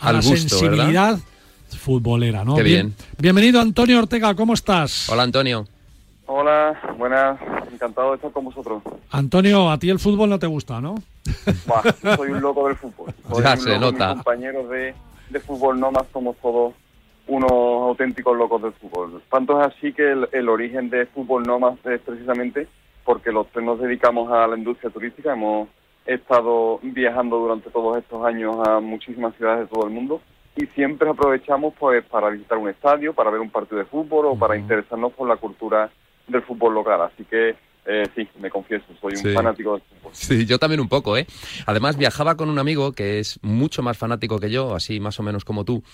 a 0.00 0.12
la 0.12 0.22
sensibilidad 0.22 1.18
futbolera, 1.76 2.44
¿no? 2.44 2.56
Qué 2.56 2.62
bien. 2.62 2.94
Bienvenido, 3.18 3.60
Antonio 3.60 3.98
Ortega, 3.98 4.34
¿cómo 4.34 4.54
estás? 4.54 5.08
Hola, 5.10 5.24
Antonio. 5.24 5.66
Hola, 6.26 6.78
buenas, 6.98 7.40
encantado 7.72 8.10
de 8.10 8.16
estar 8.16 8.30
con 8.32 8.44
vosotros. 8.44 8.82
Antonio, 9.10 9.70
a 9.70 9.78
ti 9.78 9.88
el 9.88 9.98
fútbol 9.98 10.28
no 10.28 10.38
te 10.38 10.46
gusta, 10.46 10.80
¿no? 10.80 10.96
soy 12.16 12.30
un 12.30 12.40
loco 12.40 12.66
del 12.66 12.76
fútbol. 12.76 13.14
ya 13.42 13.56
se 13.56 13.78
nota. 13.78 14.08
Mis 14.08 14.16
compañeros 14.16 14.68
de, 14.68 14.94
de 15.30 15.40
fútbol 15.40 15.78
más 15.78 16.04
somos 16.12 16.36
todos 16.42 16.74
unos 17.28 17.50
auténticos 17.50 18.36
locos 18.36 18.62
del 18.62 18.72
fútbol. 18.72 19.22
Tanto 19.30 19.60
es 19.60 19.68
así 19.68 19.92
que 19.92 20.26
el, 20.32 20.48
origen 20.48 20.90
de 20.90 21.06
Fútbol 21.06 21.44
más 21.60 21.74
es 21.84 22.00
precisamente 22.00 22.66
porque 23.04 23.30
los 23.30 23.46
tres 23.48 23.64
nos 23.64 23.78
dedicamos 23.78 24.32
a 24.32 24.46
la 24.46 24.56
industria 24.56 24.90
turística. 24.90 25.34
Hemos 25.34 25.68
estado 26.06 26.80
viajando 26.82 27.38
durante 27.38 27.70
todos 27.70 27.98
estos 27.98 28.24
años 28.24 28.56
a 28.66 28.80
muchísimas 28.80 29.34
ciudades 29.36 29.60
de 29.60 29.66
todo 29.74 29.86
el 29.86 29.92
mundo 29.92 30.20
y 30.58 30.66
siempre 30.74 31.08
aprovechamos 31.08 31.72
pues 31.78 32.04
para 32.04 32.30
visitar 32.30 32.58
un 32.58 32.68
estadio, 32.68 33.14
para 33.14 33.30
ver 33.30 33.40
un 33.40 33.50
partido 33.50 33.78
de 33.78 33.84
fútbol 33.84 34.26
o 34.26 34.38
para 34.38 34.56
interesarnos 34.56 35.12
por 35.12 35.28
la 35.28 35.36
cultura 35.36 35.88
del 36.26 36.42
fútbol 36.42 36.74
local. 36.74 37.00
Así 37.02 37.24
que 37.24 37.54
eh, 37.86 38.04
sí, 38.14 38.28
me 38.40 38.50
confieso, 38.50 38.84
soy 39.00 39.12
un 39.24 39.34
fanático 39.34 39.74
del 39.74 39.82
fútbol. 39.82 40.12
Sí, 40.14 40.46
yo 40.46 40.58
también 40.58 40.80
un 40.80 40.88
poco, 40.88 41.16
¿eh? 41.16 41.26
Además, 41.66 41.96
viajaba 41.96 42.36
con 42.36 42.50
un 42.50 42.58
amigo 42.58 42.92
que 42.92 43.20
es 43.20 43.38
mucho 43.42 43.82
más 43.82 43.96
fanático 43.96 44.40
que 44.40 44.50
yo, 44.50 44.74
así 44.74 44.98
más 44.98 45.20
o 45.20 45.22
menos 45.22 45.44
como 45.44 45.64
tú, 45.64 45.84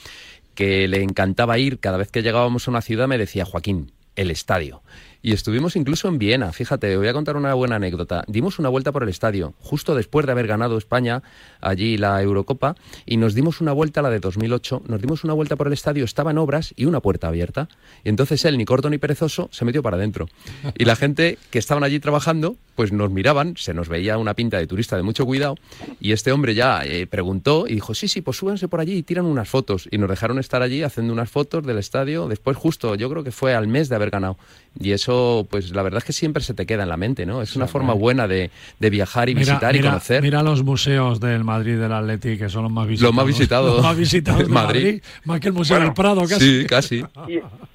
que 0.54 0.88
le 0.88 1.02
encantaba 1.02 1.58
ir, 1.58 1.78
cada 1.78 1.98
vez 1.98 2.10
que 2.10 2.22
llegábamos 2.22 2.66
a 2.66 2.70
una 2.70 2.80
ciudad 2.80 3.06
me 3.06 3.18
decía, 3.18 3.44
Joaquín, 3.44 3.92
el 4.16 4.30
estadio. 4.30 4.82
Y 5.24 5.32
estuvimos 5.32 5.74
incluso 5.74 6.06
en 6.08 6.18
Viena, 6.18 6.52
fíjate, 6.52 6.98
voy 6.98 7.08
a 7.08 7.14
contar 7.14 7.38
una 7.38 7.54
buena 7.54 7.76
anécdota. 7.76 8.24
Dimos 8.28 8.58
una 8.58 8.68
vuelta 8.68 8.92
por 8.92 9.04
el 9.04 9.08
estadio, 9.08 9.54
justo 9.58 9.94
después 9.94 10.26
de 10.26 10.32
haber 10.32 10.46
ganado 10.46 10.76
España 10.76 11.22
allí 11.62 11.96
la 11.96 12.20
Eurocopa, 12.20 12.76
y 13.06 13.16
nos 13.16 13.32
dimos 13.32 13.62
una 13.62 13.72
vuelta, 13.72 14.02
la 14.02 14.10
de 14.10 14.20
2008, 14.20 14.82
nos 14.86 15.00
dimos 15.00 15.24
una 15.24 15.32
vuelta 15.32 15.56
por 15.56 15.66
el 15.66 15.72
estadio, 15.72 16.04
estaba 16.04 16.32
en 16.32 16.36
obras 16.36 16.74
y 16.76 16.84
una 16.84 17.00
puerta 17.00 17.28
abierta. 17.28 17.70
Y 18.04 18.10
entonces 18.10 18.44
él, 18.44 18.58
ni 18.58 18.66
corto 18.66 18.90
ni 18.90 18.98
perezoso, 18.98 19.48
se 19.50 19.64
metió 19.64 19.82
para 19.82 19.96
adentro. 19.96 20.28
Y 20.76 20.84
la 20.84 20.94
gente 20.94 21.38
que 21.50 21.58
estaban 21.58 21.84
allí 21.84 22.00
trabajando, 22.00 22.56
pues 22.74 22.92
nos 22.92 23.10
miraban, 23.10 23.56
se 23.56 23.72
nos 23.72 23.88
veía 23.88 24.18
una 24.18 24.34
pinta 24.34 24.58
de 24.58 24.66
turista 24.66 24.94
de 24.98 25.04
mucho 25.04 25.24
cuidado, 25.24 25.54
y 26.00 26.12
este 26.12 26.32
hombre 26.32 26.54
ya 26.54 26.84
eh, 26.84 27.06
preguntó 27.06 27.66
y 27.66 27.72
dijo, 27.76 27.94
sí, 27.94 28.08
sí, 28.08 28.20
pues 28.20 28.36
súbanse 28.36 28.68
por 28.68 28.80
allí 28.80 28.98
y 28.98 29.02
tiran 29.02 29.24
unas 29.24 29.48
fotos. 29.48 29.88
Y 29.90 29.96
nos 29.96 30.10
dejaron 30.10 30.38
estar 30.38 30.60
allí 30.60 30.82
haciendo 30.82 31.14
unas 31.14 31.30
fotos 31.30 31.64
del 31.64 31.78
estadio, 31.78 32.28
después 32.28 32.58
justo, 32.58 32.94
yo 32.94 33.08
creo 33.08 33.24
que 33.24 33.32
fue 33.32 33.54
al 33.54 33.68
mes 33.68 33.88
de 33.88 33.96
haber 33.96 34.10
ganado. 34.10 34.36
Y 34.78 34.90
eso, 34.90 35.46
pues 35.48 35.70
la 35.70 35.82
verdad 35.82 35.98
es 35.98 36.04
que 36.04 36.12
siempre 36.12 36.42
se 36.42 36.52
te 36.52 36.66
queda 36.66 36.82
en 36.82 36.88
la 36.88 36.96
mente, 36.96 37.26
¿no? 37.26 37.42
Es 37.42 37.54
una 37.54 37.68
forma 37.68 37.94
buena 37.94 38.26
de, 38.26 38.50
viajar 38.78 39.28
y 39.28 39.34
visitar 39.34 39.74
y 39.76 39.80
conocer. 39.80 40.22
Mira 40.22 40.42
los 40.42 40.64
museos 40.64 41.20
del 41.20 41.44
Madrid 41.44 41.78
del 41.78 41.92
Atleti, 41.92 42.36
que 42.36 42.48
son 42.48 42.64
los 42.64 42.72
más 42.72 42.88
visitados. 42.88 43.14
Los 43.14 43.16
más 43.16 43.26
visitados. 43.26 43.82
más 43.82 43.96
visitados 43.96 44.48
de 44.48 44.52
Madrid. 44.52 45.02
Más 45.24 45.40
que 45.40 45.48
el 45.48 45.54
Museo 45.54 45.78
del 45.78 45.94
Prado, 45.94 46.22
casi. 46.22 46.62
Sí, 46.62 46.66
casi. 46.66 47.04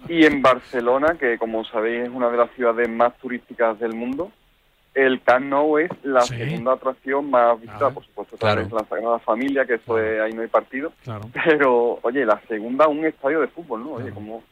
Y, 0.10 0.26
en 0.26 0.42
Barcelona, 0.42 1.16
que 1.20 1.38
como 1.38 1.64
sabéis 1.66 2.04
es 2.04 2.10
una 2.10 2.30
de 2.30 2.38
las 2.38 2.52
ciudades 2.56 2.90
más 2.90 3.18
turísticas 3.18 3.80
del 3.80 3.94
mundo, 3.94 4.32
el 4.94 5.22
Camp 5.22 5.46
Nou 5.46 5.78
es 5.78 5.90
la 6.04 6.22
segunda 6.22 6.74
atracción 6.74 7.30
más 7.30 7.62
visitada, 7.62 7.92
por 7.92 8.04
supuesto, 8.06 8.36
claro. 8.38 8.62
es 8.62 8.72
la 8.72 8.84
Sagrada 8.86 9.20
Familia, 9.20 9.66
que 9.66 9.76
eso 9.76 9.96
ahí 9.96 10.34
no 10.34 10.42
hay 10.42 10.48
partido. 10.48 10.92
Claro. 11.04 11.30
Pero, 11.46 12.00
oye, 12.02 12.26
la 12.26 12.42
segunda 12.48 12.88
un 12.88 13.06
estadio 13.06 13.40
de 13.40 13.48
fútbol, 13.48 13.84
¿no? 13.84 13.92
Oye, 13.94 14.12
como 14.12 14.44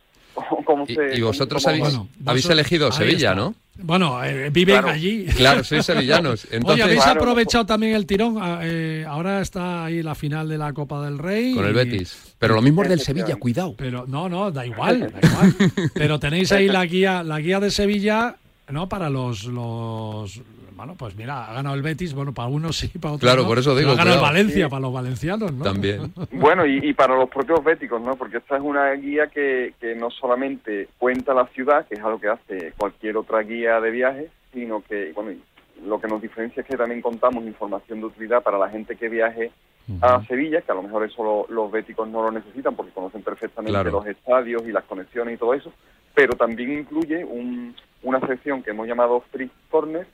y, 1.14 1.22
vosotros 1.22 1.66
habéis, 1.68 2.50
elegido 2.50 2.92
Sevilla, 2.92 3.34
¿no? 3.36 3.56
Bueno, 3.80 4.24
eh, 4.24 4.50
viven 4.50 4.86
allí. 4.86 5.26
Claro, 5.38 5.64
sois 5.64 5.86
sevillanos. 5.86 6.48
Entonces... 6.52 6.74
Oye, 6.74 6.84
habéis 6.84 7.06
aprovechado 7.06 7.66
también 7.66 7.96
el 7.96 8.06
tirón. 8.06 8.38
Ah, 8.40 8.60
eh, 8.64 9.06
ahora 9.08 9.42
está 9.42 9.86
ahí 9.86 10.02
la 10.02 10.16
final 10.16 10.50
de 10.50 10.58
la 10.58 10.74
Copa 10.74 11.04
del 11.06 11.20
Rey. 11.20 11.54
Con 11.54 11.66
el 11.66 11.74
Betis. 11.74 12.34
Pero 12.40 12.56
lo 12.56 12.62
mismo 12.62 12.84
es 12.84 12.90
del 12.90 13.00
Sevilla, 13.00 13.36
cuidado. 13.36 13.76
Pero 13.78 14.06
no, 14.08 14.30
no, 14.30 14.52
da 14.52 14.66
igual, 14.66 15.12
da 15.12 15.28
igual. 15.28 15.56
Pero 15.94 16.20
tenéis 16.20 16.52
ahí 16.52 16.68
la 16.68 16.86
guía, 16.86 17.24
la 17.24 17.40
guía 17.40 17.60
de 17.60 17.70
Sevilla, 17.70 18.36
¿no? 18.70 18.90
Para 18.90 19.10
los, 19.10 19.46
los 19.46 20.42
bueno, 20.78 20.96
pues 20.96 21.16
mira, 21.16 21.46
ha 21.46 21.54
ganado 21.54 21.76
el 21.76 21.82
Betis, 21.82 22.14
bueno, 22.14 22.34
para 22.34 22.48
unos 22.48 22.78
sí, 22.78 22.88
para 23.00 23.16
otros 23.16 23.30
Claro, 23.30 23.48
por 23.48 23.58
eso 23.58 23.76
digo. 23.76 23.92
Ha 23.92 23.96
ganado 23.96 24.18
el 24.18 24.22
Valencia, 24.22 24.70
para 24.70 24.82
los 24.82 24.94
valencianos, 24.94 25.52
¿no? 25.52 25.64
También. 25.64 26.14
Bueno, 26.32 26.66
y, 26.66 26.94
para 26.94 27.16
los 27.16 27.30
propios 27.30 27.64
béticos, 27.64 28.02
¿no? 28.02 28.16
Porque 28.16 28.38
esta 28.38 28.58
es 28.58 28.62
una 28.62 28.92
guía 28.94 29.28
que, 29.28 29.74
que 29.82 29.96
no 29.96 30.12
solamente 30.12 30.88
cuenta 30.98 31.34
la 31.34 31.48
ciudad, 31.48 31.86
que 31.88 31.96
es 31.96 32.02
algo 32.02 32.20
que 32.20 32.30
hace 32.30 32.74
cualquier 32.78 33.18
otra 33.18 33.42
guía 33.42 33.82
de 33.82 33.92
viaje, 33.92 34.30
sino 34.54 34.82
que, 34.82 35.12
bueno, 35.14 35.32
lo 35.84 36.00
que 36.00 36.08
nos 36.08 36.22
diferencia 36.22 36.62
es 36.62 36.68
que 36.68 36.78
también 36.78 37.02
contamos 37.02 37.44
información 37.44 38.00
de 38.00 38.06
utilidad 38.06 38.44
para 38.44 38.58
la 38.58 38.70
gente 38.70 38.96
que 38.96 39.10
viaje 39.10 39.52
a 40.02 40.24
Sevilla, 40.26 40.62
que 40.62 40.72
a 40.72 40.76
lo 40.76 40.84
mejor 40.84 41.06
eso 41.06 41.46
los 41.50 41.72
béticos 41.72 42.08
no 42.10 42.22
lo 42.22 42.32
necesitan 42.32 42.76
porque 42.76 42.92
conocen 42.92 43.22
perfectamente 43.24 43.90
los 43.90 44.06
estadios 44.06 44.64
y 44.68 44.72
las 44.72 44.84
conexiones 44.84 45.36
y 45.36 45.38
todo 45.38 45.54
eso, 45.54 45.72
pero 46.14 46.34
también 46.34 46.80
incluye 46.80 47.24
un, 47.24 47.74
una 48.04 48.20
sección 48.22 48.64
que 48.64 48.72
hemos 48.72 48.88
llamado 48.88 49.24
Free 49.32 49.50
Corner, 49.70 50.06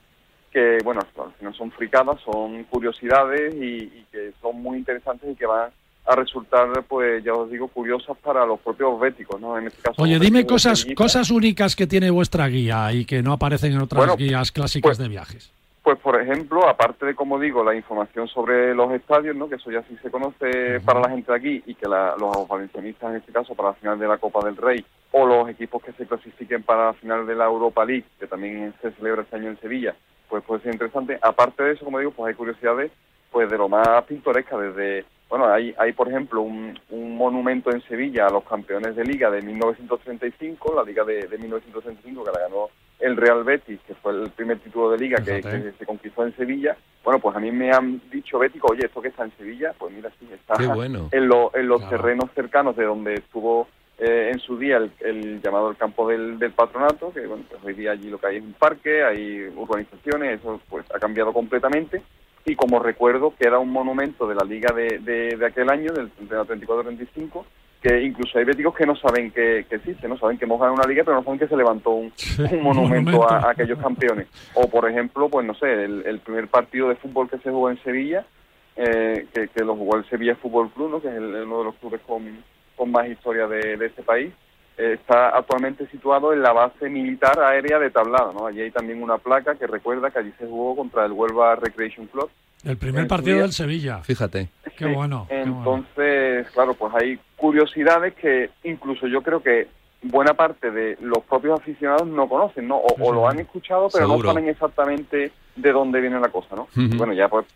que, 0.54 0.78
bueno, 0.84 1.00
al 1.18 1.32
final 1.32 1.52
son 1.54 1.72
fricadas, 1.72 2.20
son 2.20 2.62
curiosidades 2.64 3.52
y, 3.56 3.88
que 4.12 4.32
son 4.40 4.62
muy 4.62 4.78
interesantes 4.78 5.28
y 5.28 5.34
que 5.34 5.46
van 5.46 5.70
a 6.06 6.14
resultar, 6.14 6.68
pues 6.86 7.24
ya 7.24 7.34
os 7.34 7.50
digo, 7.50 7.66
curiosas 7.66 8.16
para 8.18 8.46
los 8.46 8.60
propios 8.60 9.00
béticos, 9.00 9.40
¿no? 9.40 9.58
En 9.58 9.66
este 9.66 9.82
caso, 9.82 10.00
Oye, 10.00 10.20
dime 10.20 10.46
cosas, 10.46 10.86
cosas 10.94 11.30
únicas 11.32 11.74
que 11.74 11.88
tiene 11.88 12.08
vuestra 12.10 12.46
guía 12.46 12.92
y 12.92 13.04
que 13.04 13.20
no 13.20 13.32
aparecen 13.32 13.72
en 13.72 13.80
otras 13.80 14.16
guías 14.16 14.52
clásicas 14.52 14.90
pues, 14.90 14.98
de 14.98 15.08
viajes. 15.08 15.52
Pues, 15.82 15.98
por 15.98 16.20
ejemplo, 16.20 16.68
aparte 16.68 17.04
de, 17.04 17.14
como 17.16 17.38
digo, 17.40 17.64
la 17.64 17.74
información 17.74 18.28
sobre 18.28 18.74
los 18.76 18.92
estadios, 18.92 19.34
¿no? 19.34 19.48
que 19.48 19.56
eso 19.56 19.72
ya 19.72 19.82
sí 19.82 19.98
se 20.02 20.10
conoce 20.10 20.80
para 20.84 21.00
la 21.00 21.10
gente 21.10 21.32
de 21.32 21.38
aquí 21.38 21.62
y 21.66 21.74
que 21.74 21.88
los 21.88 22.48
valencianistas, 22.48 23.10
en 23.10 23.16
este 23.16 23.32
caso, 23.32 23.54
para 23.56 23.70
la 23.70 23.74
final 23.74 23.98
de 23.98 24.06
la 24.06 24.18
Copa 24.18 24.44
del 24.44 24.56
Rey, 24.56 24.84
o 25.10 25.26
los 25.26 25.48
equipos 25.48 25.82
que 25.82 25.92
se 25.92 26.06
clasifiquen 26.06 26.62
para 26.62 26.86
la 26.86 26.92
final 26.92 27.26
de 27.26 27.34
la 27.34 27.46
Europa 27.46 27.84
League, 27.84 28.04
que 28.20 28.26
también 28.26 28.72
se 28.80 28.92
celebra 28.92 29.22
este 29.22 29.36
año 29.36 29.48
en 29.48 29.60
Sevilla, 29.60 29.94
pues 30.28 30.42
puede 30.44 30.62
ser 30.62 30.72
interesante. 30.72 31.18
Aparte 31.22 31.62
de 31.62 31.72
eso, 31.72 31.84
como 31.84 31.98
digo, 31.98 32.12
pues 32.12 32.28
hay 32.28 32.34
curiosidades 32.34 32.90
pues 33.30 33.50
de 33.50 33.58
lo 33.58 33.68
más 33.68 34.04
pintoresca, 34.04 34.56
desde, 34.56 35.04
bueno, 35.28 35.46
hay, 35.46 35.74
hay 35.76 35.92
por 35.92 36.08
ejemplo 36.08 36.40
un, 36.40 36.78
monumento 36.88 37.72
en 37.72 37.82
Sevilla 37.82 38.28
a 38.28 38.30
los 38.30 38.44
campeones 38.44 38.94
de 38.94 39.04
liga 39.04 39.28
de 39.28 39.42
1935, 39.42 40.72
la 40.76 40.84
liga 40.84 41.02
de, 41.04 41.26
de 41.26 41.38
1935 41.38 42.22
que 42.22 42.30
la 42.30 42.38
ganó 42.38 42.68
el 43.00 43.16
Real 43.16 43.42
Betis, 43.42 43.80
que 43.88 43.94
fue 43.94 44.12
el 44.12 44.30
primer 44.30 44.60
título 44.60 44.92
de 44.92 44.98
liga 44.98 45.16
que, 45.22 45.42
se 45.76 45.84
conquistó 45.84 46.24
en 46.24 46.36
Sevilla, 46.36 46.76
bueno, 47.02 47.18
pues 47.18 47.36
a 47.36 47.40
mí 47.40 47.50
me 47.50 47.72
han 47.72 48.00
dicho 48.08 48.38
Bético, 48.38 48.68
oye, 48.70 48.86
esto 48.86 49.02
que 49.02 49.08
está 49.08 49.24
en 49.24 49.36
Sevilla, 49.36 49.74
pues 49.76 49.92
mira, 49.92 50.10
sí, 50.20 50.28
está 50.32 50.54
en, 50.62 51.08
en 51.12 51.68
los 51.68 51.88
terrenos 51.88 52.30
cercanos 52.36 52.76
de 52.76 52.84
donde 52.84 53.14
estuvo 53.14 53.66
eh, 53.98 54.30
en 54.32 54.40
su 54.40 54.58
día 54.58 54.78
el, 55.00 55.40
llamado 55.40 55.70
el 55.70 55.76
campo 55.76 56.08
del, 56.08 56.38
patronato, 56.52 57.12
que 57.12 57.26
bueno, 57.26 57.44
pues 57.48 57.62
hoy 57.64 57.74
día 57.74 57.92
allí 57.92 58.10
lo 58.10 58.18
que 58.18 58.26
hay 58.26 58.36
es 58.36 58.42
un 58.42 58.54
parque, 58.54 59.04
hay 59.04 59.46
urbanizaciones, 59.54 60.40
eso 60.40 60.60
pues 60.68 60.84
ha 60.94 60.98
cambiado 60.98 61.32
completamente. 61.32 62.02
Y 62.44 62.56
como 62.56 62.78
recuerdo 62.78 63.32
que 63.38 63.46
era 63.46 63.58
un 63.58 63.70
monumento 63.70 64.26
de 64.26 64.34
la 64.34 64.44
liga 64.44 64.74
de, 64.74 64.98
de, 64.98 65.46
aquel 65.46 65.70
año, 65.70 65.92
del, 65.92 66.10
de 66.18 66.36
la 66.36 66.44
34-35, 66.44 67.44
que 67.80 68.02
incluso 68.02 68.38
hay 68.38 68.44
béticos 68.44 68.74
que 68.74 68.84
no 68.84 68.96
saben 68.96 69.30
que, 69.30 69.60
existe, 69.70 70.08
no 70.08 70.18
saben 70.18 70.36
que 70.36 70.44
hemos 70.44 70.58
ganado 70.58 70.74
una 70.74 70.88
liga, 70.88 71.04
pero 71.04 71.18
no 71.18 71.24
saben 71.24 71.38
que 71.38 71.48
se 71.48 71.56
levantó 71.56 71.90
un, 71.90 72.12
monumento, 72.62 73.30
a, 73.30 73.50
aquellos 73.50 73.78
campeones. 73.78 74.26
O, 74.54 74.68
por 74.68 74.90
ejemplo, 74.90 75.28
pues 75.28 75.46
no 75.46 75.54
sé, 75.54 75.84
el, 75.84 76.20
primer 76.24 76.48
partido 76.48 76.88
de 76.88 76.96
fútbol 76.96 77.30
que 77.30 77.38
se 77.38 77.50
jugó 77.50 77.70
en 77.70 77.82
Sevilla, 77.82 78.26
eh, 78.76 79.26
que, 79.32 79.64
lo 79.64 79.76
jugó 79.76 79.96
el 79.96 80.08
Sevilla 80.08 80.34
Fútbol 80.34 80.70
Club, 80.70 80.90
¿no? 80.90 81.00
que 81.00 81.08
es 81.08 81.18
uno 81.18 81.58
de 81.58 81.64
los 81.64 81.74
clubes 81.76 82.00
con, 82.06 82.24
con 82.76 82.90
más 82.90 83.08
historia 83.08 83.46
de, 83.46 83.74
este 83.74 84.02
país, 84.02 84.32
eh, 84.76 84.98
está 85.00 85.28
actualmente 85.28 85.86
situado 85.88 86.32
en 86.32 86.42
la 86.42 86.52
base 86.52 86.88
militar 86.88 87.38
aérea 87.40 87.78
de 87.78 87.90
Tablada. 87.90 88.32
¿no? 88.32 88.46
Allí 88.46 88.62
hay 88.62 88.70
también 88.70 89.02
una 89.02 89.18
placa 89.18 89.54
que 89.54 89.66
recuerda 89.66 90.10
que 90.10 90.18
allí 90.18 90.32
se 90.38 90.46
jugó 90.46 90.76
contra 90.76 91.04
el 91.04 91.12
Huelva 91.12 91.56
Recreation 91.56 92.06
Club. 92.06 92.30
El 92.64 92.78
primer 92.78 93.06
partido 93.06 93.40
del 93.40 93.52
Sevilla. 93.52 93.98
Fíjate. 93.98 94.48
Qué 94.76 94.86
bueno. 94.86 95.26
Entonces, 95.28 96.50
claro, 96.50 96.74
pues 96.74 96.94
hay 96.94 97.18
curiosidades 97.36 98.14
que 98.14 98.50
incluso 98.64 99.06
yo 99.06 99.22
creo 99.22 99.42
que 99.42 99.68
buena 100.04 100.34
parte 100.34 100.70
de 100.70 100.96
los 101.00 101.24
propios 101.24 101.60
aficionados 101.60 102.06
no 102.06 102.28
conocen, 102.28 102.68
¿no? 102.68 102.78
O, 102.78 103.12
lo 103.12 103.28
han 103.28 103.40
escuchado, 103.40 103.88
pero 103.92 104.06
no 104.06 104.20
saben 104.20 104.48
exactamente 104.48 105.32
de 105.56 105.72
dónde 105.72 106.00
viene 106.00 106.20
la 106.20 106.28
cosa, 106.28 106.56
¿no? 106.56 106.68
Bueno, 106.96 107.12
ya 107.12 107.28
pues 107.28 107.46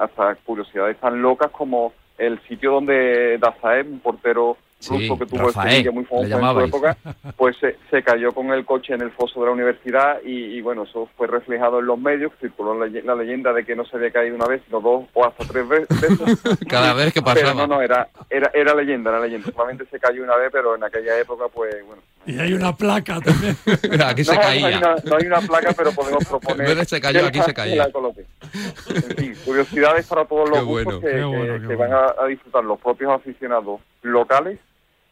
hasta 0.00 0.34
curiosidades 0.36 0.98
tan 0.98 1.22
locas 1.22 1.50
como 1.50 1.92
el 2.26 2.40
sitio 2.48 2.72
donde 2.72 3.38
Dazaev, 3.38 3.86
un 3.86 4.00
portero 4.00 4.56
ruso 4.88 5.18
que 5.18 5.26
tuvo 5.26 5.46
Rafael, 5.46 5.92
muy 5.92 6.04
famoso 6.04 6.38
en 6.38 6.40
su 6.40 6.60
época, 6.60 6.96
pues 7.36 7.56
se, 7.58 8.02
cayó 8.02 8.32
con 8.32 8.52
el 8.52 8.64
coche 8.64 8.94
en 8.94 9.02
el 9.02 9.10
foso 9.10 9.40
de 9.40 9.46
la 9.46 9.52
universidad 9.52 10.20
y, 10.24 10.60
bueno, 10.60 10.84
eso 10.84 11.08
fue 11.16 11.26
reflejado 11.26 11.80
en 11.80 11.86
los 11.86 11.98
medios, 11.98 12.32
circuló 12.40 12.74
la, 12.74 13.14
leyenda 13.14 13.52
de 13.52 13.64
que 13.64 13.76
no 13.76 13.84
se 13.84 13.96
había 13.96 14.10
caído 14.10 14.34
una 14.34 14.46
vez, 14.46 14.62
sino 14.66 14.80
dos 14.80 15.04
o 15.12 15.24
hasta 15.24 15.44
tres 15.44 15.68
veces. 15.88 15.88
Cada 16.68 16.94
vez 16.94 17.12
que 17.12 17.22
pasaba. 17.22 17.52
Pero 17.52 17.54
no, 17.54 17.66
no, 17.66 17.82
era, 17.82 18.08
era, 18.30 18.50
era 18.54 18.74
leyenda, 18.74 19.10
era 19.10 19.20
leyenda. 19.20 19.50
Solamente 19.52 19.86
se 19.86 19.98
cayó 19.98 20.22
una 20.22 20.36
vez, 20.36 20.50
pero 20.52 20.74
en 20.74 20.84
aquella 20.84 21.18
época, 21.18 21.44
pues 21.52 21.74
bueno. 21.86 22.02
Y 22.26 22.38
hay 22.38 22.52
una 22.52 22.76
placa 22.76 23.20
también. 23.20 23.56
aquí 24.06 24.24
se 24.24 24.36
caía. 24.36 24.80
No 25.04 25.16
hay, 25.16 25.26
una, 25.26 25.40
placa, 25.40 25.72
pero 25.76 25.92
podemos 25.92 26.24
proponer. 26.28 26.70
En 26.70 26.78
vez 26.78 26.88
se 26.88 27.00
cayó, 27.00 27.26
aquí 27.26 27.40
se 27.40 27.52
caía. 27.54 27.88
En 28.88 29.16
fin, 29.16 29.34
curiosidades 29.44 30.06
para 30.06 30.24
todos 30.24 30.48
los 30.50 30.64
bueno, 30.64 31.00
que, 31.00 31.76
van 31.76 31.92
a 31.92 32.26
disfrutar 32.26 32.64
los 32.64 32.78
propios 32.80 33.12
aficionados 33.12 33.80
locales 34.02 34.58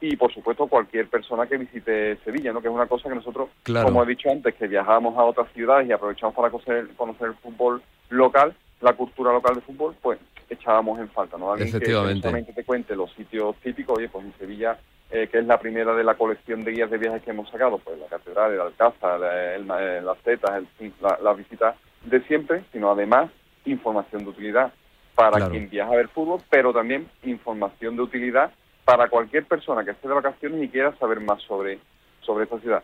y 0.00 0.16
por 0.16 0.32
supuesto 0.32 0.66
cualquier 0.66 1.08
persona 1.08 1.46
que 1.46 1.58
visite 1.58 2.16
Sevilla, 2.24 2.52
¿no? 2.52 2.60
que 2.60 2.68
es 2.68 2.74
una 2.74 2.86
cosa 2.86 3.08
que 3.08 3.14
nosotros, 3.14 3.50
como 3.64 4.02
he 4.02 4.06
dicho 4.06 4.30
antes, 4.30 4.54
que 4.54 4.66
viajamos 4.66 5.16
a 5.18 5.24
otras 5.24 5.52
ciudades 5.52 5.88
y 5.88 5.92
aprovechamos 5.92 6.34
para 6.34 6.50
conocer, 6.50 6.88
conocer 6.96 7.28
el 7.28 7.34
fútbol 7.34 7.82
local, 8.08 8.54
la 8.80 8.94
cultura 8.94 9.32
local 9.32 9.56
de 9.56 9.60
fútbol, 9.60 9.94
pues 10.00 10.18
echábamos 10.48 10.98
en 10.98 11.08
falta, 11.10 11.36
¿no? 11.36 11.52
Alguien 11.52 11.68
Efectivamente. 11.68 12.44
que 12.46 12.52
te 12.52 12.64
cuente 12.64 12.96
los 12.96 13.12
sitios 13.12 13.54
típicos, 13.56 13.98
oye, 13.98 14.08
pues 14.08 14.24
en 14.24 14.34
Sevilla, 14.38 14.78
eh, 15.10 15.28
que 15.30 15.38
es 15.38 15.46
la 15.46 15.58
primera 15.58 15.94
de 15.94 16.04
la 16.04 16.14
colección 16.14 16.62
de 16.64 16.72
guías 16.72 16.90
de 16.90 16.98
viajes 16.98 17.22
que 17.22 17.30
hemos 17.30 17.50
sacado, 17.50 17.78
pues 17.78 17.98
la 17.98 18.06
catedral, 18.06 18.52
el 18.52 18.60
alcázar, 18.60 19.20
las 19.20 20.18
tetas, 20.18 20.62
la, 21.00 21.18
la 21.22 21.32
visita 21.34 21.74
de 22.04 22.20
siempre, 22.22 22.64
sino 22.72 22.90
además 22.90 23.30
información 23.64 24.24
de 24.24 24.30
utilidad 24.30 24.72
para 25.14 25.50
quien 25.50 25.68
viaja 25.68 25.92
a 25.92 25.96
ver 25.96 26.08
fútbol, 26.08 26.40
pero 26.48 26.72
también 26.72 27.06
información 27.24 27.96
de 27.96 28.02
utilidad 28.02 28.52
para 28.84 29.08
cualquier 29.08 29.44
persona 29.44 29.84
que 29.84 29.90
esté 29.90 30.08
de 30.08 30.14
vacaciones 30.14 30.62
y 30.62 30.68
quiera 30.68 30.96
saber 30.96 31.20
más 31.20 31.42
sobre 31.42 31.78
sobre 32.20 32.44
esta 32.44 32.58
ciudad. 32.58 32.82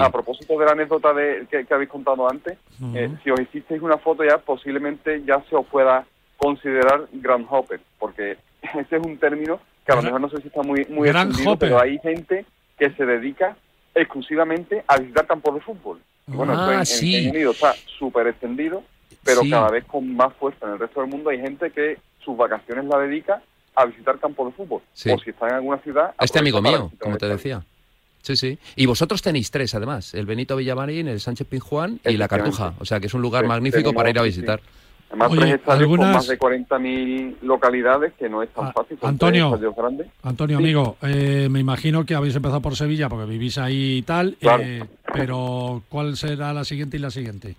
A, 0.00 0.10
propósito 0.10 0.58
de 0.58 0.64
la 0.64 0.72
anécdota 0.72 1.12
de, 1.12 1.46
que, 1.48 1.66
habéis 1.72 1.90
contado 1.90 2.28
antes, 2.28 2.58
eh, 2.94 3.10
si 3.22 3.30
os 3.30 3.40
hicisteis 3.40 3.82
una 3.82 3.98
foto 3.98 4.24
ya, 4.24 4.38
posiblemente 4.38 5.22
ya 5.24 5.42
se 5.48 5.56
os 5.56 5.66
pueda 5.66 6.06
considerar 6.36 7.06
Grand 7.12 7.46
Hopper, 7.48 7.80
porque 7.98 8.38
ese 8.62 8.96
es 8.96 9.06
un 9.06 9.18
término 9.18 9.60
que 9.88 9.92
a 9.92 9.96
lo 9.96 10.02
mejor 10.02 10.20
no 10.20 10.28
sé 10.28 10.42
si 10.42 10.48
está 10.48 10.62
muy, 10.62 10.84
muy 10.90 11.08
extendido, 11.08 11.56
pero 11.56 11.80
hay 11.80 11.98
gente 12.00 12.44
que 12.78 12.90
se 12.90 13.06
dedica 13.06 13.56
exclusivamente 13.94 14.84
a 14.86 14.98
visitar 14.98 15.26
campos 15.26 15.54
de 15.54 15.60
fútbol. 15.62 15.98
bueno, 16.26 16.52
ah, 16.54 16.82
esto 16.82 17.06
en, 17.06 17.14
en, 17.14 17.30
Unido 17.30 17.52
está 17.52 17.74
súper 17.98 18.26
extendido, 18.26 18.82
pero 19.24 19.40
cada 19.48 19.70
vez 19.70 19.86
con 19.86 20.14
más 20.14 20.34
fuerza 20.34 20.66
en 20.66 20.72
el 20.72 20.78
resto 20.78 21.00
del 21.00 21.08
mundo 21.08 21.30
hay 21.30 21.40
gente 21.40 21.70
que 21.70 21.96
sus 22.22 22.36
vacaciones 22.36 22.84
la 22.84 22.98
dedica 22.98 23.42
a 23.74 23.86
visitar 23.86 24.18
campo 24.18 24.44
de 24.44 24.52
fútbol. 24.52 24.82
O 24.82 25.18
si 25.18 25.30
está 25.30 25.48
en 25.48 25.54
alguna 25.54 25.78
ciudad. 25.78 26.14
Este 26.20 26.38
amigo 26.38 26.60
mío, 26.60 26.92
como 27.00 27.16
te 27.16 27.26
decía. 27.26 27.62
Sí, 28.20 28.36
sí. 28.36 28.58
Y 28.76 28.84
vosotros 28.84 29.22
tenéis 29.22 29.50
tres, 29.50 29.74
además: 29.74 30.12
el 30.12 30.26
Benito 30.26 30.54
Villamarín, 30.56 31.08
el 31.08 31.20
Sánchez 31.20 31.46
Pinjuán 31.46 31.98
y 32.04 32.18
la 32.18 32.28
Cartuja. 32.28 32.74
O 32.78 32.84
sea 32.84 33.00
que 33.00 33.06
es 33.06 33.14
un 33.14 33.22
lugar 33.22 33.46
magnífico 33.46 33.94
para 33.94 34.10
ir 34.10 34.18
a 34.18 34.22
visitar. 34.22 34.60
Además, 35.10 35.32
Oye, 35.32 35.54
estadios 35.54 35.88
con 35.88 36.00
más 36.00 36.28
de 36.28 36.38
40.000 36.38 37.36
localidades, 37.42 38.12
que 38.18 38.28
no 38.28 38.42
es 38.42 38.50
tan 38.50 38.66
ah, 38.66 38.72
fácil. 38.72 38.98
Antonio, 39.02 39.58
Antonio 40.22 40.58
amigo, 40.58 40.96
eh, 41.02 41.48
me 41.50 41.60
imagino 41.60 42.04
que 42.04 42.14
habéis 42.14 42.36
empezado 42.36 42.60
por 42.60 42.76
Sevilla 42.76 43.08
porque 43.08 43.24
vivís 43.24 43.56
ahí 43.56 43.98
y 43.98 44.02
tal, 44.02 44.36
eh, 44.40 44.84
pero 45.12 45.82
¿cuál 45.88 46.16
será 46.16 46.52
la 46.52 46.64
siguiente 46.64 46.98
y 46.98 47.00
la 47.00 47.10
siguiente? 47.10 47.56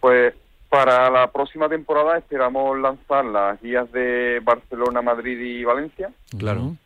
Pues 0.00 0.34
para 0.68 1.08
la 1.10 1.30
próxima 1.30 1.68
temporada 1.68 2.18
esperamos 2.18 2.78
lanzar 2.78 3.24
las 3.24 3.60
guías 3.62 3.90
de 3.90 4.40
Barcelona, 4.44 5.00
Madrid 5.00 5.38
y 5.40 5.64
Valencia. 5.64 6.10
Claro. 6.36 6.76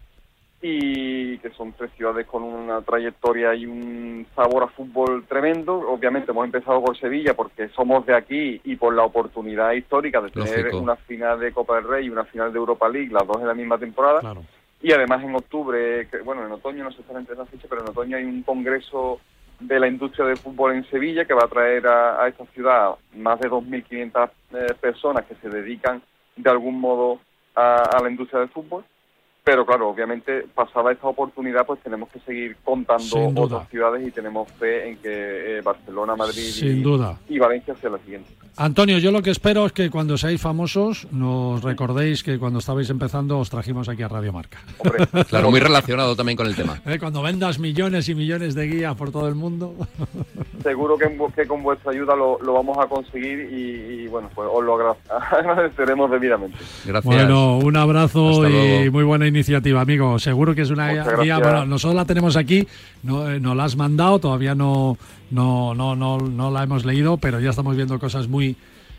Y 0.62 1.38
que 1.38 1.50
son 1.50 1.72
tres 1.72 1.90
ciudades 1.96 2.26
con 2.26 2.44
una 2.44 2.80
trayectoria 2.82 3.52
y 3.54 3.66
un 3.66 4.26
sabor 4.34 4.62
a 4.62 4.68
fútbol 4.68 5.24
tremendo. 5.26 5.74
Obviamente 5.74 6.30
hemos 6.30 6.44
empezado 6.44 6.80
por 6.82 6.96
Sevilla 6.96 7.34
porque 7.34 7.68
somos 7.70 8.06
de 8.06 8.14
aquí 8.14 8.60
y 8.62 8.76
por 8.76 8.94
la 8.94 9.02
oportunidad 9.02 9.72
histórica 9.72 10.20
de 10.20 10.30
tener 10.30 10.72
una 10.74 10.94
final 10.94 11.40
de 11.40 11.52
Copa 11.52 11.76
del 11.76 11.88
Rey 11.88 12.06
y 12.06 12.10
una 12.10 12.24
final 12.24 12.52
de 12.52 12.58
Europa 12.58 12.88
League, 12.88 13.10
las 13.12 13.26
dos 13.26 13.40
en 13.40 13.48
la 13.48 13.54
misma 13.54 13.76
temporada. 13.76 14.20
Claro. 14.20 14.42
Y 14.80 14.92
además 14.92 15.22
en 15.22 15.34
octubre, 15.34 16.08
bueno, 16.24 16.44
en 16.44 16.52
otoño 16.52 16.84
no 16.84 16.90
sé 16.90 17.00
exactamente 17.00 17.34
la 17.36 17.46
fecha, 17.46 17.66
pero 17.68 17.82
en 17.82 17.88
otoño 17.88 18.16
hay 18.16 18.24
un 18.24 18.42
congreso 18.42 19.20
de 19.60 19.78
la 19.78 19.86
industria 19.86 20.26
del 20.26 20.36
fútbol 20.36 20.74
en 20.74 20.84
Sevilla, 20.90 21.24
que 21.24 21.34
va 21.34 21.44
a 21.44 21.48
traer 21.48 21.86
a, 21.86 22.26
esta 22.26 22.44
ciudad 22.46 22.96
más 23.14 23.38
de 23.40 23.48
2.500 23.48 24.30
eh, 24.54 24.74
personas 24.80 25.24
que 25.26 25.36
se 25.36 25.48
dedican 25.48 26.02
de 26.36 26.50
algún 26.50 26.80
modo 26.80 27.20
a, 27.54 28.00
la 28.02 28.10
industria 28.10 28.40
del 28.40 28.48
fútbol. 28.48 28.84
Pero 29.44 29.66
claro, 29.66 29.88
obviamente, 29.88 30.46
pasada 30.54 30.92
esta 30.92 31.08
oportunidad, 31.08 31.66
pues 31.66 31.80
tenemos 31.80 32.08
que 32.10 32.20
seguir 32.20 32.56
contando 32.62 33.32
otras 33.42 33.68
ciudades 33.70 34.06
y 34.06 34.12
tenemos 34.12 34.48
fe 34.52 34.90
en 34.90 34.96
que 34.98 35.58
eh, 35.58 35.60
Barcelona, 35.62 36.14
Madrid 36.14 36.48
y, 36.62 37.34
y, 37.34 37.38
Valencia 37.40 37.74
sea 37.80 37.90
la 37.90 37.98
siguiente. 37.98 38.30
Antonio, 38.56 38.98
yo 38.98 39.10
lo 39.10 39.20
que 39.20 39.30
espero 39.30 39.66
es 39.66 39.72
que 39.72 39.90
cuando 39.90 40.16
seáis 40.16 40.40
famosos 40.40 41.08
nos 41.10 41.62
recordéis 41.62 42.22
que 42.22 42.38
cuando 42.38 42.60
estabais 42.60 42.88
empezando 42.90 43.38
os 43.38 43.50
trajimos 43.50 43.88
aquí 43.88 44.02
a 44.02 44.08
Radio 44.08 44.32
Marca. 44.32 44.58
claro, 45.28 45.50
muy 45.50 45.58
relacionado 45.58 46.14
también 46.14 46.36
con 46.36 46.46
el 46.46 46.54
tema. 46.54 46.80
Eh, 46.86 46.98
cuando 47.00 47.20
vendas 47.20 47.58
millones 47.58 48.08
y 48.08 48.14
millones 48.14 48.54
de 48.54 48.66
guías 48.68 48.94
por 48.94 49.10
todo 49.10 49.26
el 49.26 49.34
mundo. 49.34 49.74
Seguro 50.62 50.96
que, 50.96 51.18
que 51.34 51.48
con 51.48 51.64
vuestra 51.64 51.90
ayuda 51.90 52.14
lo, 52.14 52.38
vamos 52.52 52.78
a 52.78 52.86
conseguir 52.86 53.52
y, 53.52 54.06
bueno, 54.06 54.30
pues 54.32 54.48
os 54.52 54.62
lo 54.62 54.96
agradeceremos 55.08 56.10
debidamente. 56.12 56.58
Gracias. 56.84 57.04
Bueno, 57.04 57.58
un 57.58 57.76
abrazo 57.76 58.48
y 58.48 58.88
muy 58.90 59.02
buena 59.02 59.26
iniciativa, 59.32 59.80
amigo. 59.80 60.18
Seguro 60.18 60.54
que 60.54 60.62
es 60.62 60.70
una 60.70 60.90
guía. 61.20 61.38
Bueno, 61.38 61.66
nosotros 61.66 61.96
la 61.96 62.04
tenemos 62.04 62.36
aquí, 62.36 62.66
no, 63.02 63.30
eh, 63.30 63.40
nos 63.40 63.56
la 63.56 63.64
has 63.64 63.76
mandado, 63.76 64.18
todavía 64.18 64.54
no, 64.54 64.96
no, 65.30 65.74
no, 65.74 65.96
no, 65.96 66.18
no 66.18 66.50
la 66.50 66.62
hemos 66.62 66.84
leído, 66.84 67.16
pero 67.16 67.40
ya 67.40 67.50
estamos 67.50 67.76
viendo 67.76 67.98
cosas 67.98 68.28
muy, 68.28 68.56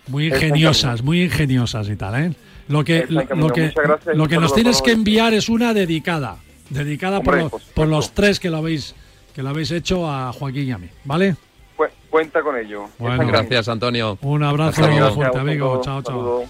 muy 0.08 0.28
ingeniosas, 0.28 1.04
muy 1.04 1.24
ingeniosas 1.24 1.90
y 1.90 1.96
tal, 1.96 2.22
¿eh? 2.22 2.34
Lo 2.68 2.84
que, 2.84 3.06
lo, 3.10 3.26
que, 3.50 3.74
lo 4.14 4.28
que 4.28 4.38
nos 4.38 4.54
tienes 4.54 4.82
que 4.82 4.92
enviar 4.92 5.34
es 5.34 5.50
una 5.50 5.74
dedicada, 5.74 6.38
dedicada 6.70 7.22
por, 7.22 7.52
por 7.74 7.88
los 7.88 8.14
tres 8.14 8.40
que 8.40 8.50
lo 8.50 8.58
habéis 8.58 8.96
que 9.36 9.42
lo 9.42 9.50
habéis 9.50 9.72
hecho 9.72 10.10
a 10.10 10.32
Joaquín 10.32 10.68
y 10.68 10.72
a 10.72 10.78
mí, 10.78 10.88
¿vale? 11.04 11.36
cuenta 12.14 12.44
con 12.44 12.56
ello. 12.56 12.90
Bueno, 13.00 13.26
gracias, 13.26 13.68
Antonio. 13.68 14.20
Un 14.22 14.44
abrazo 14.44 14.84
fuerte, 15.16 15.40
amigo. 15.40 15.82
Chao, 15.84 16.04
chao. 16.04 16.44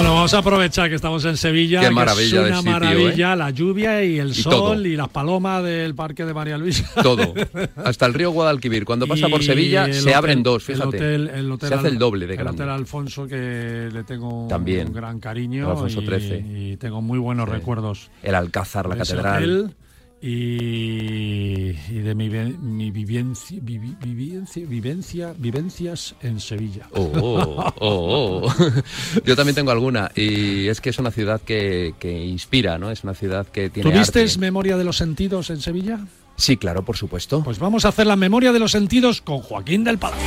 Bueno, 0.00 0.14
vamos 0.14 0.32
a 0.32 0.38
aprovechar 0.38 0.88
que 0.88 0.94
estamos 0.94 1.22
en 1.26 1.36
Sevilla. 1.36 1.80
Qué 1.82 1.90
maravilla 1.90 2.46
es 2.46 2.48
una 2.48 2.62
maravilla, 2.62 3.34
¿eh? 3.34 3.36
la 3.36 3.50
lluvia 3.50 4.02
y 4.02 4.18
el 4.18 4.34
sol 4.34 4.86
y 4.86 4.96
las 4.96 5.10
palomas 5.10 5.62
del 5.62 5.94
Parque 5.94 6.24
de 6.24 6.32
María 6.32 6.56
Luisa. 6.56 6.88
Todo. 7.02 7.34
Hasta 7.76 8.06
el 8.06 8.14
río 8.14 8.30
Guadalquivir. 8.30 8.86
Cuando 8.86 9.06
pasa 9.06 9.28
por 9.28 9.44
Sevilla 9.44 9.92
se 9.92 10.14
abren 10.14 10.42
dos, 10.42 10.64
fíjate. 10.64 10.98
se 10.98 11.74
hace 11.74 11.88
el 11.88 11.98
doble 11.98 12.26
de 12.26 12.34
grande. 12.36 12.62
El 12.62 12.70
Hotel 12.70 12.80
Alfonso, 12.80 13.26
que 13.26 13.90
le 13.92 14.02
tengo 14.04 14.46
un 14.46 14.92
gran 14.94 15.20
cariño. 15.20 15.70
Alfonso 15.70 16.00
y, 16.00 16.70
y 16.72 16.76
tengo 16.78 17.02
muy 17.02 17.18
buenos 17.18 17.46
recuerdos. 17.46 18.10
El 18.22 18.36
Alcázar, 18.36 18.88
la 18.88 18.96
catedral 18.96 19.76
y, 20.22 21.72
de 21.72 22.14
mi, 22.14 22.28
mi 22.28 22.90
vivencia, 22.90 23.58
vivencia, 23.62 25.34
vivencias 25.36 26.14
en 26.20 26.40
Sevilla. 26.40 26.86
Oh, 26.92 27.10
oh, 27.14 27.74
oh, 27.80 28.54
Yo 29.24 29.34
también 29.34 29.54
tengo 29.54 29.70
alguna 29.70 30.10
y 30.14 30.68
es 30.68 30.80
que 30.80 30.90
es 30.90 30.98
una 30.98 31.10
ciudad 31.10 31.40
que, 31.40 31.94
inspira, 32.02 32.78
¿no? 32.78 32.90
Es 32.90 33.02
una 33.02 33.14
ciudad 33.14 33.46
que 33.46 33.70
tiene. 33.70 33.90
¿Tuviste 33.90 34.26
memoria 34.38 34.76
de 34.76 34.84
los 34.84 34.98
sentidos 34.98 35.48
en 35.50 35.60
Sevilla? 35.60 36.00
Sí, 36.36 36.56
claro, 36.56 36.84
por 36.84 36.96
supuesto. 36.96 37.42
Pues 37.42 37.58
vamos 37.58 37.84
a 37.84 37.88
hacer 37.88 38.06
la 38.06 38.16
memoria 38.16 38.52
de 38.52 38.58
los 38.58 38.72
sentidos 38.72 39.22
con 39.22 39.38
Joaquín 39.38 39.84
del 39.84 39.98
Palacio. 39.98 40.26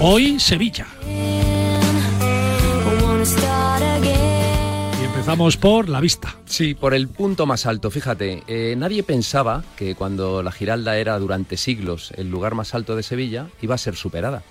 Hoy 0.00 0.38
Sevilla. 0.40 0.86
Empezamos 5.26 5.56
por 5.56 5.88
la 5.88 6.00
vista. 6.00 6.36
Sí, 6.44 6.74
por 6.74 6.94
el 6.94 7.08
punto 7.08 7.46
más 7.46 7.66
alto. 7.66 7.90
Fíjate, 7.90 8.44
eh, 8.46 8.76
nadie 8.78 9.02
pensaba 9.02 9.64
que 9.76 9.96
cuando 9.96 10.40
la 10.40 10.52
Giralda 10.52 10.98
era 10.98 11.18
durante 11.18 11.56
siglos 11.56 12.12
el 12.16 12.30
lugar 12.30 12.54
más 12.54 12.76
alto 12.76 12.94
de 12.94 13.02
Sevilla 13.02 13.48
iba 13.60 13.74
a 13.74 13.78
ser 13.78 13.96
superada. 13.96 14.44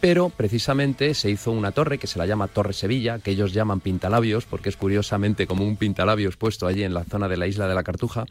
Pero 0.00 0.30
precisamente 0.30 1.14
se 1.14 1.30
hizo 1.30 1.52
una 1.52 1.70
torre 1.70 1.98
que 1.98 2.08
se 2.08 2.18
la 2.18 2.26
llama 2.26 2.48
Torre 2.48 2.72
Sevilla, 2.72 3.20
que 3.20 3.30
ellos 3.30 3.52
llaman 3.52 3.78
pintalabios, 3.78 4.46
porque 4.46 4.70
es 4.70 4.76
curiosamente 4.76 5.46
como 5.46 5.64
un 5.64 5.76
pintalabios 5.76 6.36
puesto 6.36 6.66
allí 6.66 6.82
en 6.82 6.92
la 6.92 7.04
zona 7.04 7.28
de 7.28 7.36
la 7.36 7.46
isla 7.46 7.68
de 7.68 7.76
la 7.76 7.84
Cartuja, 7.84 8.26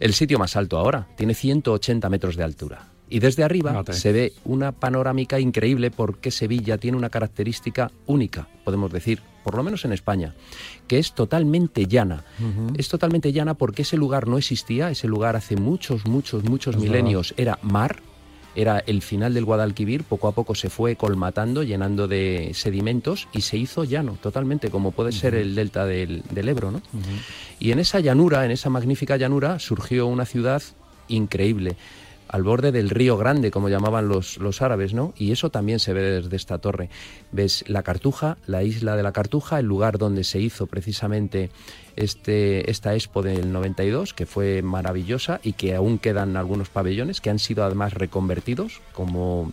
el 0.00 0.12
sitio 0.12 0.38
más 0.38 0.56
alto 0.56 0.76
ahora. 0.76 1.06
Tiene 1.16 1.32
180 1.32 2.06
metros 2.10 2.36
de 2.36 2.44
altura. 2.44 2.93
Y 3.14 3.20
desde 3.20 3.44
arriba 3.44 3.84
se 3.92 4.10
ve 4.10 4.32
una 4.44 4.72
panorámica 4.72 5.38
increíble 5.38 5.92
porque 5.92 6.32
Sevilla 6.32 6.78
tiene 6.78 6.96
una 6.96 7.10
característica 7.10 7.92
única, 8.06 8.48
podemos 8.64 8.90
decir, 8.90 9.20
por 9.44 9.54
lo 9.54 9.62
menos 9.62 9.84
en 9.84 9.92
España, 9.92 10.34
que 10.88 10.98
es 10.98 11.12
totalmente 11.12 11.86
llana. 11.86 12.24
Es 12.76 12.88
totalmente 12.88 13.32
llana 13.32 13.54
porque 13.54 13.82
ese 13.82 13.96
lugar 13.96 14.26
no 14.26 14.36
existía, 14.36 14.90
ese 14.90 15.06
lugar 15.06 15.36
hace 15.36 15.54
muchos, 15.54 16.06
muchos, 16.06 16.42
muchos 16.42 16.76
milenios 16.76 17.34
era 17.36 17.60
mar, 17.62 18.00
era 18.56 18.80
el 18.80 19.00
final 19.00 19.32
del 19.32 19.44
Guadalquivir, 19.44 20.02
poco 20.02 20.26
a 20.26 20.32
poco 20.32 20.56
se 20.56 20.68
fue 20.68 20.96
colmatando, 20.96 21.62
llenando 21.62 22.08
de 22.08 22.50
sedimentos 22.52 23.28
y 23.32 23.42
se 23.42 23.56
hizo 23.56 23.84
llano 23.84 24.18
totalmente, 24.20 24.70
como 24.70 24.90
puede 24.90 25.12
ser 25.12 25.36
el 25.36 25.54
delta 25.54 25.86
del, 25.86 26.24
Ebro. 26.34 26.72
¿no? 26.72 26.82
Y 27.60 27.70
en 27.70 27.78
esa 27.78 28.00
llanura, 28.00 28.44
en 28.44 28.50
esa 28.50 28.70
magnífica 28.70 29.16
llanura, 29.16 29.60
surgió 29.60 30.08
una 30.08 30.26
ciudad 30.26 30.64
increíble 31.06 31.76
al 32.34 32.42
borde 32.42 32.72
del 32.72 32.90
río 32.90 33.16
Grande, 33.16 33.52
como 33.52 33.68
llamaban 33.68 34.08
los, 34.08 34.38
los 34.38 34.60
árabes, 34.60 34.92
¿no? 34.92 35.14
Y 35.16 35.30
eso 35.30 35.50
también 35.50 35.78
se 35.78 35.92
ve 35.92 36.02
desde 36.02 36.34
esta 36.34 36.58
torre. 36.58 36.90
Ves 37.30 37.62
la 37.68 37.84
Cartuja, 37.84 38.38
la 38.48 38.64
isla 38.64 38.96
de 38.96 39.04
la 39.04 39.12
Cartuja, 39.12 39.60
el 39.60 39.66
lugar 39.66 39.98
donde 39.98 40.24
se 40.24 40.40
hizo 40.40 40.66
precisamente 40.66 41.50
este, 41.94 42.68
esta 42.68 42.92
expo 42.94 43.22
del 43.22 43.52
92, 43.52 44.14
que 44.14 44.26
fue 44.26 44.62
maravillosa 44.62 45.38
y 45.44 45.52
que 45.52 45.76
aún 45.76 46.00
quedan 46.00 46.36
algunos 46.36 46.70
pabellones 46.70 47.20
que 47.20 47.30
han 47.30 47.38
sido 47.38 47.62
además 47.62 47.94
reconvertidos 47.94 48.80
como 48.94 49.52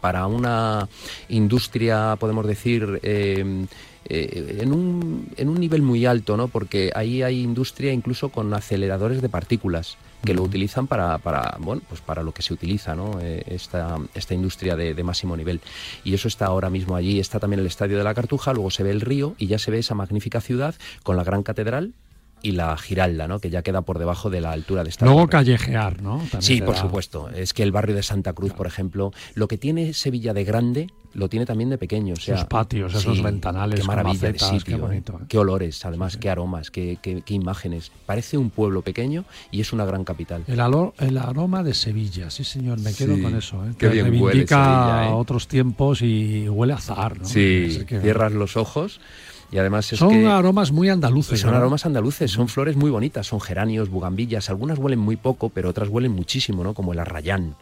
para 0.00 0.26
una 0.26 0.88
industria, 1.28 2.16
podemos 2.18 2.44
decir, 2.44 2.98
eh, 3.04 3.66
eh, 4.06 4.58
en, 4.58 4.72
un, 4.72 5.28
en 5.36 5.48
un 5.48 5.60
nivel 5.60 5.82
muy 5.82 6.06
alto, 6.06 6.36
¿no? 6.36 6.48
Porque 6.48 6.90
ahí 6.92 7.22
hay 7.22 7.40
industria 7.40 7.92
incluso 7.92 8.30
con 8.30 8.52
aceleradores 8.52 9.22
de 9.22 9.28
partículas 9.28 9.96
que 10.24 10.34
lo 10.34 10.42
utilizan 10.42 10.86
para, 10.86 11.18
para, 11.18 11.56
bueno, 11.58 11.82
pues 11.88 12.00
para 12.00 12.22
lo 12.22 12.32
que 12.32 12.42
se 12.42 12.52
utiliza, 12.52 12.94
¿no? 12.94 13.20
Eh, 13.20 13.42
esta, 13.46 13.98
esta 14.14 14.34
industria 14.34 14.76
de, 14.76 14.94
de, 14.94 15.02
máximo 15.02 15.36
nivel. 15.36 15.60
Y 16.04 16.14
eso 16.14 16.28
está 16.28 16.46
ahora 16.46 16.70
mismo 16.70 16.96
allí. 16.96 17.20
Está 17.20 17.40
también 17.40 17.60
el 17.60 17.66
Estadio 17.66 17.98
de 17.98 18.04
la 18.04 18.14
Cartuja, 18.14 18.52
luego 18.52 18.70
se 18.70 18.82
ve 18.82 18.90
el 18.90 19.00
río 19.00 19.34
y 19.38 19.46
ya 19.46 19.58
se 19.58 19.70
ve 19.70 19.78
esa 19.78 19.94
magnífica 19.94 20.40
ciudad 20.40 20.74
con 21.02 21.16
la 21.16 21.24
gran 21.24 21.42
catedral 21.42 21.94
y 22.42 22.52
la 22.52 22.76
Giralda, 22.76 23.28
¿no? 23.28 23.38
que 23.38 23.50
ya 23.50 23.62
queda 23.62 23.82
por 23.82 23.98
debajo 23.98 24.30
de 24.30 24.40
la 24.40 24.52
altura 24.52 24.84
de 24.84 24.90
esta. 24.90 25.04
Luego 25.04 25.28
callejear, 25.28 26.02
¿no? 26.02 26.22
sí, 26.40 26.60
por 26.60 26.76
supuesto. 26.76 27.28
Es 27.30 27.52
que 27.52 27.62
el 27.62 27.72
barrio 27.72 27.94
de 27.94 28.02
Santa 28.02 28.32
Cruz, 28.32 28.52
por 28.52 28.66
ejemplo, 28.66 29.12
lo 29.34 29.48
que 29.48 29.58
tiene 29.58 29.92
Sevilla 29.92 30.32
de 30.34 30.44
grande, 30.44 30.88
lo 31.12 31.28
tiene 31.28 31.46
también 31.46 31.70
de 31.70 31.78
pequeño. 31.78 32.14
O 32.14 32.16
sea, 32.16 32.36
Sus 32.36 32.46
patios, 32.46 32.94
esos 32.94 33.22
ventanales, 33.22 33.80
qué 33.80 33.86
maravilla 33.86 34.32
de 34.32 34.38
sitio, 34.38 34.76
qué, 34.76 34.82
bonito, 34.82 35.18
¿eh? 35.20 35.24
qué 35.28 35.38
olores, 35.38 35.84
además, 35.84 36.16
qué 36.16 36.30
aromas, 36.30 36.70
qué, 36.70 36.98
qué, 37.02 37.22
imágenes. 37.34 37.90
Parece 38.06 38.38
un 38.38 38.50
pueblo 38.50 38.82
pequeño 38.82 39.24
y 39.50 39.60
es 39.60 39.72
una 39.72 39.84
gran 39.84 40.04
capital. 40.04 40.44
El, 40.46 40.60
el 40.98 41.18
aroma 41.18 41.62
de 41.62 41.74
Sevilla, 41.74 42.30
sí 42.30 42.44
señor, 42.44 42.80
me 42.80 42.94
quedo 42.94 43.20
con 43.20 43.36
eso. 43.36 43.64
¿eh? 43.66 43.72
Qué 43.76 43.88
bien 43.88 44.06
reivindica 44.06 45.06
¿eh? 45.06 45.12
otros 45.12 45.48
tiempos 45.48 46.02
y 46.02 46.48
huele 46.48 46.74
a 46.74 46.76
azar. 46.76 47.18
¿no? 47.18 47.24
Sí, 47.24 47.84
cierras 47.86 48.32
los 48.32 48.56
ojos 48.56 49.00
y 49.52 49.58
además 49.58 49.92
es 49.92 49.98
son 49.98 50.26
aromas 50.26 50.72
muy 50.72 50.88
andaluces. 50.88 51.40
Son 51.40 51.54
aromas 51.54 51.86
andaluces, 51.86 52.30
son 52.30 52.48
flores 52.48 52.76
muy 52.76 52.90
bonitas, 52.90 53.26
son 53.26 53.40
geranios, 53.40 53.88
bugambillas, 53.88 54.48
algunas 54.50 54.78
huelen 54.78 54.98
muy 54.98 55.16
poco, 55.16 55.48
pero 55.48 55.68
otras 55.70 55.88
huelen 55.88 56.12
muchísimo, 56.12 56.62
¿no? 56.62 56.74
Como 56.74 56.92
el 56.92 57.00
arrayán, 57.00 57.56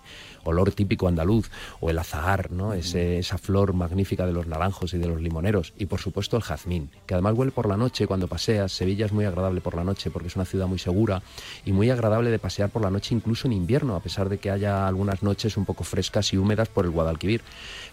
olor 0.44 0.72
típico 0.72 1.08
andaluz, 1.08 1.50
o 1.80 1.90
el 1.90 1.98
azahar, 1.98 2.50
¿no? 2.50 2.72
esa 2.72 3.38
flor 3.38 3.72
magnífica 3.72 4.26
de 4.26 4.32
los 4.32 4.46
naranjos 4.46 4.94
y 4.94 4.98
de 4.98 5.06
los 5.06 5.20
limoneros, 5.20 5.72
y 5.78 5.86
por 5.86 6.00
supuesto 6.00 6.36
el 6.36 6.42
jazmín, 6.42 6.90
que 7.06 7.14
además 7.14 7.34
huele 7.36 7.52
por 7.52 7.68
la 7.68 7.76
noche 7.76 8.06
cuando 8.06 8.28
paseas. 8.28 8.72
Sevilla 8.72 9.06
es 9.06 9.12
muy 9.12 9.24
agradable 9.24 9.60
por 9.60 9.74
la 9.74 9.84
noche 9.84 10.10
porque 10.10 10.28
es 10.28 10.36
una 10.36 10.44
ciudad 10.44 10.66
muy 10.66 10.78
segura 10.78 11.22
y 11.64 11.72
muy 11.72 11.90
agradable 11.90 12.30
de 12.30 12.38
pasear 12.38 12.70
por 12.70 12.82
la 12.82 12.90
noche 12.90 13.14
incluso 13.14 13.46
en 13.46 13.52
invierno, 13.52 13.96
a 13.96 14.00
pesar 14.00 14.28
de 14.28 14.38
que 14.38 14.50
haya 14.50 14.86
algunas 14.86 15.22
noches 15.22 15.56
un 15.56 15.64
poco 15.64 15.84
frescas 15.84 16.32
y 16.32 16.36
húmedas 16.36 16.68
por 16.68 16.84
el 16.84 16.90
Guadalquivir 16.90 17.42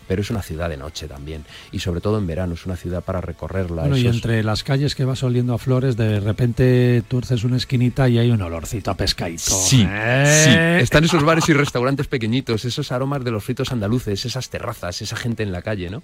pero 0.08 0.22
es 0.22 0.30
una 0.30 0.42
ciudad 0.42 0.70
de 0.70 0.78
noche 0.78 1.08
también 1.08 1.44
y 1.72 1.80
sobre 1.80 2.02
todo 2.02 2.18
en 2.18 2.28
verano 2.28 2.54
es 2.54 2.66
una 2.66 2.76
ciudad 2.76 3.04
para 3.04 3.22
recorrerla. 3.22 3.84
Bueno, 3.84 3.98
y 3.98 4.08
entre 4.08 4.44
las 4.44 4.64
calles 4.64 4.96
que 4.96 5.06
vas 5.06 5.24
oliendo 5.24 5.54
a 5.54 5.58
flores, 5.58 5.98
de 5.98 6.20
repente 6.20 7.04
tuerces 7.08 7.44
una 7.44 7.58
esquinita 7.58 8.08
y 8.10 8.18
hay 8.18 8.32
un 8.32 8.42
olorcito 8.42 8.92
a 8.92 8.96
pescadito. 8.96 9.42
Sí, 9.42 9.86
¿eh? 9.88 10.78
sí. 10.80 10.84
Están 10.84 11.04
esos 11.04 11.24
bares 11.24 11.48
y 11.50 11.54
restaurantes 11.54 12.08
pequeñitos, 12.08 12.66
esos 12.66 12.92
aromas 12.92 13.24
de 13.24 13.32
los 13.32 13.44
fritos 13.44 13.72
andaluces, 13.72 14.26
esas 14.26 14.50
terrazas, 14.50 15.02
esa 15.02 15.16
gente 15.16 15.44
en 15.44 15.52
la 15.52 15.62
calle, 15.62 15.90
¿no? 15.90 16.04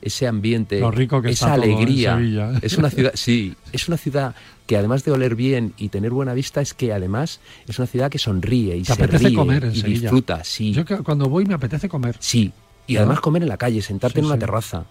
Ese 0.00 0.26
ambiente, 0.26 0.80
Lo 0.80 0.90
rico 0.90 1.22
que 1.22 1.30
esa 1.30 1.54
alegría. 1.54 2.18
¿eh? 2.20 2.58
Es 2.60 2.76
una 2.76 2.90
ciudad, 2.90 3.12
sí, 3.14 3.54
es 3.72 3.88
una 3.88 3.96
ciudad 3.96 4.34
que 4.66 4.76
además 4.76 5.04
de 5.04 5.12
oler 5.12 5.34
bien 5.34 5.72
y 5.76 5.88
tener 5.88 6.10
buena 6.10 6.34
vista, 6.34 6.60
es 6.60 6.74
que 6.74 6.92
además 6.92 7.40
es 7.66 7.78
una 7.78 7.86
ciudad 7.86 8.10
que 8.10 8.18
sonríe 8.18 8.76
y 8.76 8.84
se 8.84 8.92
apetece 8.92 9.28
ríe 9.28 9.36
comer 9.36 9.64
en 9.64 9.74
y 9.74 9.82
disfruta. 9.82 10.42
Sí. 10.44 10.72
Yo 10.72 10.84
cuando 11.04 11.28
voy 11.28 11.44
me 11.44 11.54
apetece 11.54 11.88
comer. 11.88 12.16
Sí, 12.18 12.52
y 12.86 12.96
además 12.96 13.20
comer 13.20 13.42
en 13.42 13.48
la 13.48 13.56
calle, 13.56 13.80
sentarte 13.82 14.20
en 14.20 14.26
una 14.26 14.38
terraza 14.38 14.84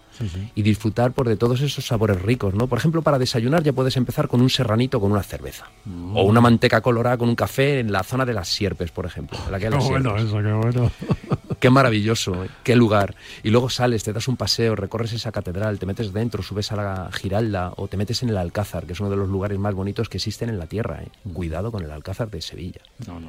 y 0.54 0.62
disfrutar 0.62 1.12
por 1.12 1.28
de 1.28 1.36
todos 1.36 1.60
esos 1.60 1.86
sabores 1.86 2.20
ricos, 2.22 2.54
¿no? 2.54 2.66
Por 2.66 2.78
ejemplo, 2.78 3.02
para 3.02 3.18
desayunar 3.18 3.62
ya 3.62 3.72
puedes 3.72 3.96
empezar 3.96 4.28
con 4.28 4.40
un 4.40 4.50
serranito 4.50 5.00
con 5.00 5.12
una 5.12 5.22
cerveza 5.22 5.66
mm. 5.84 6.16
o 6.16 6.22
una 6.22 6.40
manteca 6.40 6.80
colorada 6.80 7.16
con 7.16 7.28
un 7.28 7.36
café 7.36 7.80
en 7.80 7.92
la 7.92 8.02
zona 8.02 8.24
de 8.24 8.34
las 8.34 8.48
sierpes, 8.48 8.90
por 8.90 9.06
ejemplo. 9.06 9.38
qué 9.58 9.68
bueno 9.68 10.16
eso, 10.16 10.38
qué 10.38 10.52
bueno. 10.52 10.90
Qué 11.64 11.70
maravilloso, 11.70 12.44
¿eh? 12.44 12.50
qué 12.62 12.76
lugar. 12.76 13.14
Y 13.42 13.48
luego 13.48 13.70
sales, 13.70 14.04
te 14.04 14.12
das 14.12 14.28
un 14.28 14.36
paseo, 14.36 14.76
recorres 14.76 15.14
esa 15.14 15.32
catedral, 15.32 15.78
te 15.78 15.86
metes 15.86 16.12
dentro, 16.12 16.42
subes 16.42 16.70
a 16.72 16.76
la 16.76 17.08
Giralda 17.10 17.72
o 17.78 17.88
te 17.88 17.96
metes 17.96 18.22
en 18.22 18.28
el 18.28 18.36
Alcázar, 18.36 18.84
que 18.84 18.92
es 18.92 19.00
uno 19.00 19.08
de 19.08 19.16
los 19.16 19.30
lugares 19.30 19.58
más 19.58 19.72
bonitos 19.72 20.10
que 20.10 20.18
existen 20.18 20.50
en 20.50 20.58
la 20.58 20.66
tierra. 20.66 21.02
¿eh? 21.02 21.08
Cuidado 21.32 21.72
con 21.72 21.82
el 21.82 21.90
Alcázar 21.90 22.30
de 22.30 22.42
Sevilla. 22.42 22.82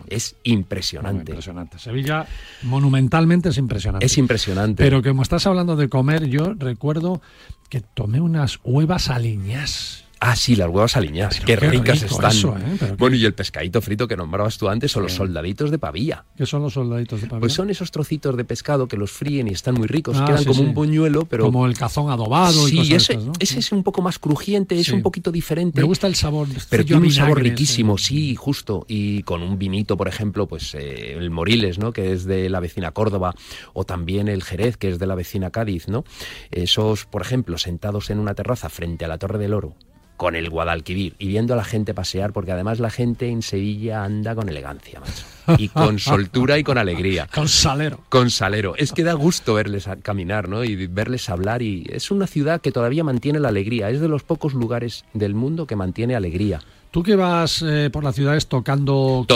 Es 0.09 0.35
impresionante. 0.43 1.31
impresionante. 1.31 1.79
Sevilla 1.79 2.27
monumentalmente 2.63 3.47
es 3.47 3.57
impresionante. 3.57 4.05
Es 4.05 4.17
impresionante. 4.17 4.83
Pero 4.83 5.01
como 5.01 5.21
estás 5.21 5.47
hablando 5.47 5.77
de 5.77 5.87
comer, 5.87 6.25
yo 6.25 6.55
recuerdo 6.57 7.21
que 7.69 7.79
tomé 7.79 8.19
unas 8.19 8.59
huevas 8.65 9.09
aliñas 9.09 10.04
Ah, 10.27 10.35
sí, 10.35 10.55
las 10.55 10.69
huevas 10.69 10.97
aliñadas. 10.97 11.39
Qué, 11.39 11.55
ricas 11.55 12.01
están. 12.01 12.31
¿eh? 12.35 12.95
Bueno, 12.97 13.15
y 13.15 13.25
el 13.25 13.35
pescadito 13.35 13.79
frito 13.79 14.07
que 14.07 14.17
nombrabas 14.17 14.57
tú 14.57 14.67
antes 14.67 14.91
son 14.91 15.03
los 15.03 15.13
soldaditos 15.13 15.69
de 15.69 15.77
pavilla. 15.77 16.25
¿Qué 16.35 16.47
son 16.47 16.63
los 16.63 16.73
soldaditos 16.73 17.21
de 17.21 17.27
pavilla? 17.27 17.41
Pues 17.41 17.53
son 17.53 17.69
esos 17.69 17.91
trocitos 17.91 18.35
de 18.35 18.43
pescado 18.43 18.87
que 18.87 18.97
los 18.97 19.11
fríen 19.11 19.47
y 19.47 19.51
están 19.51 19.75
muy 19.75 19.87
ricos. 19.87 20.17
Ah, 20.19 20.25
quedan 20.25 20.45
como 20.45 20.63
un 20.63 20.73
buñuelo, 20.73 21.25
pero. 21.25 21.43
Como 21.43 21.67
el 21.67 21.77
cazón 21.77 22.09
adobado 22.09 22.67
y 22.67 22.77
cosas 22.77 23.11
ese, 23.11 23.19
ese 23.39 23.59
es 23.59 23.71
un 23.71 23.83
poco 23.83 24.01
más 24.01 24.17
crujiente, 24.17 24.79
es 24.79 24.89
un 24.89 25.03
poquito 25.03 25.31
diferente. 25.31 25.79
Me 25.79 25.85
gusta 25.85 26.07
el 26.07 26.15
sabor. 26.15 26.47
Pero 26.69 26.83
tiene 26.83 27.05
un 27.05 27.11
sabor 27.11 27.43
riquísimo, 27.43 27.99
sí, 27.99 28.35
justo. 28.35 28.83
Y 28.87 29.21
con 29.23 29.43
un 29.43 29.59
vinito, 29.59 29.95
por 29.95 30.07
ejemplo, 30.07 30.47
pues 30.47 30.73
eh, 30.73 31.13
el 31.13 31.29
Moriles, 31.29 31.77
¿no? 31.77 31.93
Que 31.93 32.13
es 32.13 32.25
de 32.25 32.49
la 32.49 32.59
vecina 32.59 32.89
Córdoba, 32.91 33.35
o 33.73 33.83
también 33.83 34.27
el 34.27 34.43
Jerez, 34.43 34.75
que 34.77 34.89
es 34.89 34.97
de 34.97 35.05
la 35.05 35.13
vecina 35.13 35.51
Cádiz, 35.51 35.87
¿no? 35.87 36.03
Esos, 36.49 37.05
por 37.05 37.21
ejemplo, 37.21 37.59
sentados 37.59 38.09
en 38.09 38.17
una 38.17 38.33
terraza 38.33 38.69
frente 38.69 39.05
a 39.05 39.07
la 39.07 39.19
Torre 39.19 39.37
del 39.37 39.53
Oro 39.53 39.75
con 40.17 40.35
el 40.35 40.49
Guadalquivir 40.49 41.15
y 41.19 41.27
viendo 41.27 41.53
a 41.53 41.57
la 41.57 41.63
gente 41.63 41.93
pasear, 41.93 42.33
porque 42.33 42.51
además 42.51 42.79
la 42.79 42.89
gente 42.89 43.29
en 43.29 43.41
Sevilla 43.41 44.03
anda 44.03 44.35
con 44.35 44.49
elegancia, 44.49 44.99
macho. 44.99 45.61
Y 45.61 45.69
con 45.69 45.99
soltura 45.99 46.57
y 46.57 46.63
con 46.63 46.77
alegría. 46.77 47.27
Con 47.33 47.47
salero. 47.47 47.99
Con 48.09 48.29
salero. 48.29 48.75
Es 48.77 48.91
que 48.91 49.03
da 49.03 49.13
gusto 49.13 49.53
verles 49.53 49.87
caminar, 50.01 50.49
¿no? 50.49 50.63
Y 50.63 50.87
verles 50.87 51.29
hablar. 51.29 51.61
Y 51.61 51.87
es 51.89 52.11
una 52.11 52.27
ciudad 52.27 52.61
que 52.61 52.71
todavía 52.71 53.03
mantiene 53.03 53.39
la 53.39 53.49
alegría. 53.49 53.89
Es 53.89 54.01
de 54.01 54.07
los 54.07 54.23
pocos 54.23 54.53
lugares 54.53 55.05
del 55.13 55.35
mundo 55.35 55.67
que 55.67 55.75
mantiene 55.75 56.15
alegría. 56.15 56.61
Tú 56.95 57.03
que 57.03 57.17
vas 57.17 57.61
eh, 57.61 57.89
por 57.91 58.05
las 58.05 58.15
ciudades 58.15 58.47
tocando 58.47 59.27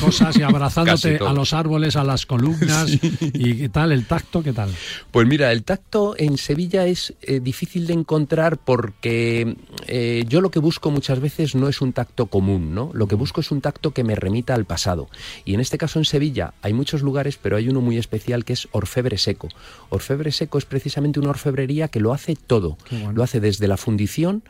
cosas 0.00 0.36
y 0.36 0.42
abrazándote 0.44 1.18
a 1.18 1.32
los 1.32 1.52
árboles, 1.52 1.96
a 1.96 2.04
las 2.04 2.26
columnas 2.26 2.88
y 2.92 3.56
qué 3.56 3.68
tal, 3.68 3.90
el 3.90 4.06
tacto, 4.06 4.40
¿qué 4.40 4.52
tal? 4.52 4.70
Pues 5.10 5.26
mira, 5.26 5.50
el 5.50 5.64
tacto 5.64 6.14
en 6.16 6.38
Sevilla 6.38 6.86
es 6.86 7.12
eh, 7.22 7.40
difícil 7.40 7.88
de 7.88 7.94
encontrar 7.94 8.56
porque 8.56 9.56
eh, 9.88 10.24
yo 10.28 10.40
lo 10.40 10.52
que 10.52 10.60
busco 10.60 10.92
muchas 10.92 11.18
veces 11.18 11.56
no 11.56 11.66
es 11.66 11.80
un 11.80 11.92
tacto 11.92 12.26
común, 12.26 12.72
¿no? 12.72 12.92
Lo 12.94 13.08
que 13.08 13.16
busco 13.16 13.40
es 13.40 13.50
un 13.50 13.60
tacto 13.60 13.90
que 13.90 14.04
me 14.04 14.14
remita 14.14 14.54
al 14.54 14.64
pasado. 14.64 15.08
Y 15.44 15.54
en 15.54 15.60
este 15.60 15.78
caso 15.78 15.98
en 15.98 16.04
Sevilla 16.04 16.54
hay 16.62 16.72
muchos 16.72 17.02
lugares, 17.02 17.36
pero 17.36 17.56
hay 17.56 17.68
uno 17.68 17.80
muy 17.80 17.98
especial 17.98 18.44
que 18.44 18.52
es 18.52 18.68
Orfebre 18.70 19.18
Seco. 19.18 19.48
Orfebre 19.88 20.30
Seco 20.30 20.56
es 20.56 20.66
precisamente 20.66 21.18
una 21.18 21.30
orfebrería 21.30 21.88
que 21.88 21.98
lo 21.98 22.12
hace 22.12 22.36
todo. 22.36 22.78
Lo 23.12 23.24
hace 23.24 23.40
desde 23.40 23.66
la 23.66 23.76
fundición, 23.76 24.44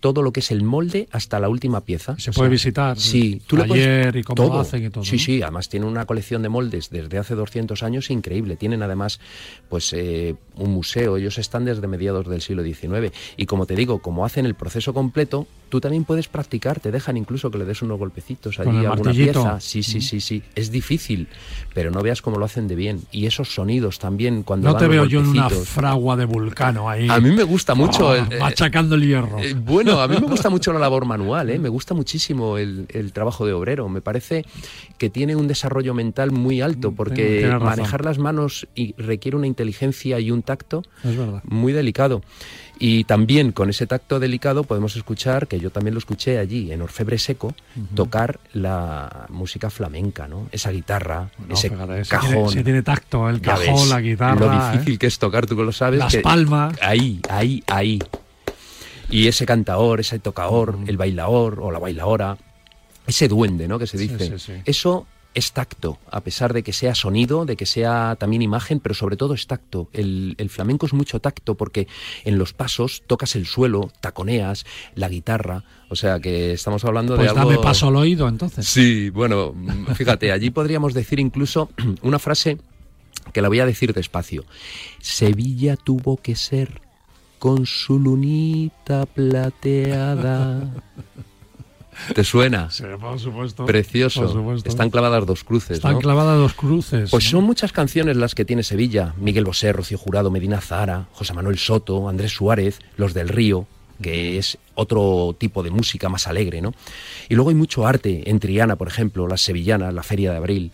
todo 0.00 0.22
lo 0.22 0.32
que 0.32 0.40
es 0.40 0.50
el 0.50 0.62
molde 0.62 1.08
hasta 1.10 1.40
la 1.40 1.48
última 1.48 1.80
pieza. 1.80 2.16
Se 2.18 2.32
puede 2.32 2.50
visitar. 2.50 2.98
Sí, 2.98 3.40
tú 3.46 3.56
taller 3.56 4.16
y 4.16 4.22
cómo 4.22 4.44
lo 4.44 4.60
hacen 4.60 4.84
y 4.84 4.90
todo. 4.90 5.04
Sí, 5.04 5.18
sí, 5.18 5.42
además 5.42 5.68
tiene 5.68 5.86
una 5.86 6.04
colección 6.04 6.42
de 6.42 6.48
moldes 6.48 6.90
desde 6.90 7.18
hace 7.18 7.34
200 7.34 7.82
años 7.82 8.10
increíble. 8.10 8.56
Tienen 8.56 8.82
además 8.82 9.20
pues 9.68 9.92
eh, 9.92 10.36
un 10.56 10.70
museo, 10.70 11.16
ellos 11.16 11.38
están 11.38 11.64
desde 11.64 11.86
mediados 11.86 12.28
del 12.28 12.42
siglo 12.42 12.62
XIX 12.62 13.12
y 13.36 13.46
como 13.46 13.66
te 13.66 13.74
digo, 13.74 14.00
como 14.00 14.24
hacen 14.24 14.46
el 14.46 14.54
proceso 14.54 14.92
completo, 14.94 15.46
tú 15.68 15.80
también 15.80 16.04
puedes 16.04 16.28
practicar, 16.28 16.80
te 16.80 16.90
dejan 16.90 17.16
incluso 17.16 17.50
que 17.50 17.58
le 17.58 17.64
des 17.64 17.82
unos 17.82 17.98
golpecitos 17.98 18.58
allí 18.60 18.84
a 18.84 18.90
alguna 18.90 19.12
pieza. 19.12 19.60
Sí, 19.60 19.82
sí, 19.82 20.00
sí, 20.00 20.20
sí, 20.20 20.42
es 20.54 20.70
difícil, 20.70 21.28
pero 21.74 21.90
no 21.90 22.02
veas 22.02 22.22
cómo 22.22 22.38
lo 22.38 22.44
hacen 22.44 22.68
de 22.68 22.74
bien 22.74 23.02
y 23.10 23.26
esos 23.26 23.54
sonidos 23.54 23.98
también 23.98 24.42
cuando 24.42 24.72
No 24.72 24.76
te 24.76 24.88
veo 24.88 25.04
yo 25.04 25.20
en 25.20 25.28
una 25.28 25.50
fragua 25.50 26.16
de 26.16 26.24
vulcano 26.24 26.88
ahí. 26.88 27.08
A 27.10 27.20
mí 27.20 27.30
me 27.32 27.42
gusta 27.42 27.74
mucho 27.74 28.14
el, 28.14 28.32
eh, 28.32 28.38
machacando 28.38 28.94
el 28.94 29.06
hierro. 29.06 29.38
bueno, 29.64 30.00
a 30.00 30.08
mí 30.08 30.16
me 30.20 30.26
gusta 30.26 30.50
mucho 30.50 30.72
la 30.72 30.78
labor 30.78 31.04
manual, 31.04 31.50
¿eh? 31.50 31.58
me 31.58 31.68
gusta 31.68 31.94
muchísimo 31.94 32.58
el, 32.58 32.86
trabajo 33.12 33.46
de 33.46 33.52
obrero. 33.52 33.88
Me 33.88 34.00
parece 34.00 34.44
que 34.98 35.10
tiene 35.10 35.36
un 35.36 35.48
desarrollo 35.48 35.94
mental 35.94 36.30
muy 36.30 36.60
alto 36.60 36.92
porque 36.92 37.56
manejar 37.60 38.04
las 38.04 38.18
manos 38.18 38.66
y 38.74 38.94
requiere 38.98 39.36
una 39.36 39.46
inteligencia 39.46 40.20
y 40.20 40.30
un 40.30 40.42
tacto 40.42 40.82
muy 41.44 41.72
delicado. 41.72 42.22
Y 42.78 43.04
también 43.04 43.52
con 43.52 43.70
ese 43.70 43.86
tacto 43.86 44.20
delicado 44.20 44.64
podemos 44.64 44.96
escuchar, 44.96 45.48
que 45.48 45.58
yo 45.58 45.70
también 45.70 45.94
lo 45.94 45.98
escuché 45.98 46.38
allí 46.38 46.72
en 46.72 46.82
Orfebre 46.82 47.18
Seco, 47.18 47.54
tocar 47.94 48.38
la 48.52 49.26
música 49.30 49.70
flamenca, 49.70 50.28
¿no? 50.28 50.48
Esa 50.52 50.70
guitarra, 50.70 51.30
ese 51.48 51.70
cajón. 52.08 52.50
Si 52.50 52.62
tiene, 52.62 52.82
tacto, 52.82 53.30
el 53.30 53.40
cajón, 53.40 53.88
la 53.88 54.00
guitarra. 54.00 54.34
Lo 54.34 54.72
difícil 54.72 54.94
¿eh? 54.94 54.98
que 54.98 55.06
es 55.06 55.18
tocar, 55.18 55.46
tú 55.46 55.54
lo 55.54 55.72
sabes. 55.72 55.98
Las 55.98 56.16
palmas. 56.16 56.76
Ahí, 56.82 57.20
ahí, 57.30 57.62
ahí. 57.66 57.98
Y 59.08 59.28
ese 59.28 59.46
cantaor, 59.46 60.00
ese 60.00 60.18
tocador, 60.18 60.78
el 60.86 60.96
bailador 60.98 61.60
o 61.60 61.70
la 61.70 61.78
bailadora, 61.78 62.36
ese 63.06 63.28
duende, 63.28 63.68
¿no? 63.68 63.78
Que 63.78 63.86
se 63.86 63.96
dice. 63.96 64.36
Eso 64.66 65.06
es 65.36 65.52
tacto, 65.52 65.98
a 66.10 66.22
pesar 66.22 66.54
de 66.54 66.62
que 66.62 66.72
sea 66.72 66.94
sonido, 66.94 67.44
de 67.44 67.56
que 67.56 67.66
sea 67.66 68.16
también 68.18 68.40
imagen, 68.40 68.80
pero 68.80 68.94
sobre 68.94 69.18
todo 69.18 69.34
es 69.34 69.46
tacto. 69.46 69.90
El, 69.92 70.34
flamenco 70.48 70.86
es 70.86 70.94
mucho 70.94 71.20
tacto 71.20 71.56
porque 71.56 71.88
en 72.24 72.38
los 72.38 72.54
pasos 72.54 73.02
tocas 73.06 73.36
el 73.36 73.44
suelo, 73.44 73.92
taconeas, 74.00 74.64
la 74.94 75.10
guitarra, 75.10 75.62
o 75.90 75.94
sea 75.94 76.20
que 76.20 76.52
estamos 76.52 76.86
hablando 76.86 77.12
de 77.12 77.18
pues 77.18 77.30
algo... 77.36 77.50
dame 77.50 77.62
paso 77.62 77.88
al 77.88 77.96
oído 77.96 78.28
entonces. 78.28 78.66
Sí, 78.66 79.10
bueno, 79.10 79.54
fíjate, 79.94 80.32
allí 80.32 80.48
podríamos 80.48 80.94
decir 80.94 81.20
incluso 81.20 81.68
una 82.00 82.18
frase 82.18 82.56
que 83.34 83.42
la 83.42 83.48
voy 83.48 83.60
a 83.60 83.66
decir 83.66 83.92
despacio. 83.92 84.46
Sevilla 85.00 85.76
tuvo 85.76 86.16
que 86.16 86.34
ser 86.34 86.80
con 87.38 87.66
su 87.66 87.98
lunita 87.98 89.04
plateada. 89.04 90.72
¿Te 92.14 92.24
suena? 92.24 92.70
Sí, 92.70 92.84
por 93.00 93.18
supuesto. 93.18 93.66
Precioso. 93.66 94.54
Están 94.64 94.90
clavadas 94.90 95.26
dos 95.26 95.44
cruces. 95.44 95.76
Están 95.78 95.98
clavadas 95.98 96.38
dos 96.38 96.54
cruces. 96.54 97.10
Pues 97.10 97.24
son 97.24 97.44
muchas 97.44 97.72
canciones 97.72 98.16
las 98.16 98.34
que 98.34 98.44
tiene 98.44 98.62
Sevilla. 98.62 99.14
Miguel 99.18 99.44
Bosé, 99.44 99.72
Rocío 99.72 99.98
Jurado, 99.98 100.30
Medina 100.30 100.60
Zara, 100.60 101.08
José 101.12 101.32
Manuel 101.34 101.58
Soto, 101.58 102.08
Andrés 102.08 102.32
Suárez, 102.32 102.80
Los 102.96 103.14
del 103.14 103.28
Río, 103.28 103.66
que 104.00 104.38
es 104.38 104.58
otro 104.74 105.34
tipo 105.38 105.62
de 105.62 105.70
música 105.70 106.08
más 106.08 106.26
alegre, 106.26 106.60
¿no? 106.60 106.74
Y 107.28 107.34
luego 107.34 107.50
hay 107.50 107.56
mucho 107.56 107.86
arte 107.86 108.28
en 108.28 108.38
Triana, 108.38 108.76
por 108.76 108.88
ejemplo, 108.88 109.26
las 109.26 109.40
sevillanas, 109.40 109.92
la 109.92 110.02
Feria 110.02 110.30
de 110.30 110.36
Abril. 110.36 110.72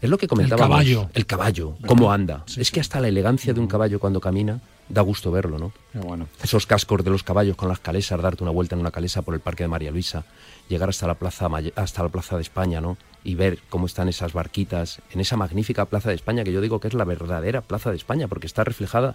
Es 0.00 0.10
lo 0.10 0.18
que 0.18 0.26
comentábamos. 0.26 0.80
El 0.80 0.86
caballo. 0.86 1.10
El 1.14 1.26
caballo, 1.26 1.76
cómo 1.86 2.12
anda. 2.12 2.44
es 2.56 2.70
que 2.70 2.80
hasta 2.80 3.00
la 3.00 3.08
elegancia 3.08 3.52
de 3.52 3.60
un 3.60 3.66
caballo 3.66 3.98
cuando 4.00 4.20
camina 4.20 4.60
da 4.88 5.02
gusto 5.02 5.30
verlo, 5.30 5.58
¿no? 5.58 5.72
bueno. 5.94 6.28
Esos 6.42 6.66
cascos 6.66 7.04
de 7.04 7.10
los 7.10 7.22
caballos 7.22 7.56
con 7.56 7.68
las 7.68 7.80
calesas, 7.80 8.20
darte 8.20 8.44
una 8.44 8.52
vuelta 8.52 8.74
en 8.74 8.80
una 8.80 8.90
calesa 8.90 9.22
por 9.22 9.34
el 9.34 9.40
Parque 9.40 9.64
de 9.64 9.68
María 9.68 9.90
Luisa, 9.90 10.24
llegar 10.68 10.88
hasta 10.88 11.06
la 11.06 11.14
plaza 11.14 11.48
hasta 11.74 12.02
la 12.02 12.08
plaza 12.08 12.36
de 12.36 12.42
España, 12.42 12.80
¿no? 12.80 12.96
Y 13.24 13.34
ver 13.34 13.58
cómo 13.68 13.86
están 13.86 14.08
esas 14.08 14.32
barquitas 14.32 15.00
en 15.10 15.20
esa 15.20 15.36
magnífica 15.36 15.86
plaza 15.86 16.10
de 16.10 16.14
España 16.14 16.44
que 16.44 16.52
yo 16.52 16.60
digo 16.60 16.78
que 16.78 16.88
es 16.88 16.94
la 16.94 17.04
verdadera 17.04 17.62
plaza 17.62 17.90
de 17.90 17.96
España 17.96 18.28
porque 18.28 18.46
está 18.46 18.62
reflejada 18.62 19.14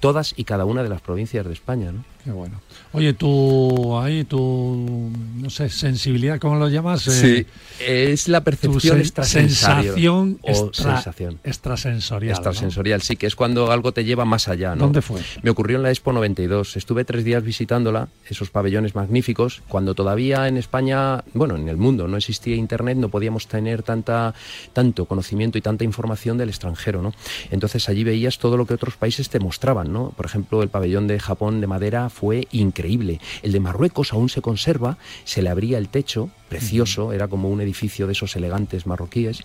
todas 0.00 0.34
y 0.36 0.44
cada 0.44 0.64
una 0.64 0.82
de 0.82 0.88
las 0.88 1.00
provincias 1.00 1.46
de 1.46 1.52
España, 1.52 1.92
¿no? 1.92 2.04
Qué 2.24 2.30
bueno. 2.30 2.60
Oye, 2.92 3.14
tú, 3.14 3.98
ahí, 3.98 4.22
tu, 4.24 5.10
no 5.36 5.50
sé, 5.50 5.68
sensibilidad, 5.70 6.38
¿cómo 6.38 6.56
lo 6.56 6.68
llamas? 6.68 7.02
Sí, 7.02 7.46
eh, 7.80 8.10
es 8.12 8.28
la 8.28 8.42
percepción 8.44 8.98
extrasensorial. 8.98 10.38
o 10.42 10.70
sensación. 10.72 11.40
Extrasensorial. 11.42 12.32
Extrasensorial, 12.32 13.02
sí, 13.02 13.16
que 13.16 13.26
es 13.26 13.34
cuando 13.34 13.72
algo 13.72 13.92
te 13.92 14.04
lleva 14.04 14.24
más 14.24 14.46
allá, 14.46 14.76
¿no? 14.76 14.84
¿Dónde 14.84 15.02
fue? 15.02 15.20
Me 15.42 15.50
ocurrió 15.50 15.78
en 15.78 15.82
la 15.82 15.90
Expo 15.90 16.12
92. 16.12 16.76
Estuve 16.76 17.04
tres 17.04 17.24
días 17.24 17.42
visitándola, 17.42 18.08
esos 18.28 18.50
pabellones 18.50 18.94
magníficos, 18.94 19.62
cuando 19.68 19.94
todavía 19.94 20.46
en 20.46 20.58
España, 20.58 21.24
bueno, 21.32 21.56
en 21.56 21.68
el 21.68 21.78
mundo 21.78 22.06
no 22.06 22.18
existía 22.18 22.54
Internet, 22.54 22.98
no 22.98 23.08
podíamos 23.08 23.48
tener 23.48 23.82
tanta, 23.82 24.34
tanto 24.74 25.06
conocimiento 25.06 25.58
y 25.58 25.62
tanta 25.62 25.82
información 25.82 26.38
del 26.38 26.50
extranjero, 26.50 27.02
¿no? 27.02 27.14
Entonces 27.50 27.88
allí 27.88 28.04
veías 28.04 28.38
todo 28.38 28.56
lo 28.56 28.66
que 28.66 28.74
otros 28.74 28.96
países 28.96 29.28
te 29.28 29.40
mostraban, 29.40 29.92
¿no? 29.92 30.10
Por 30.10 30.26
ejemplo, 30.26 30.62
el 30.62 30.68
pabellón 30.68 31.08
de 31.08 31.18
Japón 31.18 31.60
de 31.60 31.66
madera 31.66 32.10
fue 32.12 32.46
increíble. 32.52 33.20
El 33.42 33.52
de 33.52 33.60
Marruecos 33.60 34.12
aún 34.12 34.28
se 34.28 34.42
conserva, 34.42 34.98
se 35.24 35.42
le 35.42 35.48
abría 35.48 35.78
el 35.78 35.88
techo, 35.88 36.30
precioso, 36.48 37.12
era 37.12 37.26
como 37.26 37.48
un 37.48 37.60
edificio 37.60 38.06
de 38.06 38.12
esos 38.12 38.36
elegantes 38.36 38.86
marroquíes, 38.86 39.42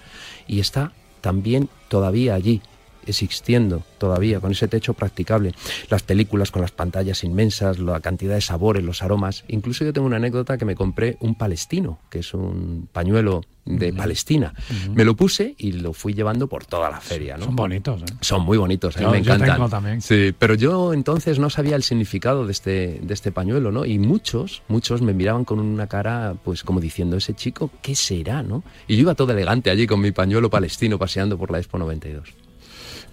y 0.48 0.60
está 0.60 0.92
también 1.22 1.70
todavía 1.88 2.36
allí 2.36 2.62
existiendo 3.08 3.84
todavía, 3.98 4.40
con 4.40 4.52
ese 4.52 4.68
techo 4.68 4.94
practicable. 4.94 5.54
Las 5.90 6.04
películas 6.04 6.52
con 6.52 6.62
las 6.62 6.72
pantallas 6.72 7.24
inmensas, 7.24 7.80
la 7.80 8.00
cantidad 8.00 8.36
de 8.36 8.42
sabores, 8.42 8.84
los 8.84 9.04
aromas. 9.04 9.44
Incluso 9.48 9.86
yo 9.86 9.94
tengo 9.94 10.08
una 10.08 10.18
anécdota 10.18 10.58
que 10.58 10.66
me 10.66 10.76
compré 10.76 11.18
un 11.20 11.36
palestino, 11.36 12.00
que 12.10 12.20
es 12.20 12.34
un 12.34 12.88
pañuelo 12.92 13.42
de 13.68 13.94
Palestina. 13.94 14.54
Me 14.94 15.04
lo 15.04 15.16
puse 15.16 15.56
y 15.58 15.74
lo 15.74 15.94
fui 15.94 16.14
llevando 16.14 16.48
por 16.48 16.66
toda 16.66 16.90
la 16.90 17.00
feria. 17.00 17.38
Son 17.38 17.56
bonitos. 17.56 18.02
¿eh? 18.02 18.06
Son 18.22 18.42
muy 18.42 18.58
bonitos, 18.58 18.98
a 18.98 19.02
mí 19.02 19.06
me 19.08 19.18
encantan. 19.20 19.70
también. 19.70 20.02
Sí, 20.02 20.34
pero 20.38 20.56
yo 20.56 20.94
entonces 20.94 21.40
no 21.40 21.50
sabía 21.50 21.76
el 21.76 21.84
significado 21.84 22.46
de 22.46 22.52
este, 22.52 23.00
de 23.02 23.14
este 23.14 23.32
pañuelo, 23.32 23.72
¿no? 23.72 23.86
Y 23.86 24.00
muchos, 24.00 24.64
muchos 24.68 25.02
me 25.02 25.14
miraban 25.14 25.46
con 25.46 25.60
una 25.60 25.88
cara, 25.88 26.36
pues 26.44 26.64
como 26.64 26.80
diciendo, 26.80 27.18
ese 27.18 27.34
chico, 27.34 27.70
¿qué 27.82 27.96
será, 27.96 28.44
no? 28.44 28.64
Y 28.88 28.96
yo 28.96 29.02
iba 29.02 29.16
todo 29.16 29.32
elegante 29.32 29.70
allí 29.70 29.88
con 29.88 30.00
mi 30.00 30.12
pañuelo 30.12 30.50
palestino 30.50 30.98
paseando 30.98 31.38
por 31.38 31.52
la 31.52 31.58
Expo 31.58 31.78
92. 31.78 32.47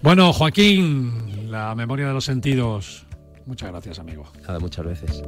Bueno, 0.05 0.31
Joaquín, 0.33 1.49
la 1.49 1.73
memoria 1.73 2.05
de 2.05 2.13
los 2.13 2.25
sentidos. 2.25 3.07
Muchas 3.47 3.71
gracias, 3.71 3.97
amigo. 3.97 4.23
Nada, 4.43 4.59
muchas 4.59 4.85
veces. 4.85 5.23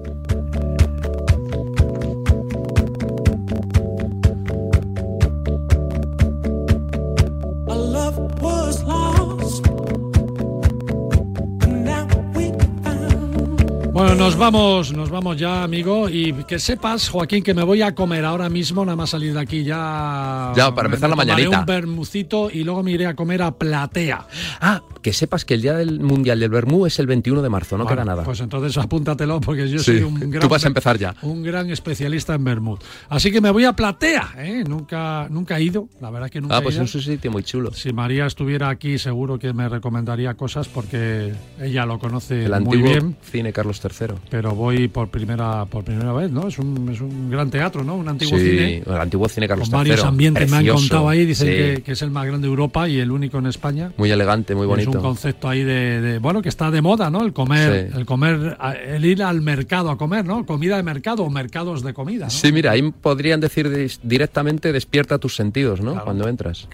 Bueno, 13.97 14.13
nos 14.13 14.35
vamos, 14.37 14.93
nos 14.93 15.09
vamos 15.09 15.37
ya, 15.37 15.63
amigo. 15.63 16.07
Y 16.07 16.31
que 16.43 16.59
sepas, 16.59 17.09
Joaquín, 17.09 17.41
que 17.41 17.55
me 17.55 17.63
voy 17.63 17.81
a 17.81 17.95
comer 17.95 18.25
ahora 18.25 18.47
mismo, 18.47 18.85
nada 18.85 18.95
más 18.95 19.09
salir 19.09 19.33
de 19.33 19.39
aquí 19.39 19.63
ya. 19.63 20.53
Ya, 20.55 20.71
para 20.75 20.85
empezar 20.87 21.09
la 21.09 21.15
mañanita. 21.15 21.61
un 21.61 21.65
bermucito 21.65 22.51
y 22.51 22.63
luego 22.63 22.83
me 22.83 22.91
iré 22.91 23.07
a 23.07 23.15
comer 23.15 23.41
a 23.41 23.49
Platea. 23.57 24.27
Ah, 24.61 24.83
que 25.01 25.13
sepas 25.13 25.45
que 25.45 25.55
el 25.55 25.63
día 25.63 25.73
del 25.73 25.99
Mundial 25.99 26.39
del 26.39 26.51
Bermú 26.51 26.85
es 26.85 26.99
el 26.99 27.07
21 27.07 27.41
de 27.41 27.49
marzo, 27.49 27.75
no 27.75 27.87
queda 27.87 28.05
nada. 28.05 28.23
Pues 28.23 28.39
entonces 28.39 28.77
apúntatelo 28.77 29.41
porque 29.41 29.67
yo 29.67 29.79
soy 29.79 30.03
un 30.03 30.29
gran. 30.29 30.41
Tú 30.43 30.47
vas 30.49 30.63
a 30.65 30.67
empezar 30.67 30.99
ya. 30.99 31.15
Un 31.23 31.41
gran 31.41 31.71
especialista 31.71 32.35
en 32.35 32.43
Bermud. 32.43 32.77
Así 33.09 33.31
que 33.31 33.41
me 33.41 33.49
voy 33.49 33.65
a 33.65 33.73
Platea, 33.73 34.35
¿eh? 34.37 34.63
Nunca, 34.67 35.25
nunca 35.31 35.57
he 35.57 35.63
ido, 35.63 35.89
la 36.01 36.11
verdad 36.11 36.29
que 36.29 36.39
nunca 36.39 36.57
Ah, 36.57 36.61
pues 36.61 36.75
he 36.75 36.77
ido. 36.77 36.85
es 36.85 36.93
un 36.93 37.01
sitio 37.01 37.31
muy 37.31 37.41
chulo. 37.41 37.73
Si 37.73 37.91
María 37.93 38.27
estuviera 38.27 38.69
aquí, 38.69 38.99
seguro 38.99 39.39
que 39.39 39.53
me 39.53 39.67
recomendaría 39.67 40.35
cosas 40.35 40.67
porque 40.67 41.33
ella 41.59 41.85
lo 41.87 41.97
conoce 41.97 42.43
El 42.45 42.49
muy 42.51 42.57
antiguo 42.77 42.89
bien. 42.91 43.17
cine 43.23 43.51
Carlos 43.51 43.79
III. 43.91 44.15
Pero 44.29 44.53
voy 44.55 44.88
por 44.88 45.09
primera 45.09 45.65
por 45.65 45.83
primera 45.83 46.13
vez, 46.13 46.31
¿no? 46.31 46.47
Es 46.47 46.57
un, 46.59 46.89
es 46.91 47.01
un 47.01 47.29
gran 47.29 47.49
teatro, 47.49 47.83
¿no? 47.83 47.95
Un 47.95 48.07
antiguo 48.09 48.38
sí, 48.38 48.49
cine. 48.49 48.83
el 48.85 48.93
antiguo 49.01 49.27
cine 49.29 49.47
Carlos 49.47 49.69
Con 49.69 49.79
III. 49.81 49.89
varios 49.91 50.05
ambientes 50.05 50.49
me 50.51 50.57
han 50.57 50.67
contado 50.67 51.09
ahí, 51.09 51.25
dicen 51.25 51.47
Sí. 51.47 51.53
que, 51.53 51.83
que 51.83 51.91
es 51.93 52.01
el 52.01 52.11
más 52.11 52.25
grande 52.25 52.47
de 52.47 52.49
Europa 52.51 52.88
y 52.89 52.99
el 52.99 53.11
único 53.11 53.38
en 53.39 53.47
España. 53.47 53.91
Muy 53.97 54.11
elegante, 54.11 54.55
muy 54.55 54.65
bonito. 54.67 54.89
Es 54.91 54.95
un 54.95 55.01
concepto 55.01 55.49
ahí 55.49 55.63
de, 55.63 56.01
de- 56.01 56.19
bueno 56.19 56.41
que 56.41 56.49
está 56.49 56.71
de 56.71 56.81
moda, 56.81 57.09
¿no? 57.09 57.23
El 57.23 57.33
comer, 57.33 57.89
Sí. 57.91 57.97
el 57.97 58.05
comer, 58.05 58.57
el 58.88 59.05
ir 59.05 59.23
al 59.23 59.41
mercado 59.41 59.89
a 59.91 59.97
comer, 59.97 60.25
¿no? 60.25 60.45
Comida 60.45 60.77
de 60.77 60.83
mercado 60.83 61.23
o 61.23 61.29
mercados 61.29 61.83
de 61.83 61.93
comida. 61.93 62.25
¿no? 62.25 62.29
Sí, 62.31 62.51
mira, 62.51 62.71
ahí 62.71 62.91
podrían 62.91 63.39
decir 63.39 63.69
directamente 64.03 64.71
despierta 64.71 65.17
tus 65.17 65.35
sentidos, 65.35 65.81
¿no? 65.81 66.03
Cuando 66.03 66.27
entras. 66.27 66.67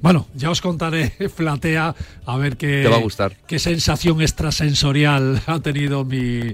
Bueno, 0.00 0.26
ya 0.34 0.50
os 0.50 0.60
contaré, 0.60 1.10
Flatea, 1.34 1.94
a 2.26 2.36
ver 2.36 2.56
qué, 2.56 2.82
Te 2.82 2.88
va 2.88 2.96
a 2.96 3.00
gustar. 3.00 3.36
qué 3.46 3.58
sensación 3.58 4.20
extrasensorial 4.22 5.40
ha 5.46 5.60
tenido 5.60 6.04
mi, 6.04 6.45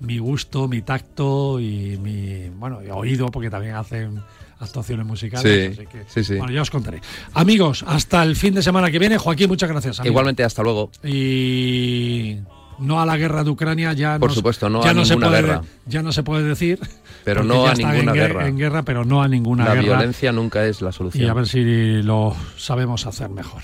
mi 0.00 0.18
gusto, 0.18 0.68
mi 0.68 0.82
tacto 0.82 1.58
y 1.60 1.96
mi 2.02 2.48
bueno 2.50 2.82
y 2.82 2.90
oído, 2.90 3.28
porque 3.28 3.50
también 3.50 3.74
hacen 3.76 4.20
actuaciones 4.58 5.06
musicales. 5.06 5.76
Sí, 5.76 5.80
así 5.80 5.86
que, 5.90 6.04
sí, 6.08 6.24
sí. 6.24 6.36
Bueno, 6.38 6.52
ya 6.52 6.62
os 6.62 6.70
contaré. 6.70 7.00
Amigos, 7.34 7.84
hasta 7.86 8.22
el 8.22 8.36
fin 8.36 8.54
de 8.54 8.62
semana 8.62 8.90
que 8.90 8.98
viene. 8.98 9.18
Joaquín, 9.18 9.48
muchas 9.48 9.68
gracias. 9.70 10.00
amigo. 10.00 10.12
Igualmente, 10.12 10.44
hasta 10.44 10.62
luego. 10.62 10.90
Y 11.04 12.36
no 12.78 13.00
a 13.00 13.06
la 13.06 13.16
guerra 13.16 13.44
de 13.44 13.50
Ucrania, 13.50 13.92
ya 13.92 14.18
Por 14.18 14.30
no, 14.30 14.34
supuesto, 14.34 14.68
no 14.68 14.82
ya 14.82 14.90
a 14.90 14.94
no 14.94 15.04
se 15.04 15.14
ninguna 15.14 15.28
puede, 15.28 15.42
guerra. 15.42 15.62
Ya 15.86 16.02
no 16.02 16.12
se 16.12 16.22
puede 16.22 16.44
decir. 16.44 16.80
Pero 17.24 17.44
no 17.44 17.66
a 17.66 17.74
ninguna 17.74 17.98
en, 17.98 18.12
guerra. 18.12 18.48
En 18.48 18.58
guerra, 18.58 18.82
pero 18.82 19.04
no 19.04 19.22
a 19.22 19.28
ninguna 19.28 19.64
La 19.64 19.74
guerra. 19.76 19.86
violencia 19.98 20.32
nunca 20.32 20.66
es 20.66 20.82
la 20.82 20.90
solución. 20.90 21.24
Y 21.24 21.28
a 21.28 21.34
ver 21.34 21.46
si 21.46 22.02
lo 22.02 22.34
sabemos 22.56 23.06
hacer 23.06 23.28
mejor. 23.28 23.62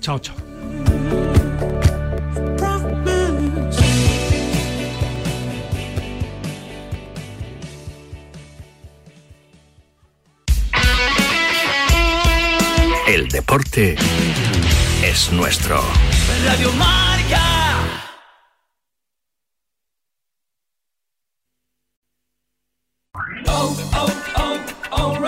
Chao, 0.00 0.18
chao. 0.18 0.36
El 13.28 13.32
deporte 13.32 13.94
es 15.04 15.30
nuestro. 15.32 15.82
Radio 16.46 16.72
Marca. 16.72 18.06
Oh, 23.46 23.76
oh, 23.94 24.10
oh. 24.92 25.18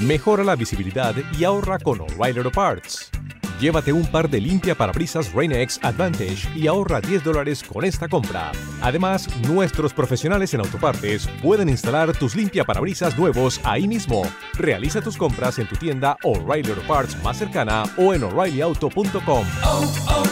Mejora 0.00 0.42
la 0.42 0.56
visibilidad 0.56 1.14
y 1.38 1.44
ahorra 1.44 1.78
con 1.78 2.00
O'Reilly 2.00 2.38
Auto 2.38 2.50
Parts. 2.50 3.13
Llévate 3.60 3.92
un 3.92 4.04
par 4.04 4.28
de 4.28 4.40
limpia 4.40 4.74
parabrisas 4.74 5.32
Rain-X 5.32 5.78
Advantage 5.82 6.48
y 6.56 6.66
ahorra 6.66 7.00
10 7.00 7.22
dólares 7.22 7.62
con 7.62 7.84
esta 7.84 8.08
compra. 8.08 8.50
Además, 8.82 9.28
nuestros 9.48 9.94
profesionales 9.94 10.52
en 10.54 10.60
autopartes 10.60 11.28
pueden 11.42 11.68
instalar 11.68 12.12
tus 12.16 12.34
limpia 12.34 12.64
parabrisas 12.64 13.16
nuevos 13.16 13.60
ahí 13.62 13.86
mismo. 13.86 14.22
Realiza 14.54 15.00
tus 15.00 15.16
compras 15.16 15.58
en 15.58 15.68
tu 15.68 15.76
tienda 15.76 16.16
O'Reilly 16.24 16.70
Auto 16.70 16.82
Parts 16.86 17.22
más 17.22 17.38
cercana 17.38 17.84
o 17.96 18.12
en 18.12 18.24
o'ReillyAuto.com. 18.24 19.46
Oh, 19.64 19.94
oh, 20.08 20.24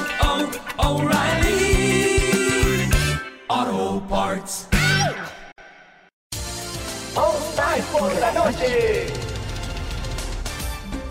oh, 0.79 0.97
O'Reilly. 0.97 2.19
Auto 3.49 4.07
Parts. 4.09 4.69
por 7.93 8.15
la 8.21 8.33
noche. 8.33 9.32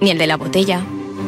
ni 0.00 0.10
el 0.10 0.18
de 0.18 0.26
la 0.26 0.36
botella. 0.36 0.82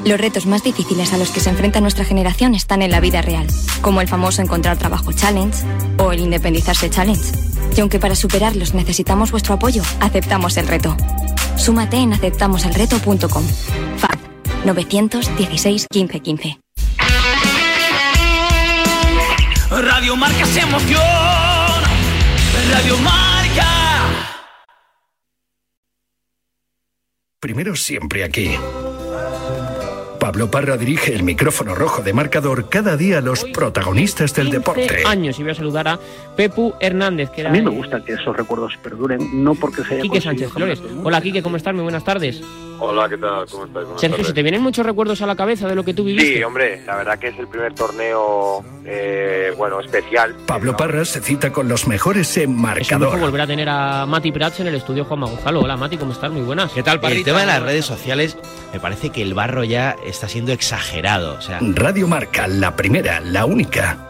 Los 0.04 0.20
retos 0.20 0.46
más 0.46 0.62
difíciles 0.62 1.12
a 1.12 1.18
los 1.18 1.30
que 1.30 1.40
se 1.40 1.50
enfrenta 1.50 1.80
nuestra 1.80 2.04
generación 2.04 2.54
están 2.54 2.82
en 2.82 2.90
la 2.90 3.00
vida 3.00 3.22
real, 3.22 3.46
como 3.82 4.00
el 4.00 4.08
famoso 4.08 4.42
encontrar 4.42 4.78
trabajo 4.78 5.12
challenge 5.12 5.64
o 5.98 6.12
el 6.12 6.20
independizarse 6.20 6.90
challenge. 6.90 7.32
Y 7.76 7.80
aunque 7.80 7.98
para 7.98 8.16
superarlos 8.16 8.74
necesitamos 8.74 9.30
vuestro 9.30 9.54
apoyo, 9.54 9.82
aceptamos 10.00 10.56
el 10.56 10.66
reto. 10.66 10.96
Súmate 11.56 11.98
en 11.98 12.12
aceptamoselreto.com. 12.12 13.44
FAB 13.98 14.18
916 14.64 15.86
1515. 15.92 16.58
Radio 19.70 20.16
Marca 20.16 20.44
emoción. 20.61 21.00
Radio 22.72 22.96
Marca. 22.98 23.30
Primero 27.41 27.74
siempre 27.74 28.22
aquí. 28.22 28.51
Pablo 30.20 30.51
Parra 30.51 30.76
dirige 30.76 31.14
el 31.14 31.22
micrófono 31.22 31.74
rojo 31.74 32.03
de 32.03 32.12
marcador 32.12 32.68
cada 32.68 32.99
día 32.99 33.18
a 33.18 33.20
los 33.22 33.45
protagonistas 33.47 34.34
del 34.34 34.51
deporte. 34.51 35.03
años 35.07 35.38
y 35.38 35.43
voy 35.43 35.53
a 35.53 35.55
saludar 35.55 35.88
a 35.88 35.99
Pepu 36.36 36.74
Hernández. 36.80 37.30
Que 37.30 37.41
era 37.41 37.49
A 37.49 37.53
mí 37.55 37.62
me 37.62 37.70
gusta 37.70 38.05
que 38.05 38.12
esos 38.12 38.36
recuerdos 38.36 38.76
perduren, 38.82 39.43
no 39.43 39.55
porque 39.55 39.82
sea 39.82 40.03
Quique 40.03 40.20
Sánchez 40.20 40.51
Flores. 40.53 40.82
Hola 41.03 41.22
Quique, 41.22 41.43
¿cómo 41.43 41.57
estás? 41.57 41.72
Muy 41.72 41.82
buenas 41.82 42.05
tardes. 42.05 42.43
Hola, 42.83 43.09
¿qué 43.11 43.18
tal? 43.18 43.45
¿Cómo 43.51 43.66
estás? 43.66 43.85
Sergio, 44.01 44.24
¿se 44.24 44.33
te 44.33 44.43
vienen 44.43 44.62
muchos 44.62 44.87
recuerdos 44.87 45.20
a 45.20 45.26
la 45.26 45.37
cabeza 45.37 45.68
de 45.68 45.74
lo 45.74 45.85
que 45.85 45.93
tú 45.93 46.03
viviste? 46.03 46.39
Sí, 46.39 46.43
hombre, 46.43 46.83
la 46.87 46.97
verdad 46.97 47.18
que 47.18 47.28
es 47.28 47.39
el 47.39 47.47
primer 47.47 47.74
torneo, 47.74 48.64
eh, 48.87 49.53
bueno, 49.59 49.81
especial. 49.81 50.35
Pablo 50.47 50.74
Parra 50.76 51.05
se 51.05 51.20
cita 51.20 51.53
con 51.53 51.68
los 51.68 51.87
mejores 51.87 52.35
en 52.39 52.53
Es 52.53 52.57
marcador. 52.57 53.18
volver 53.20 53.43
a 53.43 53.47
tener 53.47 53.68
a 53.68 54.07
Mati 54.07 54.33
Prats 54.33 54.61
en 54.61 54.68
el 54.68 54.76
estudio 54.76 55.05
Juanma 55.05 55.26
Gonzalo. 55.26 55.61
Hola 55.61 55.76
Mati, 55.76 55.99
¿cómo 55.99 56.12
estás? 56.12 56.31
Muy 56.33 56.43
buenas. 56.43 56.72
¿Qué 56.72 56.83
tal, 56.83 56.99
El 57.05 57.22
tema 57.22 57.41
de 57.41 57.47
las 57.47 57.62
redes 57.62 57.85
sociales, 57.85 58.39
me 58.72 58.81
parece 58.81 59.11
que 59.11 59.20
el 59.20 59.35
barro 59.35 59.62
ya 59.62 59.97
está 60.07 60.26
siendo 60.26 60.53
exagerado. 60.53 61.35
O 61.35 61.41
sea, 61.43 61.59
Radio 61.61 62.09
Marca, 62.09 62.47
la 62.49 62.76
primera, 62.76 63.20
la 63.20 63.45
única. 63.45 64.09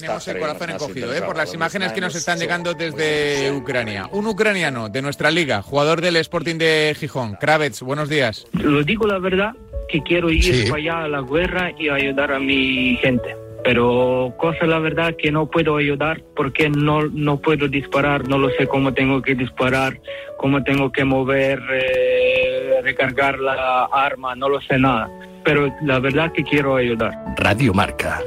Tenemos 0.00 0.28
el 0.28 0.38
corazón 0.38 0.70
encogido 0.70 1.14
¿eh? 1.14 1.22
por 1.22 1.36
las 1.36 1.52
imágenes 1.54 1.92
que 1.92 2.00
nos 2.00 2.14
están 2.14 2.38
llegando 2.38 2.74
desde 2.74 3.52
Ucrania. 3.52 4.08
Un 4.12 4.26
ucraniano 4.26 4.88
de 4.88 5.02
nuestra 5.02 5.30
liga, 5.30 5.62
jugador 5.62 6.00
del 6.00 6.16
Sporting 6.16 6.56
de 6.56 6.94
Gijón, 6.98 7.36
Kravets, 7.40 7.82
buenos 7.82 8.08
días. 8.08 8.46
Lo 8.52 8.82
digo 8.82 9.06
la 9.06 9.18
verdad, 9.18 9.54
que 9.88 10.02
quiero 10.02 10.30
ir 10.30 10.68
para 10.68 10.80
allá 10.80 11.04
a 11.04 11.08
la 11.08 11.22
guerra 11.22 11.72
y 11.78 11.88
ayudar 11.88 12.32
a 12.32 12.38
mi 12.38 12.96
gente. 12.96 13.36
Pero 13.62 14.34
cosa 14.38 14.64
la 14.66 14.78
verdad 14.78 15.14
que 15.18 15.30
no 15.30 15.50
puedo 15.50 15.76
ayudar 15.76 16.22
porque 16.34 16.70
no, 16.70 17.02
no 17.08 17.40
puedo 17.40 17.68
disparar, 17.68 18.26
no 18.26 18.38
lo 18.38 18.48
sé 18.50 18.66
cómo 18.66 18.94
tengo 18.94 19.20
que 19.20 19.34
disparar, 19.34 20.00
cómo 20.38 20.62
tengo 20.62 20.90
que 20.90 21.04
mover, 21.04 21.60
eh, 21.70 22.80
recargar 22.82 23.38
la 23.38 23.84
arma, 23.92 24.34
no 24.34 24.48
lo 24.48 24.60
sé 24.62 24.78
nada. 24.78 25.10
Pero 25.44 25.74
la 25.82 25.98
verdad 25.98 26.32
que 26.32 26.42
quiero 26.42 26.76
ayudar. 26.76 27.12
Radio 27.36 27.74
Marca. 27.74 28.22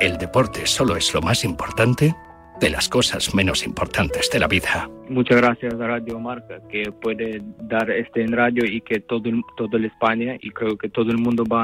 El 0.00 0.18
deporte 0.18 0.66
solo 0.66 0.96
es 0.96 1.14
lo 1.14 1.20
más 1.22 1.44
importante 1.44 2.14
de 2.60 2.70
las 2.70 2.88
cosas 2.88 3.34
menos 3.34 3.64
importantes 3.64 4.28
de 4.32 4.38
la 4.38 4.48
vida. 4.48 4.88
Muchas 5.08 5.36
gracias 5.36 5.74
a 5.74 5.86
Radio 5.86 6.18
Marca 6.18 6.60
que 6.68 6.90
puede 6.90 7.42
dar 7.62 7.90
este 7.90 8.22
en 8.22 8.32
radio 8.32 8.64
y 8.64 8.80
que 8.80 9.00
todo, 9.00 9.30
todo 9.56 9.76
el 9.76 9.84
España 9.84 10.36
y 10.40 10.50
creo 10.50 10.76
que 10.76 10.88
todo 10.88 11.10
el 11.10 11.18
mundo 11.18 11.44
va 11.44 11.62